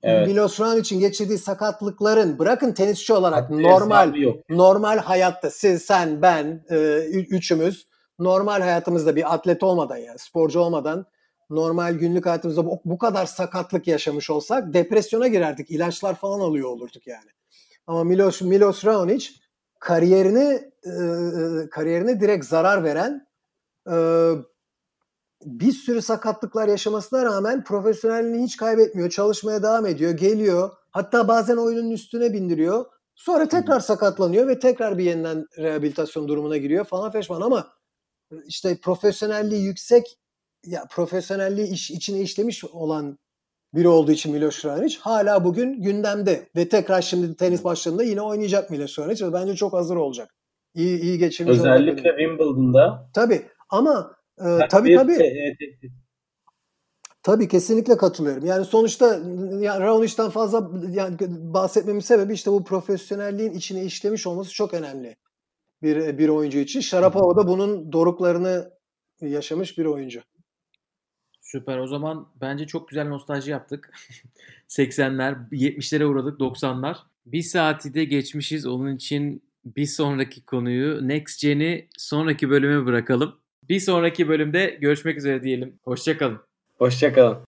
Evet. 0.03 0.27
Milos 0.29 0.61
Raonic'in 0.61 1.01
geçirdiği 1.01 1.39
sakatlıkların 1.39 2.39
bırakın 2.39 2.73
tenisçi 2.73 3.13
olarak 3.13 3.43
Hatta 3.43 3.55
normal 3.55 4.15
normal 4.49 4.99
hayatta 4.99 5.51
siz 5.51 5.83
sen 5.83 6.23
ben 6.23 6.65
e, 6.71 6.77
üçümüz 7.11 7.87
normal 8.19 8.61
hayatımızda 8.61 9.17
bir 9.17 9.35
atlet 9.35 9.63
olmadan 9.63 9.97
yani 9.97 10.19
sporcu 10.19 10.61
olmadan 10.61 11.07
normal 11.51 11.95
günlük 11.95 12.27
hayatımızda 12.27 12.67
bu, 12.67 12.81
bu 12.85 12.99
kadar 12.99 13.27
sakatlık 13.27 13.87
yaşamış 13.87 14.31
olsak 14.31 14.75
depresyona 14.75 15.29
girerdik. 15.29 15.71
ilaçlar 15.71 16.15
falan 16.15 16.41
alıyor 16.41 16.69
olurduk 16.69 17.07
yani. 17.07 17.31
Ama 17.87 18.05
Milos 18.05 18.41
Milos 18.41 18.85
Raonic 18.85 19.31
kariyerini 19.79 20.73
e, 20.85 20.91
e 20.91 21.71
kariyerine 21.71 22.21
direkt 22.21 22.45
zarar 22.45 22.85
veren 22.85 23.27
e, 23.91 23.97
bir 25.45 25.73
sürü 25.73 26.03
sakatlıklar 26.03 26.69
yaşamasına 26.69 27.25
rağmen 27.25 27.65
profesyonelliğini 27.65 28.45
hiç 28.45 28.57
kaybetmiyor. 28.57 29.11
Çalışmaya 29.11 29.63
devam 29.63 29.87
ediyor. 29.87 30.13
Geliyor. 30.13 30.71
Hatta 30.91 31.29
bazen 31.29 31.57
oyunun 31.57 31.91
üstüne 31.91 32.33
bindiriyor. 32.33 32.85
Sonra 33.15 33.49
tekrar 33.49 33.81
sakatlanıyor 33.81 34.49
ve 34.49 34.59
tekrar 34.59 34.99
bir 34.99 35.05
yeniden 35.05 35.47
rehabilitasyon 35.59 36.29
durumuna 36.29 36.57
giriyor 36.57 36.85
falan 36.85 37.11
feşman 37.11 37.41
ama 37.41 37.73
işte 38.47 38.81
profesyonelliği 38.81 39.63
yüksek 39.63 40.20
ya 40.67 40.85
profesyonelliği 40.91 41.69
iş, 41.69 41.91
içine 41.91 42.21
işlemiş 42.21 42.65
olan 42.65 43.19
biri 43.75 43.89
olduğu 43.89 44.13
için 44.13 44.33
Miloš 44.33 44.65
Raonic 44.65 44.99
hala 45.01 45.45
bugün 45.45 45.83
gündemde 45.83 46.49
ve 46.57 46.69
tekrar 46.69 47.03
şimdi 47.03 47.37
tenis 47.37 47.65
başlarında 47.65 48.03
yine 48.03 48.21
oynayacak 48.21 48.71
Miloš 48.71 48.99
Raonic 48.99 49.27
ve 49.27 49.33
bence 49.33 49.55
çok 49.57 49.73
hazır 49.73 49.97
olacak. 49.97 50.35
İyi 50.75 51.01
iyi 51.01 51.19
geçirmiş. 51.19 51.59
Özellikle 51.59 52.11
Wimbledon'da. 52.11 53.11
Tabii 53.15 53.43
ama 53.71 54.17
ee, 54.39 54.69
tabii 54.71 54.97
tabii. 54.97 55.57
Tabii 57.23 57.49
kesinlikle 57.49 57.97
katılıyorum. 57.97 58.47
Yani 58.47 58.65
sonuçta 58.65 59.07
yani 59.61 59.81
Raonic'ten 59.81 60.31
fazla 60.31 60.71
yani 60.91 61.17
bahsetmemin 61.29 62.01
sebebi 62.01 62.33
işte 62.33 62.51
bu 62.51 62.65
profesyonelliğin 62.65 63.53
içine 63.53 63.85
işlemiş 63.85 64.27
olması 64.27 64.53
çok 64.53 64.75
önemli. 64.75 65.17
Bir 65.83 66.19
bir 66.19 66.29
oyuncu 66.29 66.59
için. 66.59 66.81
Sharapova 66.81 67.37
da 67.37 67.49
bunun 67.49 67.93
doruklarını 67.93 68.71
yaşamış 69.21 69.79
bir 69.79 69.85
oyuncu. 69.85 70.21
Süper. 71.53 71.79
O 71.79 71.87
zaman 71.87 72.27
bence 72.41 72.67
çok 72.67 72.89
güzel 72.89 73.09
nostalji 73.09 73.51
yaptık. 73.51 73.93
80'ler, 74.69 75.49
70'lere 75.53 76.05
uğradık, 76.05 76.41
90'lar. 76.41 76.97
Bir 77.27 77.43
saati 77.43 77.95
de 77.95 78.05
geçmişiz. 78.05 78.67
Onun 78.67 78.97
için 78.97 79.43
bir 79.65 79.87
sonraki 79.87 80.45
konuyu 80.47 81.09
Next 81.09 81.43
Gen'i 81.43 81.89
sonraki 81.99 82.51
bölüme 82.51 82.87
bırakalım. 82.87 83.37
Bir 83.69 83.81
sonraki 83.81 84.29
bölümde 84.29 84.79
görüşmek 84.81 85.19
üzere 85.19 85.43
diyelim. 85.43 85.75
Hoşçakalın. 85.85 86.39
Hoşçakalın. 86.79 87.39